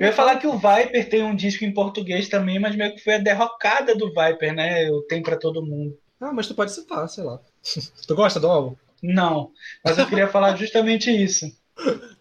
Eu 0.00 0.06
ia 0.06 0.12
falar 0.14 0.36
que 0.38 0.46
o 0.46 0.54
Viper 0.56 1.10
tem 1.10 1.22
um 1.22 1.34
disco 1.36 1.62
em 1.62 1.74
português 1.74 2.26
também, 2.26 2.58
mas 2.58 2.74
meio 2.74 2.94
que 2.94 3.04
foi 3.04 3.16
a 3.16 3.18
derrocada 3.18 3.94
do 3.94 4.08
Viper, 4.08 4.54
né? 4.54 4.88
Eu 4.88 5.02
tenho 5.02 5.22
pra 5.22 5.36
todo 5.36 5.62
mundo. 5.62 5.94
Ah, 6.18 6.32
mas 6.32 6.46
tu 6.46 6.54
pode 6.54 6.72
citar, 6.72 7.06
sei 7.06 7.22
lá. 7.22 7.38
tu 8.08 8.14
gosta 8.14 8.40
do 8.40 8.48
álbum? 8.48 8.74
Não, 9.02 9.50
mas 9.84 9.98
eu 9.98 10.06
queria 10.06 10.26
falar 10.26 10.56
justamente 10.56 11.10
isso. 11.10 11.44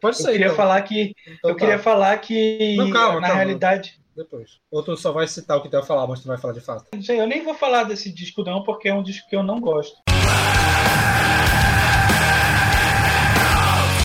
Pode 0.02 0.18
Eu 0.18 0.26
ser. 0.26 0.32
queria 0.34 0.46
então. 0.48 0.58
falar 0.58 0.82
que 0.82 1.14
Então 1.26 1.52
eu 1.52 1.56
tá, 1.56 1.60
queria 1.60 1.80
falar 1.80 2.18
que 2.18 2.76
Não, 2.78 2.90
calma, 2.92 3.22
na 3.22 3.28
calma. 3.28 3.36
realidade, 3.44 3.98
Depois. 4.16 4.58
Ou 4.70 4.84
tu 4.84 4.98
só 4.98 5.14
vai 5.14 5.26
citar 5.28 5.58
o 5.58 5.62
que 5.62 5.70
tu 5.70 5.78
vai 5.78 5.86
falar, 5.86 6.06
mas 6.06 6.20
tu 6.22 6.28
vai 6.28 6.38
falar 6.38 6.54
de 6.54 6.62
fato. 6.62 6.86
não 6.94 7.02
sei, 7.02 7.18
eu 7.20 7.28
nem 7.28 7.44
vou 7.44 7.54
falar 7.54 7.84
desse 7.86 8.12
disco 8.14 8.44
não, 8.44 8.62
porque 8.64 8.90
é 8.90 8.94
um 8.94 9.04
disco 9.04 9.30
que 9.30 9.36
eu 9.38 9.44
não 9.44 9.60
gosto. 9.62 9.96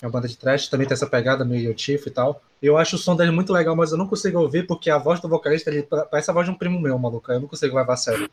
É 0.05 0.07
uma 0.07 0.11
banda 0.11 0.27
de 0.27 0.37
trash, 0.37 0.67
também 0.67 0.85
tem 0.85 0.93
essa 0.93 1.07
pegada 1.07 1.43
meio 1.43 1.73
Tiff 1.73 2.07
e 2.07 2.11
tal. 2.11 2.39
Eu 2.61 2.77
acho 2.77 2.95
o 2.95 2.99
som 2.99 3.15
dele 3.15 3.31
muito 3.31 3.51
legal, 3.51 3.75
mas 3.75 3.91
eu 3.91 3.97
não 3.97 4.05
consigo 4.05 4.37
ouvir 4.37 4.67
porque 4.67 4.91
a 4.91 4.99
voz 4.99 5.19
do 5.19 5.27
vocalista 5.27 5.71
ele 5.71 5.81
parece 5.81 6.29
a 6.29 6.33
voz 6.33 6.45
de 6.45 6.51
um 6.51 6.55
primo 6.55 6.79
meu, 6.79 6.95
maluco. 6.99 7.31
Eu 7.31 7.39
não 7.39 7.47
consigo 7.47 7.75
levar 7.75 7.93
a 7.93 7.97
sério. 7.97 8.29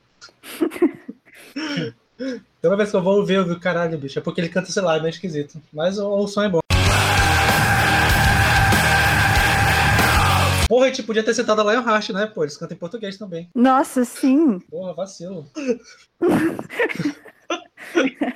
Toda 2.60 2.76
vez 2.76 2.90
que 2.90 2.96
eu 2.96 3.02
vou 3.02 3.16
ouvir, 3.16 3.36
eu 3.36 3.44
digo, 3.44 3.58
caralho, 3.58 3.96
bicho, 3.96 4.18
é 4.18 4.22
porque 4.22 4.42
ele 4.42 4.50
canta, 4.50 4.70
sei 4.70 4.82
lá, 4.82 4.98
é 4.98 5.00
meio 5.00 5.08
esquisito. 5.08 5.58
Mas 5.72 5.98
o, 5.98 6.06
o 6.06 6.28
som 6.28 6.42
é 6.42 6.50
bom. 6.50 6.60
Porra, 10.68 10.84
a 10.84 10.88
gente 10.90 11.04
podia 11.04 11.24
ter 11.24 11.32
citado 11.32 11.62
a 11.62 11.72
Lionheart, 11.72 12.10
né? 12.10 12.26
Pô, 12.26 12.44
eles 12.44 12.58
cantam 12.58 12.76
em 12.76 12.78
português 12.78 13.16
também. 13.16 13.48
Nossa, 13.54 14.04
sim. 14.04 14.58
Porra, 14.70 14.92
vacilo. 14.92 15.46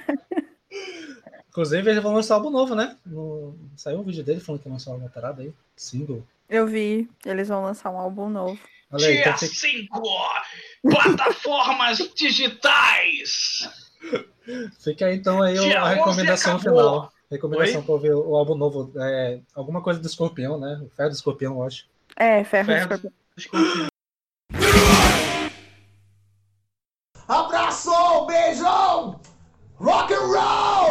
Inclusive, 1.57 1.91
eles 1.91 2.03
vão 2.03 2.13
lançar 2.13 2.35
álbum 2.35 2.51
novo, 2.51 2.75
né? 2.75 2.99
No... 3.07 3.57
Saiu 3.75 4.01
um 4.01 4.03
vídeo 4.03 4.23
dele 4.23 4.41
falando 4.41 4.61
que 4.61 4.69
ia 4.69 4.73
lançar 4.75 4.91
uma 4.93 5.09
parada 5.09 5.41
aí. 5.41 5.55
Single. 5.75 6.23
Eu 6.51 6.67
vi. 6.67 7.09
Eles 7.25 7.49
vão 7.49 7.63
lançar 7.63 7.89
um 7.91 7.97
álbum 7.97 8.29
novo. 8.29 8.61
Olha 8.93 9.07
aí, 9.07 9.13
Dia 9.15 9.21
então 9.23 9.39
fica- 9.39 9.55
5, 9.55 10.03
plataformas 10.83 11.97
digitais. 12.15 13.71
Fica 14.85 15.07
aí 15.07 15.17
então 15.17 15.41
aí 15.41 15.55
Dia 15.59 15.81
a 15.81 15.87
11 15.87 15.95
recomendação 15.95 16.59
final. 16.59 17.11
Recomendação 17.31 17.81
Oi? 17.81 17.83
pra 17.87 17.95
ouvir 17.95 18.13
o 18.13 18.37
álbum 18.37 18.55
novo. 18.55 18.93
É, 18.95 19.41
alguma 19.55 19.81
coisa 19.81 19.99
do 19.99 20.07
escorpião, 20.07 20.61
né? 20.61 20.79
O 20.85 20.91
ferro 20.95 21.09
do 21.09 21.15
escorpião, 21.15 21.55
eu 21.55 21.63
acho. 21.63 21.87
É, 22.17 22.45
Ferro, 22.45 22.67
Ferro. 22.67 22.83
Escorpião. 22.83 23.13
Desculpe. 23.35 23.87
Abraço, 27.27 28.27
beijão, 28.27 29.19
rock 29.79 30.13
and 30.13 30.27
roll! 30.27 30.86